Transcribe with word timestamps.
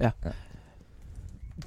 Ja. 0.00 0.10
ja. 0.24 0.30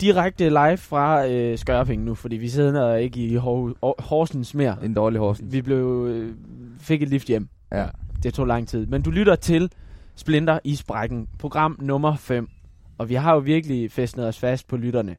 Direkte 0.01 0.49
live 0.49 0.77
fra 0.77 1.27
øh, 1.27 1.57
Skørping 1.57 2.03
nu, 2.03 2.15
fordi 2.15 2.35
vi 2.35 2.49
sidder 2.49 2.95
ikke 2.95 3.19
i 3.19 3.35
Hor- 3.35 3.73
Hor- 3.83 3.95
Horsens 4.01 4.53
mere. 4.53 4.77
En 4.83 4.93
dårlig 4.93 5.19
Horsens. 5.19 5.53
Vi 5.53 5.61
blev, 5.61 6.07
øh, 6.09 6.33
fik 6.79 7.01
et 7.01 7.09
lift 7.09 7.27
hjem. 7.27 7.49
Ja. 7.71 7.85
Det 8.23 8.33
tog 8.33 8.47
lang 8.47 8.67
tid. 8.67 8.85
Men 8.85 9.02
du 9.02 9.09
lytter 9.11 9.35
til 9.35 9.71
Splinter 10.16 10.59
i 10.63 10.75
Sprækken, 10.75 11.27
program 11.39 11.77
nummer 11.81 12.16
5. 12.16 12.49
Og 12.97 13.09
vi 13.09 13.13
har 13.13 13.33
jo 13.33 13.39
virkelig 13.39 13.91
festnet 13.91 14.27
os 14.27 14.39
fast 14.39 14.67
på 14.67 14.77
lytterne. 14.77 15.16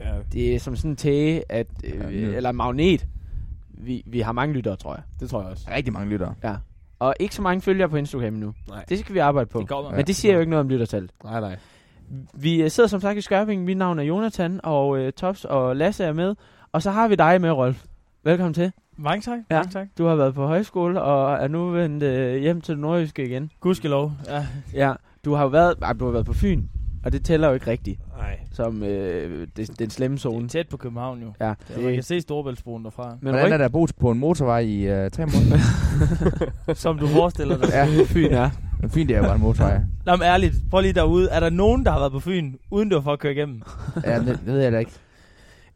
Ja. 0.00 0.12
Det 0.32 0.54
er 0.54 0.58
som 0.58 0.76
sådan 0.76 0.90
en 0.90 0.96
tæge, 0.96 1.42
at, 1.52 1.66
øh, 1.84 1.94
Ja, 2.00 2.06
det- 2.08 2.36
eller 2.36 2.52
magnet. 2.52 3.06
Vi, 3.68 4.02
vi 4.06 4.20
har 4.20 4.32
mange 4.32 4.54
lyttere, 4.54 4.76
tror 4.76 4.94
jeg. 4.94 5.02
Det 5.20 5.30
tror 5.30 5.40
jeg 5.42 5.50
også. 5.50 5.66
Rigtig 5.70 5.92
mange 5.92 6.10
lyttere. 6.10 6.34
Ja. 6.44 6.54
Og 6.98 7.14
ikke 7.20 7.34
så 7.34 7.42
mange 7.42 7.60
følgere 7.60 7.88
på 7.88 7.96
Instagram 7.96 8.32
nu. 8.32 8.54
Nej. 8.68 8.84
Det 8.88 8.98
skal 8.98 9.14
vi 9.14 9.18
arbejde 9.18 9.50
på. 9.50 9.60
Det 9.60 9.68
kommer. 9.68 9.90
Men 9.90 10.06
det 10.06 10.16
siger 10.16 10.34
jo 10.34 10.40
ikke 10.40 10.50
noget 10.50 10.60
om 10.60 10.68
lyttertal. 10.68 11.08
Nej, 11.24 11.40
nej. 11.40 11.56
Vi 12.34 12.62
øh, 12.62 12.70
sidder 12.70 12.88
som 12.88 13.00
sagt 13.00 13.18
i 13.18 13.20
Skørping. 13.20 13.64
Mit 13.64 13.76
navn 13.76 13.98
er 13.98 14.02
Jonathan, 14.02 14.60
og 14.62 14.98
øh, 14.98 15.12
Tops 15.12 15.44
og 15.44 15.76
Lasse 15.76 16.04
er 16.04 16.12
med. 16.12 16.34
Og 16.72 16.82
så 16.82 16.90
har 16.90 17.08
vi 17.08 17.14
dig 17.14 17.40
med, 17.40 17.50
Rolf. 17.50 17.82
Velkommen 18.24 18.54
til. 18.54 18.72
Mange 18.96 19.22
tak. 19.22 19.38
Ja. 19.50 19.56
Mange 19.56 19.72
tak. 19.72 19.86
Du 19.98 20.04
har 20.06 20.14
været 20.14 20.34
på 20.34 20.46
højskole 20.46 21.02
og 21.02 21.32
er 21.44 21.48
nu 21.48 21.70
vendt 21.70 22.02
øh, 22.02 22.36
hjem 22.36 22.60
til 22.60 22.72
det 22.74 22.80
nordjyske 22.80 23.24
igen. 23.26 23.50
Gudskelov. 23.60 24.12
Ja. 24.28 24.46
Ja, 24.74 24.92
du 25.24 25.34
har 25.34 25.42
jo 25.42 25.48
været, 25.48 25.74
ej, 25.82 25.92
du 25.92 26.04
har 26.04 26.12
været 26.12 26.26
på 26.26 26.32
Fyn, 26.32 26.62
og 27.04 27.12
det 27.12 27.24
tæller 27.24 27.48
jo 27.48 27.54
ikke 27.54 27.66
rigtigt 27.70 28.00
Nej. 28.18 28.38
som 28.52 28.82
øh, 28.82 29.46
det, 29.56 29.78
den 29.78 29.90
slemme 29.90 30.16
Det 30.16 30.24
er 30.24 30.30
zone. 30.30 30.48
tæt 30.48 30.68
på 30.68 30.76
København 30.76 31.20
jo. 31.22 31.32
Ja, 31.40 31.46
Ja, 31.46 31.80
man 31.82 31.94
kan 31.94 32.02
se 32.02 32.20
Storebæltsbroen 32.20 32.84
derfra. 32.84 33.16
men 33.20 33.32
Hvordan 33.32 33.52
er 33.52 33.56
der 33.58 33.64
at 33.64 33.72
bo 33.72 33.86
på 34.00 34.10
en 34.10 34.18
motorvej 34.18 34.58
i 34.60 35.04
uh, 35.04 35.10
tre 35.10 35.26
måneder? 35.26 35.58
Som 36.74 36.98
du 36.98 37.06
forestiller 37.06 37.56
dig. 37.58 37.68
ja, 37.72 37.86
Fyn 38.06 38.32
er. 38.32 38.50
Men 38.84 38.90
fint 38.90 39.08
det 39.08 39.14
er 39.16 39.18
jo 39.18 39.24
bare 39.24 39.34
en 39.34 39.40
motorvej. 39.42 39.80
Nå, 40.06 40.16
men 40.16 40.22
ærligt. 40.22 40.54
Prøv 40.70 40.80
lige 40.80 40.92
derude. 40.92 41.28
Er 41.30 41.40
der 41.40 41.50
nogen, 41.50 41.84
der 41.84 41.92
har 41.92 41.98
været 41.98 42.12
på 42.12 42.20
Fyn, 42.20 42.54
uden 42.70 42.88
det 42.90 42.94
var 42.96 43.00
for 43.02 43.12
at 43.12 43.18
køre 43.18 43.32
igennem? 43.32 43.62
Ja, 44.04 44.18
det, 44.18 44.26
det 44.26 44.46
ved 44.46 44.60
jeg 44.60 44.72
da 44.72 44.78
ikke. 44.78 44.90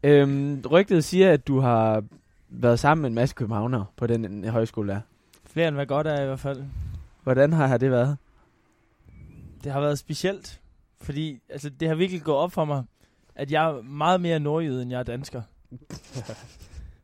Øhm, 0.03 0.61
rygtet 0.71 1.03
siger, 1.03 1.31
at 1.31 1.47
du 1.47 1.59
har 1.59 2.03
været 2.49 2.79
sammen 2.79 3.01
med 3.01 3.09
en 3.09 3.15
masse 3.15 3.35
københavnere 3.35 3.85
på 3.97 4.07
den 4.07 4.43
øh, 4.45 4.51
højskole 4.51 4.91
der. 4.93 4.99
Flere 5.45 5.67
end 5.67 5.75
hvad 5.75 5.85
godt 5.85 6.07
er 6.07 6.21
i 6.21 6.25
hvert 6.25 6.39
fald. 6.39 6.63
Hvordan 7.23 7.53
har, 7.53 7.67
har 7.67 7.77
det 7.77 7.91
været? 7.91 8.17
Det 9.63 9.71
har 9.71 9.79
været 9.81 9.99
specielt. 9.99 10.59
Fordi 11.01 11.39
altså, 11.49 11.69
det 11.69 11.87
har 11.87 11.95
virkelig 11.95 12.21
gået 12.21 12.37
op 12.37 12.51
for 12.51 12.65
mig, 12.65 12.83
at 13.35 13.51
jeg 13.51 13.69
er 13.69 13.81
meget 13.81 14.21
mere 14.21 14.39
nordjyde, 14.39 14.81
end 14.81 14.91
jeg 14.91 14.99
er 14.99 15.03
dansker. 15.03 15.41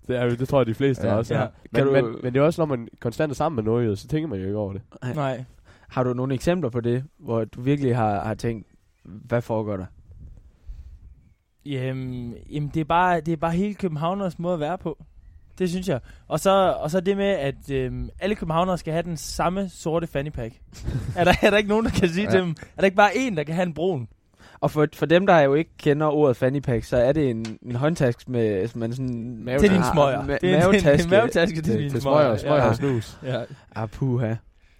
Det, 0.08 0.16
er, 0.18 0.30
det 0.36 0.48
tror 0.50 0.60
jeg, 0.60 0.66
de 0.68 0.74
fleste 0.74 1.08
Ja. 1.08 1.14
også 1.16 1.34
Ja. 1.34 1.40
er. 1.42 1.48
Kan 1.76 1.86
Men, 1.86 1.96
du- 2.04 2.08
men, 2.12 2.16
men 2.24 2.34
det 2.34 2.40
er 2.40 2.44
også, 2.44 2.62
når 2.62 2.66
man 2.66 2.88
konstant 3.00 3.32
er 3.32 3.36
sammen 3.36 3.56
med 3.56 3.64
nordjyder, 3.64 3.96
så 3.96 4.08
tænker 4.08 4.28
man 4.28 4.40
jo 4.40 4.46
ikke 4.46 4.58
over 4.58 4.74
det. 4.74 4.82
Nej. 5.16 5.44
Har 5.96 6.04
du 6.04 6.14
nogle 6.14 6.34
eksempler 6.34 6.70
på 6.70 6.82
det, 6.82 7.04
hvor 7.20 7.46
du 7.46 7.62
virkelig 7.62 7.96
har, 7.96 8.20
har 8.26 8.34
tænkt, 8.34 8.68
hvad 9.04 9.42
foregår 9.42 9.78
der? 9.78 9.86
Jamen, 11.66 12.34
jamen 12.52 12.72
det, 12.74 12.80
er 12.80 12.86
bare, 12.86 13.22
det 13.22 13.32
er 13.32 13.38
bare 13.38 13.52
hele 13.52 13.74
Københavners 13.74 14.40
måde 14.40 14.54
at 14.54 14.60
være 14.60 14.78
på. 14.78 15.04
Det 15.60 15.70
synes 15.70 15.88
jeg. 15.90 16.00
Og 16.28 16.40
så, 16.40 16.76
og 16.80 16.92
så 16.92 17.00
det 17.00 17.18
med, 17.18 17.26
at 17.26 17.72
øhm, 17.72 18.10
alle 18.20 18.36
københavnere 18.36 18.78
skal 18.78 18.94
have 18.94 19.04
den 19.04 19.18
samme 19.18 19.70
sorte 19.70 20.08
fanny 20.08 20.30
pack. 20.32 20.54
er, 21.18 21.24
der, 21.24 21.34
er 21.42 21.50
der 21.50 21.58
ikke 21.58 21.70
nogen, 21.70 21.86
der 21.86 21.92
kan 21.92 22.10
sige 22.10 22.24
Ja. 22.24 22.30
ja. 22.32 22.32
til 22.32 22.42
dem? 22.42 22.50
Er 22.50 22.82
der 22.82 22.86
ikke 22.86 22.98
bare 22.98 23.18
en, 23.18 23.38
der 23.38 23.44
kan 23.44 23.56
have 23.56 23.66
en 23.68 23.74
brun? 23.74 24.08
Og 24.60 24.72
for, 24.72 24.88
for 24.94 25.06
dem, 25.06 25.28
der 25.28 25.40
jo 25.40 25.54
ikke 25.54 25.72
kender 25.78 26.08
ordet 26.08 26.38
fanny 26.38 26.60
pack, 26.62 26.84
så 26.84 26.98
er 26.98 27.12
det 27.12 27.30
en, 27.30 27.46
en 27.62 27.76
håndtask 27.76 28.30
med 28.30 28.68
som 28.68 28.80
man 28.80 28.94
sådan... 28.94 29.38
Mave- 29.46 29.60
Til 29.60 29.70
din 29.70 29.78
Ah, 29.78 29.94
smøger. 29.94 30.22
ma- 30.24 30.38
det 30.42 30.44
er 30.44 30.48
en, 30.50 30.56
en, 30.56 30.60
mavetaske. 30.72 31.04
en 31.04 31.10
mavetaske 31.10 31.56
til, 31.56 31.64
Til, 31.64 31.80
din 31.92 32.02
smøger, 32.02 32.38
smøger 32.38 32.56
Ja. 32.56 32.68
og 32.70 32.76
snus. 32.76 33.20
Ja. 33.24 33.44
Ah, 33.76 33.90
puha. 33.90 34.36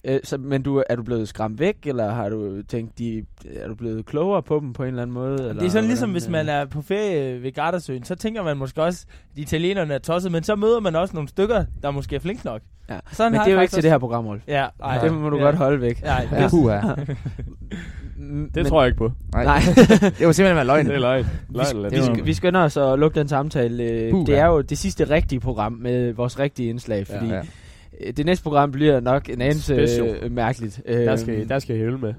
Øh, 0.08 0.20
så, 0.24 0.38
men 0.38 0.62
du, 0.62 0.84
er 0.90 0.96
du 0.96 1.04
blevet 1.04 1.28
skræmt 1.28 1.60
væk, 1.60 1.76
eller 1.86 2.12
har 2.12 2.30
du 2.30 2.62
tænkt, 2.68 2.98
de, 3.00 3.26
er 3.56 3.68
du 3.68 3.76
blevet 3.76 4.06
klogere 4.06 4.44
på 4.44 4.60
dem 4.60 4.74
på 4.74 4.84
en 4.84 4.88
eller 4.90 5.02
anden 5.02 5.14
måde? 5.14 5.34
Eller 5.40 5.54
Det 5.54 5.66
er 5.66 5.70
sådan 5.70 5.88
ligesom, 5.88 6.12
hvis 6.12 6.30
man 6.30 6.50
er 6.50 6.66
på 6.66 6.82
ferie 6.82 7.44
ved 7.44 7.52
Gardasøen, 7.52 8.04
så 8.04 8.16
tænker 8.16 8.44
man 8.44 8.58
måske 8.58 8.84
også, 8.84 9.06
at 9.32 9.36
de 9.36 9.42
italienerne 9.42 9.94
er 9.94 9.98
tosset, 10.00 10.32
men 10.32 10.44
så 10.44 10.56
møder 10.56 10.80
man 10.80 10.96
også 10.96 11.14
nogle 11.14 11.30
stykker, 11.30 11.66
der 11.84 11.92
måske 11.92 12.16
er 12.16 12.20
flink 12.20 12.46
nok. 12.46 12.62
Ja. 12.90 13.00
Sådan 13.12 13.32
Men 13.32 13.38
har 13.40 13.46
det 13.46 13.52
er 13.52 13.56
jo 13.56 13.62
ikke 13.62 13.72
til 13.74 13.84
det 13.84 13.92
her 13.92 13.98
program, 13.98 14.26
Rolf. 14.28 14.42
Ja, 14.48 14.66
ej, 14.84 14.98
Det 15.04 15.14
må 15.14 15.30
du 15.30 15.38
ja. 15.38 15.44
godt 15.44 15.56
holde 15.56 15.82
væk. 15.82 16.04
Nej, 16.04 16.28
Ja. 16.32 16.44
det, 16.44 16.50
Puha. 16.50 16.80
Det 18.56 18.66
tror 18.68 18.82
jeg 18.82 18.88
ikke 18.88 18.98
på. 18.98 19.12
Nej. 19.34 19.44
Nej. 19.44 19.60
det 20.20 20.26
var 20.28 20.32
simpelthen 20.32 20.56
være 20.56 20.66
løgn. 20.66 20.86
Det 20.86 20.96
er 20.96 21.00
løgn. 21.00 21.26
vi, 21.50 21.58
løgn 21.58 21.66
sk- 21.66 21.90
vi, 21.90 21.98
sk- 21.98 22.24
vi 22.24 22.34
skynder 22.34 22.60
os 22.62 22.78
at 22.78 23.00
lukke 23.00 23.20
den 23.20 23.28
samtale. 23.28 23.84
Øh, 23.84 24.12
Puha. 24.12 24.26
Det 24.26 24.38
er 24.38 24.46
jo 24.46 24.62
det 24.62 24.78
sidste 24.78 25.10
rigtige 25.10 25.40
program 25.40 25.72
med 25.74 26.14
vores 26.14 26.40
rigtige 26.40 26.70
indslag, 26.70 27.08
fordi 27.08 27.28
Ja. 27.28 27.38
øh, 27.38 27.44
det 28.18 28.26
næste 28.26 28.44
program 28.44 28.72
bliver 28.72 29.00
nok 29.00 29.30
en 29.30 29.42
anelse 29.42 29.76
øh, 30.24 30.32
mærkeligt. 30.32 30.82
Der 30.88 31.12
Øh, 31.14 31.20
skal, 31.20 31.50
der 31.50 31.60
skal 31.60 31.74
jeg 31.76 31.84
hælde 31.86 31.98
med. 31.98 32.14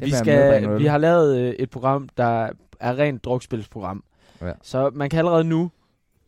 vi, 0.00 0.10
skal, 0.10 0.62
noget. 0.62 0.80
vi 0.80 0.86
har 0.86 0.98
lavet 0.98 1.38
øh, 1.38 1.54
et 1.58 1.70
program, 1.70 2.08
der 2.16 2.48
er 2.80 2.98
rent 2.98 3.24
drukspilsprogram. 3.24 4.04
Ja. 4.42 4.52
Så 4.62 4.90
man 4.94 5.10
kan 5.10 5.18
allerede 5.18 5.44
nu, 5.44 5.70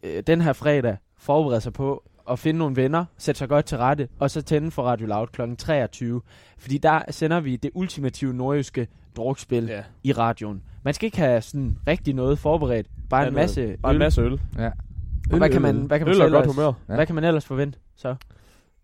øh, 0.03 0.23
den 0.27 0.41
her 0.41 0.53
fredag, 0.53 0.97
forberede 1.19 1.61
sig 1.61 1.73
på 1.73 2.03
at 2.31 2.39
finde 2.39 2.59
nogle 2.59 2.77
venner, 2.77 3.05
sætte 3.19 3.39
sig 3.39 3.49
godt 3.49 3.65
til 3.65 3.79
rette, 3.79 4.09
og 4.19 4.31
så 4.31 4.43
tænde 4.43 4.71
for 4.71 4.83
Radio 4.83 5.07
Loud 5.07 5.27
kl. 5.27 5.43
23. 5.59 6.21
Fordi 6.59 6.79
der 6.79 7.01
sender 7.11 7.41
vi 7.41 7.57
det 7.57 7.71
ultimative 7.75 8.35
nordjyske 8.35 8.89
drukspil 9.17 9.65
Ja. 9.67 9.83
i 10.03 10.13
radioen. 10.13 10.63
Man 10.85 10.95
skal 10.95 11.07
ikke 11.07 11.19
have 11.19 11.41
sådan 11.41 11.79
rigtig 11.87 12.15
noget 12.15 12.39
forberedt. 12.39 12.87
Bare 13.11 13.29
en 13.29 13.35
masse 13.35 13.77
Bare 13.83 13.91
en 13.93 13.95
øl. 13.95 13.99
masse 13.99 14.21
øl. 14.23 14.41
Ja. 14.59 14.71
Og 15.33 15.39
hvad 15.39 15.51
kan 15.51 15.63
man, 15.63 15.77
hvad 15.77 15.99
kan 15.99 16.07
man, 16.07 16.15
øl 16.17 16.23
og 16.23 16.31
godt 16.31 16.43
ellers, 16.45 16.57
humør. 16.57 16.73
Ja. 16.89 16.95
hvad 16.95 17.07
kan 17.07 17.15
man 17.15 17.25
ellers 17.25 17.45
forvente? 17.47 17.79
Så 17.97 18.15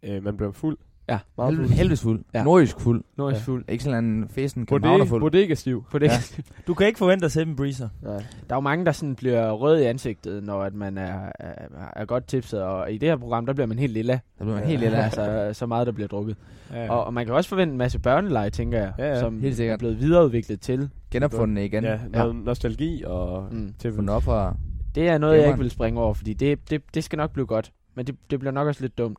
Øh, 0.07 0.25
man 0.25 0.37
bliver 0.37 0.53
fuld. 0.53 0.77
Ja. 1.09 1.19
Meget 1.37 1.55
Helv- 1.57 1.67
fuld. 1.67 1.77
helvedes 1.77 2.03
fuld. 2.03 2.25
Ja. 2.35 2.39
Ja. 2.39 2.45
Nordjysk 2.45 2.81
fuld. 2.81 3.05
nordjysk 3.17 3.41
Ja. 3.41 3.53
fuld. 3.53 3.65
Ikke 3.69 3.85
sådan 3.85 4.05
en 4.05 4.29
festen 4.29 4.67
Bodega, 4.67 4.75
københavnerfuld. 4.79 5.21
bodega 5.21 5.55
stiv. 5.55 5.85
På 5.91 5.99
det. 5.99 6.07
Ja. 6.07 6.43
Du 6.67 6.75
kan 6.75 6.87
ikke 6.87 6.99
forvente 6.99 7.25
at 7.25 7.33
se 7.33 7.43
en 7.43 7.57
breezer. 7.57 7.89
Nej. 8.03 8.13
Der 8.15 8.23
er 8.51 8.57
jo 8.57 8.61
mange, 8.61 8.85
der 8.85 8.93
sådan 8.93 9.15
bliver 9.15 9.51
rød 9.53 9.81
i 9.81 9.83
ansigtet, 9.85 10.45
når 10.45 10.63
at 10.63 10.75
man 10.75 10.99
er, 10.99 11.33
er, 11.41 11.55
er 11.97 12.05
godt 12.05 12.27
tipset, 12.27 12.63
og 12.63 12.93
i 12.93 12.99
det 12.99 13.09
her 13.09 13.17
program, 13.17 13.47
der 13.47 13.53
bliver 13.53 13.67
man 13.67 13.79
helt 13.79 13.93
lilla. 13.93 14.21
Der 14.39 14.45
bliver 14.45 14.59
man 14.59 14.69
helt 14.69 14.81
lille. 14.81 14.97
altså, 15.05 15.51
så 15.53 15.67
meget, 15.67 15.87
der 15.87 15.93
bliver 15.93 16.09
drukket. 16.09 16.37
Ja, 16.73 16.85
ja. 16.85 16.91
Og, 16.93 17.05
og 17.05 17.15
man 17.15 17.27
kan 17.27 17.35
også 17.35 17.49
forvente 17.49 17.73
en 17.73 17.79
masse 17.79 17.99
børneleje, 17.99 18.51
tænker 18.51 18.79
jeg, 18.79 18.93
Ja, 18.99 19.09
ja. 19.09 19.21
som 19.21 19.41
Helt 19.41 19.57
sikkert. 19.57 19.75
er 19.75 19.79
blevet 19.79 20.01
videreudviklet 20.01 20.61
til. 20.61 20.91
Genopfundet 21.11 21.63
igen. 21.63 21.85
ja, 21.85 21.99
noget 22.13 22.37
nostalgi 22.37 23.03
og 23.07 23.49
Mm. 23.53 23.75
til 23.79 23.93
Fundet 23.95 24.15
op 24.17 24.23
fra... 24.23 24.57
Det 24.95 25.09
er 25.09 25.19
noget, 25.19 25.39
jeg 25.39 25.47
ikke 25.47 25.59
vil 25.59 25.71
springe 25.71 26.01
over, 26.01 26.15
fordi 26.15 26.33
det, 26.33 26.71
det, 26.71 26.83
det 26.95 27.05
skal 27.05 27.17
nok 27.17 27.31
blive 27.33 27.47
godt. 27.47 27.73
Men 27.95 28.07
det, 28.07 28.15
det 28.31 28.39
bliver 28.41 28.53
nok 28.53 28.69
også 28.69 28.81
lidt 28.81 28.99
dumt. 28.99 29.19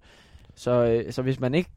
Så, 0.56 0.86
øh, 1.06 1.12
så 1.14 1.22
hvis 1.22 1.40
man 1.40 1.54
ikke 1.56 1.70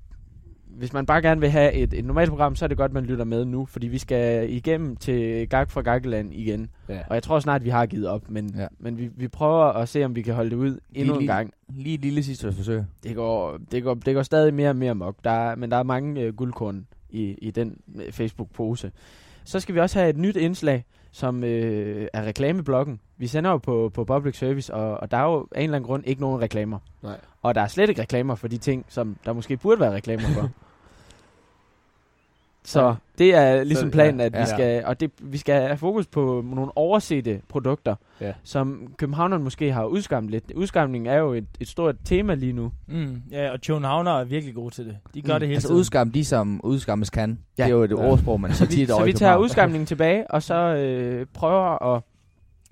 hvis 0.68 0.92
man 0.92 1.06
bare 1.06 1.22
gerne 1.22 1.40
vil 1.40 1.50
have 1.50 1.72
et, 1.72 1.94
et 1.94 2.04
normalt 2.04 2.30
program, 2.30 2.56
så 2.56 2.64
er 2.64 2.68
det 2.68 2.76
godt, 2.76 2.92
man 2.92 3.04
lytter 3.04 3.24
med 3.24 3.44
nu, 3.44 3.66
fordi 3.66 3.88
vi 3.88 3.98
skal 3.98 4.50
igennem 4.52 4.96
til 4.96 5.48
Gag 5.48 5.70
fra 5.70 5.80
Gaggeland 5.82 6.34
igen. 6.34 6.70
Ja. 6.88 6.98
Og 7.08 7.14
jeg 7.14 7.22
tror 7.22 7.40
snart, 7.40 7.64
vi 7.64 7.68
har 7.68 7.86
givet 7.86 8.08
op, 8.08 8.30
men, 8.30 8.54
ja. 8.56 8.66
Men 8.78 8.98
vi, 8.98 9.10
vi 9.16 9.28
prøver 9.28 9.64
at 9.64 9.88
se, 9.88 10.04
om 10.04 10.16
vi 10.16 10.22
kan 10.22 10.34
holde 10.34 10.50
det 10.50 10.56
ud 10.56 10.78
endnu 10.94 11.14
en 11.14 11.20
lige- 11.20 11.32
gang. 11.32 11.52
Lige 11.68 11.94
et 11.94 12.00
lille 12.00 12.22
sidste 12.22 12.52
forsøg. 12.52 12.84
Det 13.04 13.14
går, 13.16 13.58
det 13.72 13.82
går, 13.82 13.94
det 13.94 14.14
går 14.14 14.22
stadig 14.22 14.54
mere 14.54 14.70
og 14.70 14.76
mere 14.76 14.94
mok, 14.94 15.16
der 15.24 15.30
er, 15.30 15.56
men 15.56 15.70
der 15.70 15.76
er 15.76 15.82
mange 15.82 16.20
øh, 16.20 16.34
guldkorn 16.36 16.86
i, 17.10 17.22
i 17.42 17.50
den 17.50 17.76
øh, 17.96 18.12
Facebook-pose. 18.12 18.90
Så 19.44 19.60
skal 19.60 19.74
vi 19.74 19.80
også 19.80 19.98
have 19.98 20.10
et 20.10 20.16
nyt 20.16 20.36
indslag, 20.36 20.84
som 21.12 21.44
øh, 21.44 22.08
er 22.12 22.22
reklamebloggen. 22.22 23.00
Vi 23.16 23.26
sender 23.26 23.50
jo 23.50 23.58
på, 23.58 23.90
på 23.94 24.04
public 24.04 24.38
service, 24.38 24.74
og, 24.74 25.00
og 25.00 25.10
der 25.10 25.16
er 25.16 25.24
jo 25.24 25.46
af 25.52 25.60
en 25.60 25.64
eller 25.64 25.76
anden 25.76 25.86
grund 25.86 26.06
ikke 26.06 26.20
nogen 26.20 26.40
reklamer. 26.40 26.78
Nej. 27.02 27.20
Og 27.42 27.54
der 27.54 27.60
er 27.60 27.66
slet 27.66 27.88
ikke 27.88 28.02
reklamer 28.02 28.34
for 28.34 28.48
de 28.48 28.58
ting, 28.58 28.84
som 28.88 29.16
der 29.24 29.32
måske 29.32 29.56
burde 29.56 29.80
være 29.80 29.94
reklamer 29.94 30.28
for. 30.34 30.50
Så 32.68 32.94
det 33.18 33.34
er 33.34 33.64
ligesom 33.64 33.88
Så- 33.88 33.92
planen, 33.92 34.20
ja, 34.20 34.26
at 34.26 34.32
vi 34.32 34.46
skal, 34.46 34.84
og 34.84 35.00
det, 35.00 35.10
vi 35.22 35.38
skal 35.38 35.54
have 35.62 35.76
fokus 35.76 36.06
på 36.06 36.44
nogle 36.54 36.70
oversete 36.76 37.40
produkter, 37.48 37.94
Ja. 38.20 38.32
som 38.44 38.92
københavnerne 38.96 39.44
måske 39.44 39.72
har 39.72 39.84
udskammet 39.84 40.30
lidt. 40.30 40.52
Udskamning 40.56 41.08
er 41.08 41.16
jo 41.16 41.32
et, 41.32 41.46
et 41.60 41.68
stort 41.68 41.94
tema 42.04 42.34
lige 42.34 42.52
nu. 42.52 42.72
Mm, 42.86 43.22
ja, 43.30 43.50
og 43.52 43.58
Københavner 43.66 44.10
er 44.20 44.24
virkelig 44.24 44.54
gode 44.54 44.74
til 44.74 44.84
det. 44.86 44.96
De 45.14 45.22
gør 45.22 45.34
Mm. 45.34 45.40
det 45.40 45.48
hele 45.48 45.56
Altså 45.56 45.68
tiden. 45.68 45.78
udskam 45.80 46.10
de, 46.10 46.24
som 46.24 46.60
udskammes 46.64 47.10
kan. 47.10 47.38
Ja. 47.58 47.62
Det 47.64 47.70
er 47.70 47.74
jo 47.76 47.82
et 47.82 47.90
Ja. 47.90 47.96
ordsprog, 48.10 48.40
man 48.40 48.50
Så 48.52 48.56
siger 48.56 48.68
vi, 48.68 48.76
tit 48.76 48.88
så 48.88 49.04
vi 49.04 49.12
tager 49.12 49.36
udskamningen 49.36 49.86
tilbage, 49.92 50.30
og 50.30 50.42
så 50.42 50.54
øh, 50.54 51.26
prøver 51.34 51.94
at 51.96 52.02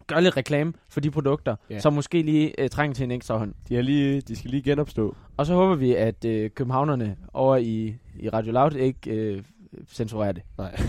gøre 0.07 0.23
lidt 0.23 0.37
reklame 0.37 0.73
for 0.89 1.01
de 1.01 1.11
produkter, 1.11 1.57
Ja. 1.71 1.79
som 1.79 1.93
måske 1.93 2.23
lige 2.23 2.61
øh, 2.61 2.69
trænger 2.71 2.95
til 2.95 3.05
en 3.05 3.11
ekstra 3.11 3.37
hånd. 3.39 3.55
De, 3.69 3.77
er 3.77 3.83
lige, 3.83 4.21
de 4.21 4.37
skal 4.37 4.51
lige 4.51 4.63
genopstå. 4.63 5.17
Og 5.37 5.47
så 5.47 5.55
håber 5.55 5.75
vi, 5.75 5.95
at 5.95 6.25
øh, 6.25 6.51
københavnerne 6.51 7.17
over 7.35 7.57
i, 7.57 7.97
i 8.21 8.29
Radio 8.29 8.53
Loud 8.53 8.73
ikke 8.73 9.11
øh, 9.11 9.43
censurerer 9.93 10.33
det. 10.33 10.43
Nej. 10.59 10.81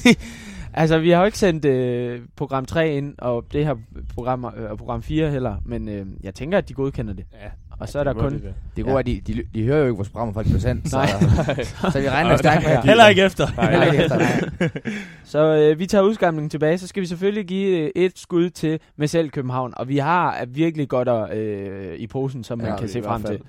altså, 0.74 0.98
vi 0.98 1.10
har 1.10 1.18
jo 1.20 1.24
ikke 1.26 1.38
sendt 1.38 1.64
øh, 1.64 2.20
program 2.36 2.64
3 2.66 2.96
ind, 2.96 3.14
og 3.18 3.44
det 3.52 3.66
her 3.66 3.74
program, 4.14 4.44
øh, 4.44 4.70
og 4.70 4.78
program 4.78 5.02
4 5.02 5.30
heller, 5.30 5.56
men 5.64 5.88
øh, 5.88 6.06
jeg 6.22 6.34
tænker, 6.34 6.58
at 6.58 6.68
de 6.68 6.74
godkender 6.74 7.12
det. 7.14 7.24
ja. 7.42 7.48
Og 7.80 7.88
så 7.88 7.98
er 7.98 8.04
der 8.04 8.12
kun... 8.12 8.32
Det 8.76 8.86
er 8.86 8.92
godt, 8.92 9.08
at 9.08 9.26
de, 9.26 9.32
de, 9.34 9.42
de 9.54 9.64
hører 9.64 9.78
jo 9.78 9.84
ikke 9.84 9.96
vores 9.96 10.08
programmer 10.08 10.32
fra 10.34 10.42
procent, 10.52 10.90
så, 10.90 10.96
Nej. 10.96 11.64
så 11.92 12.00
vi 12.00 12.08
regner 12.08 12.36
stærkt 12.46 12.64
med. 12.66 12.76
Heller 12.76 13.08
ikke 13.08 13.22
efter. 13.22 13.46
Nej, 13.56 13.70
Heller 13.70 13.86
ikke 13.92 14.04
efter. 14.04 14.18
Nej. 14.18 14.70
Så 15.24 15.56
øh, 15.56 15.78
vi 15.78 15.86
tager 15.86 16.02
udskamningen 16.02 16.50
tilbage, 16.50 16.78
så 16.78 16.86
skal 16.86 17.00
vi 17.00 17.06
selvfølgelig 17.06 17.46
give 17.46 17.78
øh, 17.78 17.90
et 17.96 18.18
skud 18.18 18.50
til 18.50 18.78
med 18.96 19.08
selv 19.08 19.30
København, 19.30 19.72
og 19.76 19.88
vi 19.88 19.98
har 19.98 20.40
øh, 20.40 20.56
virkelig 20.56 20.88
godt 20.88 21.32
øh, 21.36 21.94
i 21.96 22.06
posen, 22.06 22.44
som 22.44 22.58
man 22.58 22.66
Ja, 22.66 22.76
kan 22.76 22.86
i 22.86 22.88
se 22.88 23.02
frem 23.02 23.22
til. 23.22 23.40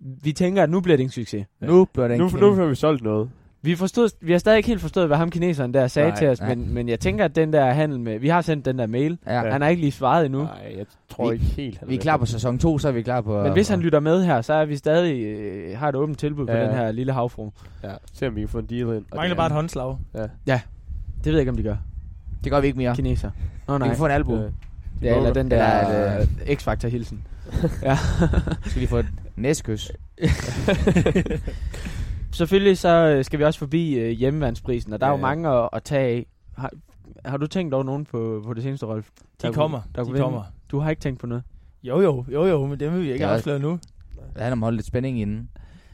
Vi 0.00 0.32
tænker, 0.32 0.62
at 0.62 0.70
nu 0.70 0.80
bliver 0.80 0.96
det 0.96 1.04
en 1.04 1.10
succes. 1.10 1.46
Nu 1.60 1.84
bliver 1.84 2.08
det 2.08 2.14
en 2.14 2.20
Nu, 2.20 2.28
nu 2.40 2.54
får 2.56 2.66
vi 2.66 2.74
solgt 2.74 3.02
noget. 3.02 3.30
Vi, 3.62 3.74
forstod, 3.74 4.08
vi 4.20 4.32
har 4.32 4.38
stadig 4.38 4.56
ikke 4.56 4.66
helt 4.66 4.80
forstået, 4.80 5.06
hvad 5.06 5.16
ham 5.16 5.30
kineseren 5.30 5.74
der 5.74 5.86
sagde 5.86 6.08
Nej, 6.08 6.18
til 6.18 6.28
os, 6.28 6.40
nej. 6.40 6.54
men, 6.54 6.74
men 6.74 6.88
jeg 6.88 7.00
tænker, 7.00 7.24
at 7.24 7.36
den 7.36 7.52
der 7.52 7.70
handel 7.72 8.00
med... 8.00 8.18
Vi 8.18 8.28
har 8.28 8.40
sendt 8.40 8.64
den 8.64 8.78
der 8.78 8.86
mail. 8.86 9.18
Ja. 9.26 9.50
Han 9.50 9.62
har 9.62 9.68
ikke 9.68 9.80
lige 9.82 9.92
svaret 9.92 10.26
endnu. 10.26 10.42
Nej, 10.42 10.74
jeg 10.78 10.86
tror 11.10 11.28
Vi- 11.28 11.32
ikke 11.34 11.44
helt, 11.44 11.80
Vi 11.86 11.94
er 11.94 11.98
klar 12.00 12.16
på 12.16 12.26
sæson 12.26 12.58
2, 12.58 12.78
så 12.78 12.88
er 12.88 12.92
vi 12.92 13.02
klar 13.02 13.20
på... 13.20 13.42
Men 13.42 13.52
hvis 13.52 13.68
han 13.68 13.80
lytter 13.80 14.00
med 14.00 14.24
her, 14.24 14.40
så 14.42 14.52
er 14.52 14.64
vi 14.64 14.76
stadig 14.76 15.22
øh, 15.24 15.78
har 15.78 15.88
et 15.88 15.94
åbent 15.94 16.18
tilbud 16.18 16.46
på 16.46 16.52
Ja. 16.52 16.64
den 16.66 16.74
her 16.74 16.92
lille 16.92 17.12
havfru. 17.12 17.50
Ja, 17.84 17.90
se 18.12 18.26
om 18.28 18.36
vi 18.36 18.40
kan 18.40 18.48
få 18.48 18.58
en 18.58 18.66
deal 18.66 18.80
ind. 18.96 19.04
Mangler 19.14 19.36
bare 19.36 19.46
et 19.46 19.52
håndslag. 19.52 19.96
Ja. 20.46 20.60
Det 21.24 21.24
ved 21.24 21.32
jeg 21.32 21.40
ikke, 21.40 21.50
om 21.50 21.56
de 21.56 21.62
gør. 21.62 21.76
Det 22.44 22.52
gør 22.52 22.60
vi 22.60 22.66
ikke 22.66 22.78
mere. 22.78 22.94
Kineser. 22.96 23.30
Nå 23.68 23.74
Vi 23.74 23.78
nej. 23.78 23.88
kan 23.88 23.96
få 23.96 24.04
en 24.06 24.12
albu. 24.12 24.36
Øh, 24.36 24.50
Ja, 25.02 25.16
eller 25.16 25.32
den 25.32 25.50
der 25.50 25.86
Eller- 25.88 26.20
øh, 26.48 26.56
X-Factor-hilsen. 26.56 27.22
ja. 27.82 27.98
Skal 28.66 28.82
de 28.82 28.86
få 28.86 28.96
et 28.98 29.06
næskys? 29.36 29.92
Selvfølgelig 32.32 32.78
så 32.78 32.88
øh, 32.88 33.24
skal 33.24 33.38
vi 33.38 33.44
også 33.44 33.58
forbi 33.58 33.94
øh, 33.98 34.10
hjemmevandsprisen, 34.10 34.92
og 34.92 35.00
der 35.00 35.06
er 35.06 35.10
jo 35.10 35.16
Ja. 35.16 35.22
mange 35.22 35.48
at, 35.48 35.68
at 35.72 35.82
tage 35.82 36.08
af. 36.16 36.26
Har, 36.56 36.70
har 37.24 37.36
du 37.36 37.46
tænkt 37.46 37.74
over 37.74 37.84
nogen 37.84 38.04
på, 38.04 38.42
på 38.46 38.54
det 38.54 38.62
seneste, 38.62 38.86
Rolf? 38.86 39.06
De 39.10 39.12
Der 39.42 39.48
kunne- 39.48 39.54
kommer. 39.54 39.80
der 39.94 40.02
De 40.02 40.04
kunne 40.06 40.12
vinde? 40.12 40.24
kommer. 40.24 40.42
Du 40.70 40.78
har 40.78 40.90
ikke 40.90 41.00
tænkt 41.00 41.20
på 41.20 41.26
noget. 41.26 41.44
Jo, 41.82 42.00
jo, 42.00 42.24
jo, 42.32 42.46
jo, 42.46 42.66
men 42.66 42.80
det 42.80 42.92
vil 42.92 43.02
vi 43.02 43.12
ikke 43.12 43.26
afsløre 43.26 43.58
nu. 43.58 43.70
Det 44.34 44.42
handler 44.42 44.52
om 44.52 44.62
at 44.62 44.66
holde 44.66 44.76
lidt 44.76 44.86
spænding 44.86 45.20
inden. 45.20 45.50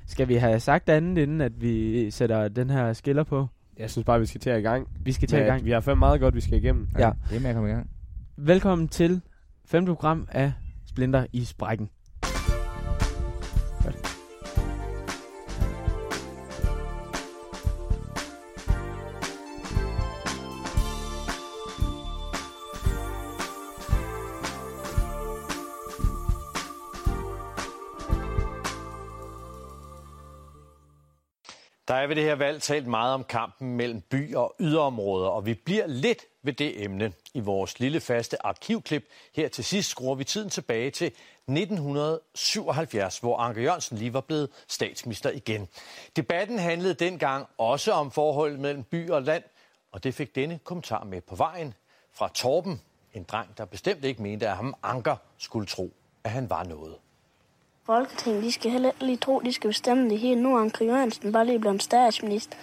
Skal 0.06 0.28
vi 0.28 0.34
have 0.34 0.60
sagt 0.60 0.88
andet, 0.88 1.22
inden 1.22 1.40
at 1.40 1.52
vi 1.60 2.10
sætter 2.10 2.48
den 2.48 2.70
her 2.70 2.92
skiller 2.92 3.22
på? 3.22 3.46
Jeg 3.78 3.90
synes 3.90 4.04
bare, 4.04 4.20
vi 4.20 4.26
skal 4.26 4.40
til 4.40 4.52
i 4.52 4.60
gang. 4.60 4.88
Vi 5.00 5.12
skal 5.12 5.28
til 5.28 5.38
i 5.38 5.42
gang. 5.42 5.64
Vi 5.64 5.70
har 5.70 5.80
fandme 5.80 5.98
meget 5.98 6.20
godt, 6.20 6.34
vi 6.34 6.40
skal 6.40 6.58
igennem. 6.58 6.88
Ja. 6.98 7.10
Det 7.30 7.36
er 7.36 7.40
med 7.40 7.48
at 7.50 7.54
komme 7.54 7.68
i 7.70 7.72
gang. 7.72 7.90
Velkommen 8.36 8.88
til 8.88 9.20
femte 9.64 9.92
program 9.92 10.28
af 10.32 10.52
Splinter 10.86 11.26
i 11.32 11.44
Sprækken. 11.44 11.88
Der 31.94 32.00
er 32.00 32.06
ved 32.06 32.16
det 32.16 32.24
her 32.24 32.34
valg 32.34 32.62
talt 32.62 32.86
meget 32.86 33.14
om 33.14 33.24
kampen 33.24 33.76
mellem 33.76 34.00
by 34.00 34.34
og 34.34 34.54
yderområder, 34.60 35.28
og 35.28 35.46
vi 35.46 35.54
bliver 35.54 35.86
lidt 35.86 36.22
ved 36.42 36.52
det 36.52 36.84
emne. 36.84 37.12
I 37.34 37.40
vores 37.40 37.80
lille 37.80 38.00
faste 38.00 38.46
arkivklip 38.46 39.04
her 39.34 39.48
til 39.48 39.64
sidst 39.64 39.90
skruer 39.90 40.14
vi 40.14 40.24
tiden 40.24 40.50
tilbage 40.50 40.90
til 40.90 41.06
1977, 41.06 43.18
hvor 43.18 43.38
Anker 43.38 43.62
Jørgensen 43.62 43.98
lige 43.98 44.12
var 44.12 44.20
blevet 44.20 44.48
statsminister 44.68 45.30
igen. 45.30 45.68
Debatten 46.16 46.58
handlede 46.58 46.94
dengang 46.94 47.46
også 47.58 47.92
om 47.92 48.10
forholdet 48.10 48.60
mellem 48.60 48.82
by 48.82 49.10
og 49.10 49.22
land, 49.22 49.42
og 49.92 50.04
det 50.04 50.14
fik 50.14 50.34
denne 50.34 50.58
kommentar 50.64 51.04
med 51.04 51.20
på 51.20 51.34
vejen 51.34 51.74
fra 52.12 52.30
Torben, 52.34 52.80
en 53.12 53.22
dreng, 53.22 53.58
der 53.58 53.64
bestemt 53.64 54.04
ikke 54.04 54.22
mente, 54.22 54.48
at 54.48 54.56
ham 54.56 54.74
Anker 54.82 55.16
skulle 55.38 55.66
tro, 55.66 55.92
at 56.24 56.30
han 56.30 56.50
var 56.50 56.64
noget. 56.64 56.94
Folketinget, 57.86 58.42
de 58.42 58.52
skal 58.52 58.70
heller 58.70 58.88
ikke 58.88 59.04
lige 59.04 59.16
tro, 59.16 59.40
de 59.40 59.52
skal 59.52 59.68
bestemme 59.68 60.10
det 60.10 60.18
hele. 60.18 60.40
Nu 60.40 60.56
er 60.56 60.60
Anker 60.60 60.84
Jørgensen 60.84 61.32
bare 61.32 61.46
lige 61.46 61.58
blevet 61.58 61.82
statsminister. 61.82 62.56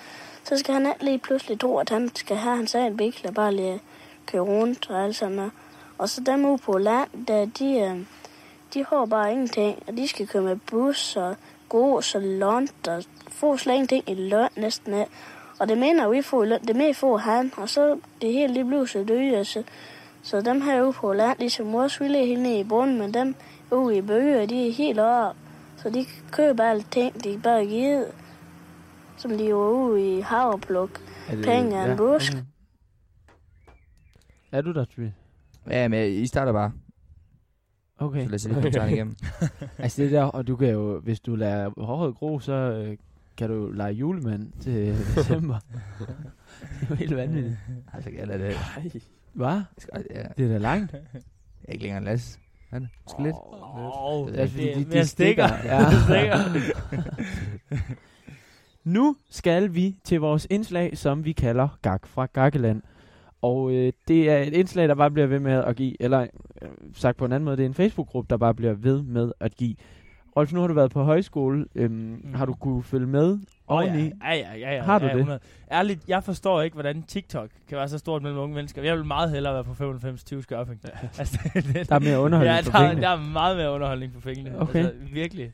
Så 0.44 0.58
skal 0.58 0.74
han 0.74 0.86
ikke 0.86 1.06
lige 1.06 1.18
pludselig 1.18 1.60
tro, 1.60 1.78
at 1.78 1.90
han 1.90 2.12
skal 2.16 2.38
have 2.38 2.56
hans 2.56 2.76
egen 2.76 2.98
bil 2.98 3.16
og 3.28 3.34
bare 3.34 3.54
lige 3.54 3.82
køre 4.26 4.42
rundt 4.42 4.90
og 4.90 5.04
alt 5.04 5.16
sådan 5.16 5.36
noget. 5.36 5.52
Og 5.98 6.10
så 6.10 6.22
dem 6.22 6.46
ude 6.46 6.58
på 6.58 6.78
land, 6.78 7.26
der, 7.28 7.46
de, 7.46 7.80
øh, 7.80 8.06
de 8.74 8.86
har 8.90 9.06
bare 9.06 9.32
ingenting. 9.32 9.84
Og 9.88 9.98
de 9.98 10.08
skal 10.08 10.28
køre 10.28 10.42
med 10.42 10.56
bus 10.56 11.16
og 11.16 11.36
gås 11.70 12.16
og 12.16 12.22
lont 12.22 12.88
og 12.88 13.04
få 13.30 13.58
slet 13.58 13.74
ingenting 13.74 14.10
i 14.10 14.14
løn 14.14 14.50
næsten 14.56 14.94
af. 14.94 15.08
Og 15.60 15.70
det 15.70 15.78
mener 15.78 16.10
vi 16.10 16.22
får 16.22 16.44
i 16.44 16.48
løn, 16.48 16.66
det 16.68 16.76
mere 16.76 16.94
får 16.94 17.18
han. 17.18 17.54
Og 17.58 17.70
så 17.70 18.00
det 18.22 18.34
hele 18.34 18.54
lige 18.54 18.66
bliver 18.66 18.86
så 18.86 19.04
dyre. 19.04 19.46
Så, 19.46 19.64
så 20.24 20.42
dem 20.42 20.62
her 20.62 20.84
ude 20.84 20.94
på 20.94 21.14
land, 21.14 21.40
ligesom 21.40 21.76
også 21.76 22.00
ville 22.00 22.26
helt 22.26 22.42
ned 22.42 22.60
i 22.60 22.64
bunden, 22.64 22.98
men 22.98 23.14
dem 23.14 23.36
ude 23.72 23.98
i 23.98 24.02
bøger, 24.02 24.46
de 24.46 24.68
er 24.68 24.72
helt 24.74 25.00
op. 25.00 25.36
Så 25.78 25.90
de 25.90 26.06
køber 26.32 26.64
alle 26.64 26.84
ting, 26.92 27.24
de 27.24 27.40
bare 27.44 27.66
givet. 27.66 28.06
Som 29.18 29.32
de 29.38 29.54
var 29.54 29.70
ude 29.70 30.18
i 30.18 30.22
havrepluk. 30.22 31.02
Penge 31.30 31.76
er 31.76 31.92
en 31.92 31.98
busk. 31.98 32.32
okay. 32.34 32.44
Er 34.52 34.62
du 34.62 34.72
der, 34.74 34.86
Tvi? 34.86 35.12
Ja, 35.70 35.88
men 35.88 36.12
I 36.12 36.28
starter 36.28 36.52
bare. 36.54 36.72
Okay. 37.98 38.24
Så 38.24 38.30
lad 38.30 38.36
os 38.36 38.44
lige 38.46 38.54
kommentaren 38.56 38.94
igennem. 38.94 39.16
Altså 39.78 40.02
det 40.02 40.12
der, 40.12 40.24
og 40.24 40.48
du 40.48 40.56
kan 40.56 40.70
jo, 40.70 41.00
hvis 41.00 41.20
du 41.20 41.36
lader 41.36 41.72
håret 41.78 42.16
gro, 42.16 42.40
så 42.40 42.54
øh, 42.54 42.98
kan 43.38 43.50
du 43.50 43.72
lege 43.72 43.94
julemand 43.94 44.52
til 44.62 44.96
december. 45.16 45.60
det 46.00 46.08
er 46.82 46.86
jo 46.90 46.96
helt 46.96 47.16
vanvittigt. 47.16 47.58
Altså, 47.94 48.10
jeg 48.18 48.28
lader 48.28 48.48
det. 48.48 48.58
Hvad? 49.34 49.62
Ja, 50.10 50.24
Det 50.38 50.46
er 50.46 50.50
da 50.50 50.58
langt. 50.58 50.92
jeg 50.94 51.02
er 51.64 51.72
ikke 51.72 51.84
længere 51.84 52.04
Lasse. 52.04 52.40
Han 52.72 52.88
Måske 53.04 53.24
lidt. 53.24 53.36
Åh, 53.76 54.28
Det 54.28 54.36
det 54.36 54.44
er 54.44 54.48
fordi 54.48 54.68
de- 54.74 54.74
de 54.84 54.90
mere 54.90 55.06
stikker. 55.06 55.48
stikker. 55.48 55.66
Ja. 55.66 56.40
Det. 57.00 57.88
Nu 58.84 59.16
skal 59.30 59.74
vi 59.76 59.96
til 60.04 60.20
vores 60.20 60.48
indslag, 60.50 60.98
som 60.98 61.26
vi 61.26 61.32
kalder 61.32 61.68
Gak 61.82 62.08
fra 62.08 62.26
Gakkeland. 62.26 62.82
Og 63.42 63.72
øh, 63.72 63.94
det 64.08 64.30
er 64.30 64.38
et 64.38 64.54
indslag, 64.54 64.88
der 64.88 64.96
bare 64.96 65.12
bliver 65.12 65.28
ved 65.28 65.40
med 65.40 65.52
at 65.54 65.76
give, 65.76 66.02
eller 66.02 66.22
øh, 66.62 66.70
sagt 66.94 67.18
på 67.18 67.26
en 67.26 67.32
anden 67.32 67.46
måde, 67.46 67.58
det 67.58 67.64
er 67.64 67.68
en 67.68 67.74
Facebook-gruppe, 67.74 68.30
der 68.30 68.38
bare 68.38 68.54
bliver 68.54 68.74
ved 68.74 69.02
med 69.04 69.32
at 69.40 69.56
give. 69.58 69.76
Rolf, 70.38 70.54
nu 70.54 70.60
har 70.60 70.68
du 70.68 70.74
været 70.74 70.92
på 70.92 71.04
højskole. 71.04 71.66
Øhm, 71.76 71.94
mm. 72.24 72.34
Har 72.34 72.46
du 72.46 72.54
kunne 72.54 72.84
følge 72.84 73.08
med 73.08 73.40
oveni? 73.72 74.04
ja. 74.24 74.34
Ja, 74.34 74.34
ja, 74.36 74.56
ja, 74.58 74.76
ja. 74.76 74.82
Har 74.84 75.00
du 75.00 75.06
ja, 75.06 75.12
det? 75.12 75.18
100. 75.20 75.40
Ærligt, 75.72 76.00
jeg 76.08 76.24
forstår 76.24 76.62
ikke, 76.62 76.74
hvordan 76.74 77.04
TikTok 77.04 77.50
kan 77.70 77.78
være 77.78 77.88
så 77.90 77.98
stort 77.98 78.22
mellem 78.22 78.40
unge 78.40 78.56
mennesker. 78.56 78.84
Jeg 78.84 78.98
vil 78.98 79.06
meget 79.06 79.32
hellere 79.32 79.54
være 79.54 79.64
på 79.64 79.98
95-20 80.38 80.42
skørping. 80.42 80.82
Altså, 81.20 81.40
det, 81.54 81.90
Der 81.90 81.96
er 81.96 82.00
mere 82.00 82.20
underholdning 82.20 82.56
ja, 82.66 82.72
der, 82.72 82.78
er- 82.80 82.88
pengene. 82.88 83.02
der 83.02 83.10
er 83.10 83.18
meget 83.32 83.58
mere 83.58 83.72
underholdning 83.72 84.14
for 84.14 84.20
pengene. 84.22 84.62
Okay. 84.62 84.80
Altså, 84.80 84.94
virkelig. 85.14 85.52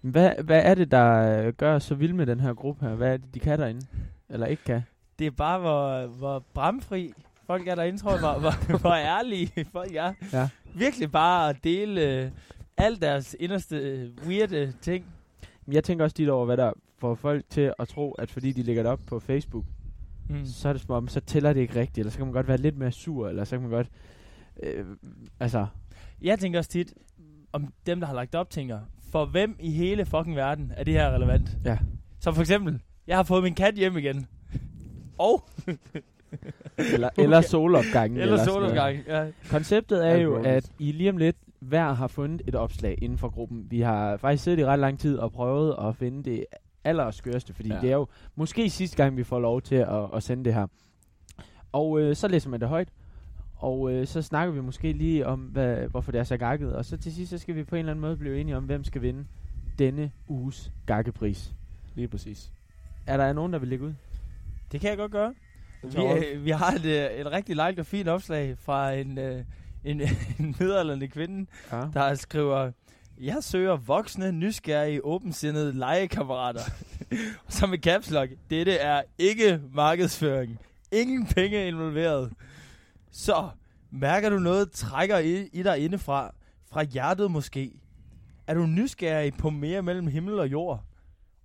Hvad, 0.00 0.30
hvad 0.44 0.62
er 0.64 0.74
det, 0.74 0.90
der 0.90 1.38
øh, 1.46 1.52
gør 1.52 1.78
så 1.78 1.94
vild 1.94 2.12
med 2.12 2.26
den 2.26 2.40
her 2.40 2.54
gruppe 2.54 2.86
her? 2.86 2.94
Hvad 2.94 3.12
er 3.12 3.16
det, 3.16 3.34
de 3.34 3.38
kan 3.40 3.58
derinde? 3.58 3.86
Eller 4.30 4.46
ikke 4.46 4.64
kan? 4.64 4.82
Det 5.18 5.26
er 5.26 5.30
bare, 5.30 5.58
hvor, 5.58 6.06
hvor 6.06 6.42
bramfri 6.54 7.12
folk 7.46 7.68
er 7.68 7.74
derinde, 7.74 7.98
tror 7.98 8.10
jeg. 8.10 8.20
Hvor, 8.20 8.38
hvor, 8.40 8.78
hvor 8.82 8.94
ærlige 8.94 9.66
folk 9.72 9.94
er. 9.94 10.12
Ja. 10.32 10.48
Virkelig 10.74 11.12
bare 11.12 11.48
at 11.50 11.56
dele 11.64 12.00
øh, 12.22 12.30
alt 12.76 13.02
deres 13.02 13.36
inderste 13.40 13.76
øh, 13.76 14.08
weirde 14.26 14.72
ting. 14.80 15.04
Jeg 15.72 15.84
tænker 15.84 16.04
også 16.04 16.16
lidt 16.18 16.30
over, 16.30 16.44
hvad 16.44 16.56
der 16.56 16.72
får 16.98 17.14
folk 17.14 17.44
til 17.50 17.72
at 17.78 17.88
tro, 17.88 18.12
at 18.12 18.30
fordi 18.30 18.52
de 18.52 18.62
lægger 18.62 18.82
det 18.82 18.92
op 18.92 19.00
på 19.06 19.20
Facebook, 19.20 19.64
Mm. 20.28 20.44
så 20.44 20.68
er 20.68 20.72
det 20.72 20.82
som 20.82 20.90
om, 20.90 21.08
så 21.08 21.20
tæller 21.20 21.52
det 21.52 21.60
ikke 21.60 21.80
rigtigt, 21.80 21.98
eller 21.98 22.10
så 22.10 22.16
kan 22.18 22.26
man 22.26 22.32
godt 22.32 22.48
være 22.48 22.56
lidt 22.56 22.76
mere 22.78 22.92
sur, 22.92 23.28
eller 23.28 23.44
så 23.44 23.50
kan 23.56 23.62
man 23.62 23.70
godt, 23.70 23.88
øh, 24.62 24.84
altså, 25.40 25.66
Jeg 26.22 26.38
tænker 26.38 26.58
også 26.58 26.70
tit, 26.70 26.94
om 27.52 27.72
dem, 27.86 28.00
der 28.00 28.06
har 28.06 28.14
lagt 28.14 28.34
op, 28.34 28.50
tænker, 28.50 28.80
for 29.12 29.24
hvem 29.26 29.56
i 29.60 29.70
hele 29.70 30.06
fucking 30.06 30.36
verden 30.36 30.72
er 30.76 30.84
det 30.84 30.94
her 30.94 31.10
relevant? 31.14 31.56
Ja. 31.64 31.78
Som 32.20 32.34
for 32.34 32.40
eksempel, 32.42 32.80
jeg 33.06 33.16
har 33.16 33.22
fået 33.22 33.42
min 33.42 33.54
kat 33.54 33.74
hjem 33.74 33.96
igen. 33.96 34.26
Og, 35.18 35.44
eller, 36.94 37.08
eller 37.18 37.40
solopgangen. 37.40 38.18
eller 38.20 38.36
sådan 38.36 38.52
noget. 38.60 38.70
solopgang. 38.70 38.98
Ja. 39.06 39.26
Konceptet 39.50 40.06
er 40.06 40.16
jo, 40.16 40.42
at 40.44 40.70
I 40.78 40.92
lige 40.92 41.10
om 41.10 41.16
lidt 41.16 41.36
hver 41.60 41.92
har 41.92 42.06
fundet 42.06 42.42
et 42.48 42.54
opslag 42.54 42.98
inden 43.02 43.18
for 43.18 43.28
gruppen. 43.28 43.66
Vi 43.70 43.80
har 43.80 44.16
faktisk 44.16 44.44
siddet 44.44 44.58
i 44.58 44.64
ret 44.64 44.78
lang 44.78 44.98
tid 44.98 45.18
og 45.18 45.32
prøvet 45.32 45.74
at 45.88 45.96
finde 45.96 46.30
det 46.30 46.44
allerskørste, 46.86 47.54
fordi 47.54 47.68
ja. 47.68 47.80
Det 47.80 47.90
er 47.90 47.94
jo 47.94 48.06
måske 48.34 48.70
sidste 48.70 48.96
gang, 48.96 49.16
vi 49.16 49.24
får 49.24 49.40
lov 49.40 49.62
til 49.62 49.74
at, 49.74 50.14
at 50.14 50.22
sende 50.22 50.44
det 50.44 50.54
her. 50.54 50.66
Og 51.72 52.00
øh, 52.00 52.16
så 52.16 52.28
læser 52.28 52.50
man 52.50 52.60
det 52.60 52.68
højt, 52.68 52.88
og 53.56 53.92
øh, 53.92 54.06
så 54.06 54.22
snakker 54.22 54.54
vi 54.54 54.60
måske 54.60 54.92
lige 54.92 55.26
om, 55.26 55.40
hvad, 55.40 55.76
hvorfor 55.88 56.12
det 56.12 56.18
er 56.18 56.24
så 56.24 56.36
gakket. 56.36 56.72
Og 56.76 56.84
så 56.84 56.96
til 56.96 57.12
sidst, 57.14 57.30
så 57.30 57.38
skal 57.38 57.54
vi 57.54 57.64
på 57.64 57.74
en 57.74 57.78
eller 57.78 57.92
anden 57.92 58.00
måde 58.00 58.16
blive 58.16 58.40
enige 58.40 58.56
om, 58.56 58.64
hvem 58.64 58.84
skal 58.84 59.02
vinde 59.02 59.24
denne 59.78 60.10
uges 60.28 60.72
gakkepris. 60.86 61.54
Lige 61.94 62.08
præcis. 62.08 62.52
Er 63.06 63.16
der 63.16 63.32
nogen, 63.32 63.52
der 63.52 63.58
vil 63.58 63.68
lægge 63.68 63.84
ud? 63.84 63.94
Det 64.72 64.80
kan 64.80 64.90
jeg 64.90 64.98
godt 64.98 65.12
gøre. 65.12 65.34
Vi, 65.82 66.02
øh, 66.34 66.44
vi 66.44 66.50
har 66.50 66.72
et, 66.72 66.84
øh, 66.84 67.20
et 67.20 67.32
rigtig 67.32 67.56
like 67.68 67.82
og 67.82 67.86
fint 67.86 68.08
opslag 68.08 68.58
fra 68.58 68.92
en, 68.92 69.18
øh, 69.18 69.44
en, 69.84 70.00
en 70.40 70.54
kvinde, 71.08 71.46
Ja. 71.72 71.82
der 71.94 72.14
skriver, 72.14 72.70
jeg 73.20 73.44
søger 73.44 73.76
voksne, 73.76 74.32
nysgerrige, 74.32 75.04
åbensindede 75.04 75.78
legekammerater. 75.78 76.60
Som 77.48 77.74
i 77.74 77.76
caps 77.76 78.10
lock, 78.10 78.30
dette 78.50 78.72
er 78.72 79.02
ikke 79.18 79.60
markedsføring. 79.72 80.58
Ingen 80.92 81.26
penge 81.26 81.68
involveret. 81.68 82.32
Så, 83.10 83.48
mærker 83.90 84.30
du 84.30 84.38
noget 84.38 84.70
trækker 84.70 85.18
i, 85.18 85.48
i 85.52 85.62
dig 85.62 85.78
indefra? 85.78 86.34
Fra 86.70 86.82
hjertet 86.82 87.30
måske? 87.30 87.72
Er 88.46 88.54
du 88.54 88.66
nysgerrig 88.66 89.34
på 89.34 89.50
mere 89.50 89.82
mellem 89.82 90.06
himmel 90.06 90.38
og 90.38 90.52
jord? 90.52 90.84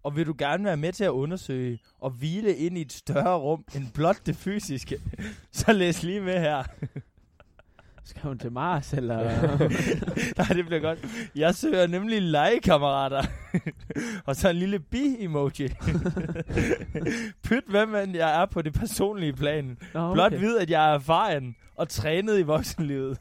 Og 0.04 0.16
vil 0.16 0.28
du 0.28 0.36
gerne 0.38 0.64
være 0.64 0.78
med 0.78 0.94
til 0.94 1.04
at 1.04 1.10
undersøge 1.10 1.80
og 2.00 2.10
hvile 2.10 2.56
ind 2.56 2.78
i 2.78 2.82
et 2.82 2.94
større 2.94 3.38
rum 3.38 3.66
end 3.76 3.92
blot 3.94 4.26
det 4.26 4.36
fysiske? 4.36 5.00
Så 5.52 5.74
læs 5.74 6.04
lige 6.04 6.22
med 6.22 6.40
her. 6.40 6.64
Skal 8.06 8.22
hun 8.22 8.40
til 8.40 8.52
Mars, 8.52 8.94
eller? 8.94 9.18
Nej, 10.38 10.48
det 10.48 10.66
bliver 10.66 10.80
godt. 10.80 11.00
Jeg 11.36 11.56
søger 11.56 11.88
nemlig 11.88 12.22
legekammerater. 12.22 13.24
og 14.26 14.36
så 14.36 14.50
en 14.50 14.56
lille 14.56 14.80
bi-emoji. 14.80 15.68
Pyt, 17.44 17.64
hvem 17.68 17.96
end 17.96 18.16
jeg 18.16 18.42
er 18.42 18.46
på 18.46 18.62
det 18.62 18.74
personlige 18.74 19.34
plan. 19.34 19.78
Nå, 19.94 20.00
Okay. 20.00 20.14
Blot 20.14 20.42
vid, 20.42 20.58
at 20.58 20.70
jeg 20.70 20.90
er 20.92 20.94
erfaren 20.94 21.56
og 21.76 21.90
trænet 21.90 22.40
i 22.40 22.42
voksenlivet. 22.42 23.18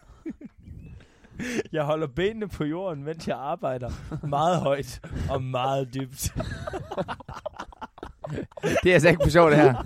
Jeg 1.72 1.84
holder 1.84 2.06
benene 2.06 2.48
på 2.48 2.64
jorden, 2.64 3.04
mens 3.04 3.28
jeg 3.28 3.36
arbejder 3.36 3.90
meget 4.26 4.60
højt 4.60 5.00
og 5.30 5.42
meget 5.42 5.94
dybt. 5.94 6.34
Det 8.82 8.90
er 8.90 8.92
altså 8.92 9.08
ikke 9.08 9.20
for 9.24 9.30
sjovt, 9.30 9.52
det 9.52 9.60
her. 9.60 9.84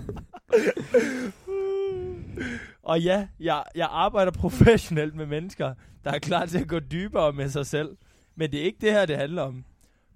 Og 2.85 3.01
ja, 3.01 3.27
jeg, 3.39 3.63
jeg 3.75 3.87
arbejder 3.91 4.31
professionelt 4.31 5.15
med 5.15 5.25
mennesker, 5.25 5.73
der 6.03 6.11
er 6.11 6.19
klar 6.19 6.45
til 6.45 6.57
at 6.57 6.67
gå 6.67 6.79
dybere 6.79 7.33
med 7.33 7.49
sig 7.49 7.65
selv. 7.65 7.89
Men 8.35 8.51
det 8.51 8.59
er 8.59 8.63
ikke 8.63 8.77
det 8.81 8.91
her, 8.91 9.05
det 9.05 9.17
handler 9.17 9.41
om. 9.41 9.65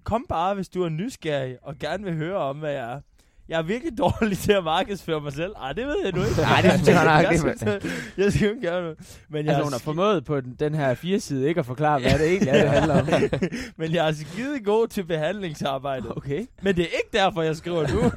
Kom 0.04 0.26
bare, 0.28 0.54
hvis 0.54 0.68
du 0.68 0.82
er 0.82 0.88
nysgerrig 0.88 1.56
og 1.62 1.78
gerne 1.78 2.04
vil 2.04 2.14
høre 2.14 2.36
om, 2.36 2.56
hvad 2.56 2.72
jeg 2.72 2.92
er. 2.92 3.00
Jeg 3.48 3.58
er 3.58 3.62
virkelig 3.62 3.98
dårlig 3.98 4.38
til 4.38 4.52
at 4.52 4.64
markedsføre 4.64 5.20
mig 5.20 5.32
selv. 5.32 5.52
Ej, 5.60 5.72
det 5.72 5.86
ved 5.86 5.96
jeg 6.04 6.12
nu 6.12 6.20
ikke. 6.22 6.40
Nej, 6.40 6.60
det 6.62 6.72
synes 6.72 6.88
jeg 6.88 7.04
nok, 7.04 7.32
jeg, 7.32 7.38
synes, 7.38 7.62
jeg, 7.62 7.80
jeg 8.16 8.32
skal 8.32 8.44
jo 8.46 8.54
ikke 8.54 8.66
gøre 8.66 8.82
noget. 8.82 9.18
Men 9.28 9.46
jeg, 9.46 9.54
Altså, 9.54 9.64
hun 9.64 9.72
har 9.72 9.78
formået 9.78 10.24
på 10.24 10.40
den, 10.40 10.56
den 10.60 10.74
her 10.74 10.94
fire 10.94 11.20
side 11.20 11.48
ikke 11.48 11.58
at 11.58 11.66
forklare, 11.66 12.00
hvad 12.00 12.18
det 12.18 12.28
egentlig 12.28 12.48
er, 12.48 12.60
det 12.60 12.70
handler 12.70 13.00
om. 13.00 13.08
men 13.76 13.94
jeg 13.94 14.08
er 14.08 14.12
skide 14.12 14.60
god 14.64 14.88
til 14.88 15.04
behandlingsarbejdet. 15.04 16.10
Okay. 16.16 16.46
Men 16.62 16.76
det 16.76 16.82
er 16.82 16.88
ikke 16.88 17.10
derfor, 17.12 17.42
jeg 17.42 17.56
skriver 17.56 17.86
nu. 17.88 18.00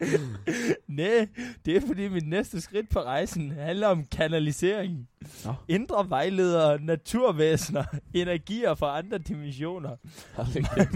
Nej, 0.88 1.28
det 1.66 1.76
er 1.76 1.80
fordi 1.86 2.08
mit 2.08 2.28
næste 2.28 2.60
skridt 2.60 2.90
på 2.90 3.00
rejsen 3.00 3.50
handler 3.50 3.88
om 3.88 4.04
kanalisering. 4.04 5.08
Nå. 5.44 5.54
Indre 5.68 6.10
vejledere, 6.10 6.80
naturvæsener, 6.80 7.84
energier 8.14 8.74
fra 8.74 8.98
andre 8.98 9.18
dimensioner. 9.18 9.96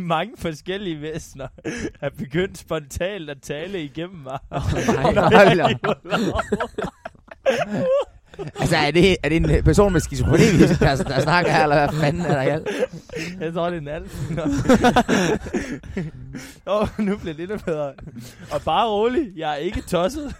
Mange 0.00 0.36
forskellige 0.36 1.00
væsener 1.00 1.48
er 2.00 2.10
begyndt 2.10 2.58
spontant 2.58 3.30
at 3.30 3.42
tale 3.42 3.84
igennem 3.84 4.18
mig. 4.18 4.38
Hold 4.50 5.60
op. 6.34 6.40
Altså, 8.60 8.76
er 8.76 8.90
det, 8.90 9.16
er 9.22 9.28
det 9.28 9.36
en 9.36 9.64
person 9.64 9.92
med 9.92 10.00
skizofreni, 10.00 10.58
der, 10.80 10.96
der 10.96 11.20
snakker 11.20 11.52
her, 11.52 11.62
eller 11.62 11.86
hvad 11.86 12.00
fanden 12.00 12.22
er 12.22 12.34
der 12.34 12.42
i 12.42 12.48
alt? 12.48 12.68
Jeg 13.40 13.54
tror, 13.54 13.70
det 13.70 13.76
er 13.76 13.80
en 13.80 13.88
alt. 13.88 14.12
Åh, 16.66 16.80
oh, 16.82 16.88
nu 16.98 17.16
bliver 17.16 17.34
det 17.34 17.48
lidt 17.48 17.64
bedre. 17.64 17.92
Og 18.50 18.62
bare 18.62 18.88
rolig, 18.88 19.32
jeg 19.36 19.52
er 19.52 19.56
ikke 19.56 19.80
tosset. 19.80 20.34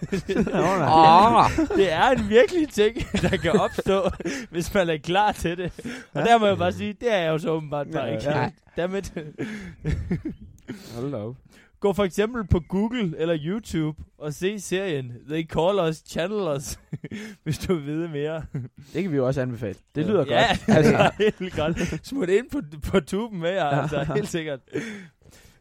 Åh, 0.53 1.49
det 1.75 1.91
er 1.91 2.09
en 2.09 2.29
virkelig 2.29 2.69
ting, 2.69 2.95
der 3.21 3.37
kan 3.37 3.51
opstå, 3.59 4.09
hvis 4.49 4.73
man 4.73 4.89
er 4.89 4.97
klar 4.97 5.31
til 5.31 5.57
det. 5.57 5.71
Og 6.13 6.25
der 6.25 6.37
må 6.37 6.45
jeg 6.47 6.57
bare 6.57 6.71
sige, 6.71 6.93
det 6.99 7.13
er 7.13 7.17
jeg 7.17 7.29
jo 7.29 7.37
så 7.37 7.49
åbenbart 7.49 7.87
bare 7.93 8.13
ikke. 8.13 8.29
ja. 8.29 8.49
Dammit. 8.77 9.13
Hold 10.95 11.11
da 11.11 11.17
op. 11.17 11.35
Gå 11.79 11.93
for 11.93 12.03
eksempel 12.03 12.47
på 12.47 12.59
Google 12.59 13.13
eller 13.17 13.37
YouTube 13.41 14.01
og 14.17 14.33
se 14.33 14.59
serien 14.59 15.13
They 15.29 15.47
Call 15.47 15.89
Us, 15.89 15.95
Channel 16.07 16.57
Us, 16.57 16.79
hvis 17.43 17.57
du 17.57 17.73
vil 17.75 17.85
vide 17.85 18.07
mere. 18.09 18.43
Det 18.93 19.01
kan 19.03 19.11
vi 19.11 19.15
jo 19.17 19.27
også 19.27 19.41
anbefale. 19.41 19.75
Det 19.95 20.05
lyder 20.05 20.25
ja, 20.29 20.47
godt. 20.47 20.65
det 20.67 20.73
Altså, 20.75 21.11
helt 21.39 21.55
godt. 21.55 22.05
Smut 22.07 22.29
ind 22.29 22.49
på, 22.49 22.61
på 22.91 22.99
tuben 22.99 23.39
med 23.39 23.49
jer, 23.51 23.65
altså, 23.65 24.03
helt 24.03 24.27
sikkert. 24.27 24.59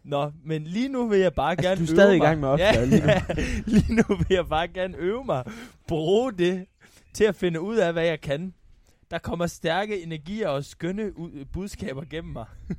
Nå, 0.05 0.33
men 0.45 0.65
lige 0.65 0.89
nu 0.89 1.09
vil 1.09 1.19
jeg 1.19 1.35
bare 1.35 1.51
Altså, 1.51 1.69
gerne 1.69 1.79
du 1.79 1.93
er 1.93 1.97
stadig 1.97 2.17
i 2.17 2.21
gang 2.21 2.41
med 2.41 2.49
opslaget 2.49 2.75
ja, 2.77 2.85
lige 2.97 3.01
nu. 3.03 3.07
ja, 3.07 3.23
lige 3.79 3.95
nu 3.95 4.03
vil 4.17 4.27
jeg 4.31 4.47
bare 4.49 4.69
gerne 4.69 4.97
øve 4.97 5.25
mig. 5.25 5.45
Bruge 5.89 6.33
det 6.33 6.67
til 7.15 7.25
at 7.25 7.35
finde 7.37 7.61
ud 7.61 7.77
af, 7.77 7.93
hvad 7.93 8.05
jeg 8.07 8.21
kan. 8.21 8.55
Der 9.11 9.19
kommer 9.19 9.47
stærke 9.47 10.03
energier 10.03 10.49
og 10.49 10.65
skønne 10.65 11.19
ud- 11.19 11.45
budskaber 11.53 12.05
gennem 12.11 12.33
mig. 12.33 12.45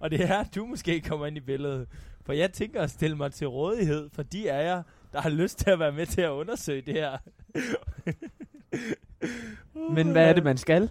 og 0.00 0.10
det 0.10 0.20
er 0.22 0.26
her, 0.26 0.44
du 0.54 0.66
måske 0.66 1.00
kommer 1.00 1.26
ind 1.26 1.36
i 1.36 1.40
billedet. 1.40 1.86
For 2.26 2.32
jeg 2.32 2.52
tænker 2.52 2.82
at 2.82 2.90
stille 2.90 3.16
mig 3.16 3.32
til 3.32 3.46
rådighed 3.46 4.10
for 4.12 4.22
de 4.22 4.52
af 4.52 4.64
jer, 4.66 4.82
der 5.12 5.20
har 5.20 5.30
lyst 5.30 5.58
til 5.58 5.70
at 5.70 5.78
være 5.78 5.92
med 5.92 6.06
til 6.06 6.20
at 6.20 6.30
undersøge 6.30 6.82
det 6.82 6.94
her. 6.94 7.18
Men 9.94 10.12
hvad 10.12 10.28
er 10.28 10.32
det, 10.32 10.44
man 10.44 10.56
skal? 10.56 10.82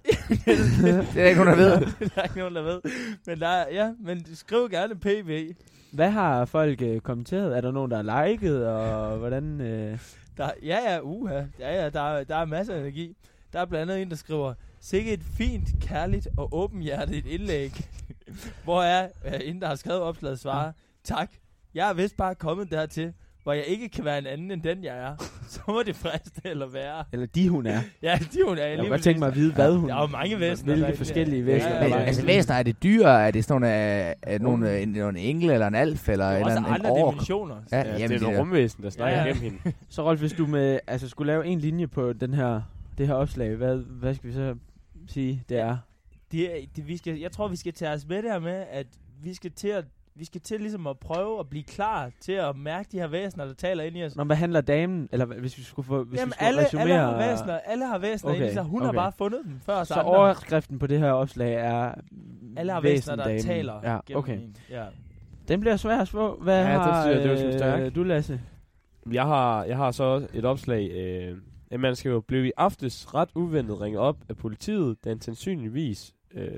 det 1.14 1.18
er 1.18 1.26
ikke 1.26 1.44
nogen, 1.44 1.60
der 1.60 1.66
ved. 1.80 1.80
der 2.16 2.22
er 2.22 2.24
ikke 2.24 2.40
nogen, 2.40 2.56
der 2.56 2.62
ved. 2.62 2.82
Men, 3.28 3.40
der 3.40 3.48
er, 3.48 3.66
ja, 3.74 3.94
men 4.00 4.36
skriv 4.36 4.70
gerne 4.70 4.96
PV. 4.96 5.52
Hvad 5.92 6.10
har 6.10 6.46
folk 6.46 6.82
øh, 6.82 7.00
kommenteret? 7.02 7.58
Er 7.58 7.62
der 7.62 7.72
nogen, 7.72 7.92
der 7.92 8.04
har 8.04 8.28
liket, 8.28 8.68
og 8.68 9.18
hvordan... 9.18 9.62
Øh... 9.62 10.00
Der, 10.38 10.52
ja, 10.64 10.94
ja, 10.94 11.00
uha. 11.02 11.42
Ja, 11.60 11.84
ja, 11.84 11.90
der, 11.90 12.02
er- 12.02 12.24
der 12.24 12.36
er 12.36 12.46
masser 12.46 12.74
af 12.74 12.80
energi. 12.80 13.16
Der 13.54 13.60
er 13.60 13.66
blandt 13.66 13.92
andet 13.92 14.02
en, 14.02 14.10
der 14.10 14.16
skriver, 14.16 14.54
Sikke 14.82 15.14
et 15.14 15.24
fint, 15.38 15.68
kærligt 15.82 16.28
og 16.38 16.50
åbenhjertigt 16.52 17.26
indlæg. 17.28 17.72
Hvor 18.64 18.82
er, 18.84 19.08
øh, 19.26 19.34
en, 19.44 19.62
der 19.62 19.68
har 19.68 19.76
skrevet 19.76 20.02
opslaget, 20.02 20.40
svarer, 20.40 20.72
tak. 21.04 21.30
Jeg 21.74 21.90
er 21.90 21.94
vist 21.94 22.18
bare 22.18 22.36
kommet 22.36 22.72
dertil, 22.72 23.14
hvor 23.44 23.54
jeg 23.54 23.64
ikke 23.66 23.90
kan 23.90 24.06
være 24.06 24.18
en 24.18 24.28
anden 24.28 24.52
end 24.52 24.62
den, 24.64 24.84
jeg 24.84 24.98
er. 24.98 25.16
Så 25.50 25.60
må 25.68 25.84
det 25.86 25.96
friste 25.96 26.42
eller 26.46 26.68
være. 26.68 27.04
Eller 27.14 27.26
de, 27.26 27.50
hun 27.50 27.66
er. 27.66 27.80
Ja, 28.04 28.20
de 28.34 28.40
hun 28.48 28.58
er 28.58 28.66
Jeg 28.66 28.78
kunne 28.80 28.90
godt 28.90 29.02
tænke 29.02 29.20
mig 29.20 29.28
at 29.28 29.36
vide, 29.36 29.54
hvad 29.54 29.76
hun... 29.76 29.90
Der 29.90 29.96
er 29.96 30.02
jo 30.02 30.08
mange 30.08 30.40
væsener. 30.40 30.76
Hvilke 30.76 30.98
forskellige 30.98 31.40
Ja, 31.40 31.46
væsener 31.46 31.76
ja, 31.76 31.82
Men, 31.84 31.92
var. 31.92 31.98
altså, 31.98 32.26
væsener, 32.26 32.56
er 32.56 32.64
det 32.64 32.84
dyr? 32.84 33.06
Er 33.06 33.32
det 33.32 33.44
sådan 33.46 33.62
nogle, 33.62 33.74
er, 33.76 34.14
er 34.22 34.40
nogle, 34.40 34.82
en, 34.82 34.90
nogle 34.90 35.20
engle, 35.20 35.54
eller 35.54 35.68
en 35.68 35.76
alf, 35.76 36.10
eller, 36.10 36.26
er 36.26 36.32
eller 36.36 36.46
også 36.46 36.58
en, 36.58 36.66
en 36.66 36.72
andre 36.74 36.90
ork? 36.92 37.14
dimensioner. 37.14 37.56
Ja, 37.72 37.78
Ja, 37.78 37.98
jamen, 37.98 38.10
det 38.20 38.24
er 38.28 38.30
der- 38.32 38.40
rumvæsen, 38.40 38.84
der 38.84 38.90
snakker 38.90 39.18
Ja, 39.18 39.24
ja, 39.24 39.28
ja. 39.30 39.34
hende. 39.34 39.58
Så 39.90 40.04
Rolf, 40.04 40.20
hvis 40.20 40.34
du 40.34 40.46
med, 40.48 40.80
altså, 40.88 41.10
skulle 41.10 41.32
lave 41.34 41.46
en 41.46 41.60
linje 41.60 41.88
på 41.88 42.14
den 42.14 42.34
her, 42.34 42.62
det 42.98 43.08
her 43.08 43.14
opslag, 43.14 43.56
hvad, 43.56 43.76
hvad 43.78 44.16
skal 44.16 44.30
vi 44.30 44.34
så 44.34 44.56
sige, 45.12 45.44
det 45.50 45.60
er? 45.60 45.78
det, 46.32 46.50
det, 46.76 46.88
vi 46.88 46.98
skal, 46.98 47.20
jeg 47.20 47.32
tror, 47.32 47.48
vi 47.48 47.56
skal 47.56 47.74
tage 47.74 47.92
os 47.92 48.08
med 48.08 48.18
det 48.24 48.32
her 48.32 48.40
med, 48.40 48.66
at 48.72 48.88
vi 49.24 49.34
skal 49.34 49.52
til 49.52 49.68
at 49.68 49.86
vi 50.16 50.26
skal 50.26 50.42
til 50.42 50.60
ligesom 50.62 50.88
at 50.88 51.00
prøve 51.00 51.40
at 51.40 51.50
blive 51.50 51.64
klar 51.64 52.12
til 52.22 52.32
at 52.32 52.56
mærke 52.56 52.90
de 52.92 52.98
her 53.00 53.08
væsener, 53.08 53.46
der 53.46 53.54
taler 53.54 53.84
ind 53.84 53.98
i 53.98 54.04
os. 54.04 54.16
Når 54.16 54.24
hvad 54.24 54.36
handler 54.36 54.62
damen, 54.62 55.10
eller 55.12 55.26
hvis 55.26 55.58
vi 55.58 55.64
skulle 55.64 55.86
få, 55.86 56.04
hvis 56.04 56.20
Jamen, 56.20 56.28
vi 56.30 56.34
skulle 56.34 56.48
alle, 56.48 56.80
alle 56.80 56.94
har 56.94 57.12
resumere- 57.14 57.30
væsener, 57.32 57.60
alle 57.66 57.86
har 57.86 57.98
væsener 57.98 58.32
Okay, 58.32 58.42
ind 58.42 58.50
i 58.52 58.54
sig. 58.54 58.64
Hun 58.64 58.82
har 58.82 58.90
okay. 58.90 58.98
bare 58.98 59.12
fundet 59.12 59.40
dem 59.46 59.60
før 59.66 59.76
os 59.76 59.88
Så 59.88 59.94
andre. 59.94 60.06
overskriften 60.12 60.80
på 60.80 60.88
det 60.88 61.00
her 61.00 61.12
opslag 61.12 61.54
er 61.54 61.94
alle 62.58 62.72
har 62.72 62.82
væsener, 62.82 63.16
der 63.16 63.28
væsendamen. 63.28 63.56
taler 63.58 64.00
Ja, 64.10 64.18
okay. 64.18 64.38
en. 64.38 64.58
Ja. 64.70 64.86
Den 65.48 65.60
bliver 65.60 65.76
svær 65.78 65.98
at 65.98 66.10
få. 66.10 66.44
Hvad 66.44 66.56
Ja, 66.66 66.74
det 66.74 66.82
har 66.82 67.04
synes 67.04 67.56
jeg, 67.56 67.60
det 67.64 67.72
var 67.80 67.86
øh, 67.86 67.96
du, 67.96 68.04
Lasse? 68.04 68.42
Jeg 69.12 69.24
har, 69.26 69.64
jeg 69.64 69.78
har 69.78 69.92
så 69.92 70.28
et 70.34 70.46
opslag. 70.46 70.92
Øh, 70.92 71.38
at 71.72 71.80
man 71.80 71.96
skal 71.96 72.10
jo 72.10 72.20
blive 72.22 72.48
i 72.48 72.52
aftes 72.58 73.14
ret 73.16 73.30
uventet 73.36 73.82
ringet 73.82 74.02
op 74.02 74.18
af 74.30 74.38
politiet, 74.38 74.98
da 75.06 75.12
en 75.12 75.22
sandsynligvis, 75.22 76.14
øh, 76.34 76.52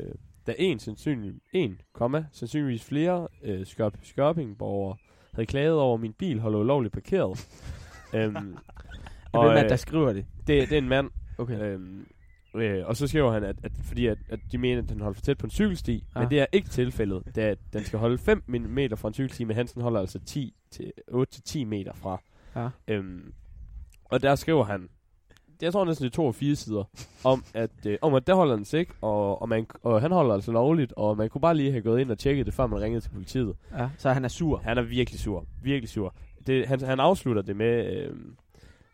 da 0.48 0.54
en 0.58 0.80
sandsynlig, 0.80 1.34
en, 1.54 1.82
komma, 1.94 2.26
sandsynligvis 2.32 2.84
flere 2.84 3.28
øh, 3.44 3.66
skørp, 3.66 3.98
skørpingborgere 4.04 4.98
havde 5.34 5.46
klaget 5.46 5.74
over, 5.80 5.94
at 5.94 6.02
min 6.02 6.14
bil 6.14 6.40
holder 6.40 6.60
ulovligt 6.60 6.94
parkeret. 6.94 7.48
øhm, 8.16 8.58
Og, 9.34 9.44
Hvem 9.44 9.52
er 9.52 9.56
det, 9.58 9.64
øh, 9.64 9.70
der 9.70 9.76
skriver 9.76 10.14
det? 10.14 10.26
det, 10.48 10.70
det 10.70 10.72
er 10.72 10.78
en 10.78 10.90
mand, 10.90 11.10
Okay. 11.38 11.62
Øhm, 11.62 12.06
øh, 12.56 12.88
og 12.88 12.98
så 12.98 13.08
skriver 13.08 13.32
han, 13.32 13.44
at, 13.44 13.56
at 13.64 13.72
fordi 13.84 14.06
at, 14.08 14.18
at 14.30 14.40
de 14.52 14.58
mener, 14.58 14.82
at 14.82 14.90
den 14.90 15.00
holder 15.02 15.14
for 15.14 15.22
tæt 15.22 15.38
på 15.38 15.46
en 15.48 15.52
cykelsti, 15.52 16.04
Ja. 16.16 16.20
men 16.20 16.30
det 16.30 16.40
er 16.40 16.46
ikke 16.52 16.70
tilfældet. 16.70 17.24
Det 17.36 17.42
at 17.42 17.58
den 17.74 17.84
skal 17.84 18.00
holde 18.00 18.18
5 18.18 18.44
mm 18.48 18.78
fra 18.96 19.08
en 19.08 19.14
cykelsti, 19.14 19.44
men 19.44 19.56
Hansen 19.56 19.82
holder 19.82 20.00
altså 20.00 20.20
10 20.20 20.54
til 20.72 20.92
8-10 21.12 21.66
meter 21.66 21.94
fra. 21.94 22.22
Ja. 22.56 22.70
Øhm, 22.88 23.34
og 24.06 24.22
der 24.22 24.36
skriver 24.36 24.64
han, 24.64 24.90
jeg 25.62 25.74
tror 25.74 25.86
næsten 25.86 26.04
det 26.04 26.12
er 26.12 26.16
to 26.16 26.26
og 26.26 26.36
fire 26.36 26.56
sider, 26.56 26.84
om 27.24 27.44
at, 27.54 27.70
øh, 27.86 27.98
om 28.02 28.14
at 28.14 28.28
der 28.28 28.34
holder 28.34 28.56
den 28.56 28.66
sig 28.66 28.86
og, 29.02 29.42
og, 29.42 29.50
man, 29.50 29.66
og 29.84 30.02
han 30.02 30.12
holder 30.12 30.34
altså 30.34 30.52
lovligt, 30.52 30.94
og 30.98 31.18
man 31.18 31.30
kunne 31.30 31.42
bare 31.42 31.56
lige 31.58 31.72
have 31.72 31.82
gået 31.82 32.02
ind 32.02 32.12
og 32.12 32.20
tjekket 32.20 32.46
det, 32.46 32.54
før 32.54 32.68
man 32.68 32.82
ringede 32.82 33.02
til 33.02 33.10
politiet. 33.10 33.56
Ja, 33.78 33.90
så 33.98 34.10
han 34.10 34.26
er 34.26 34.30
sur. 34.30 34.58
Han 34.64 34.78
er 34.78 34.82
virkelig 34.82 35.20
sur. 35.20 35.46
Virkelig 35.64 35.90
sur. 35.90 36.16
Det, 36.48 36.68
han, 36.68 36.82
han 36.82 37.00
afslutter 37.00 37.42
det 37.42 37.56
med, 37.56 37.96
øh, 37.96 38.16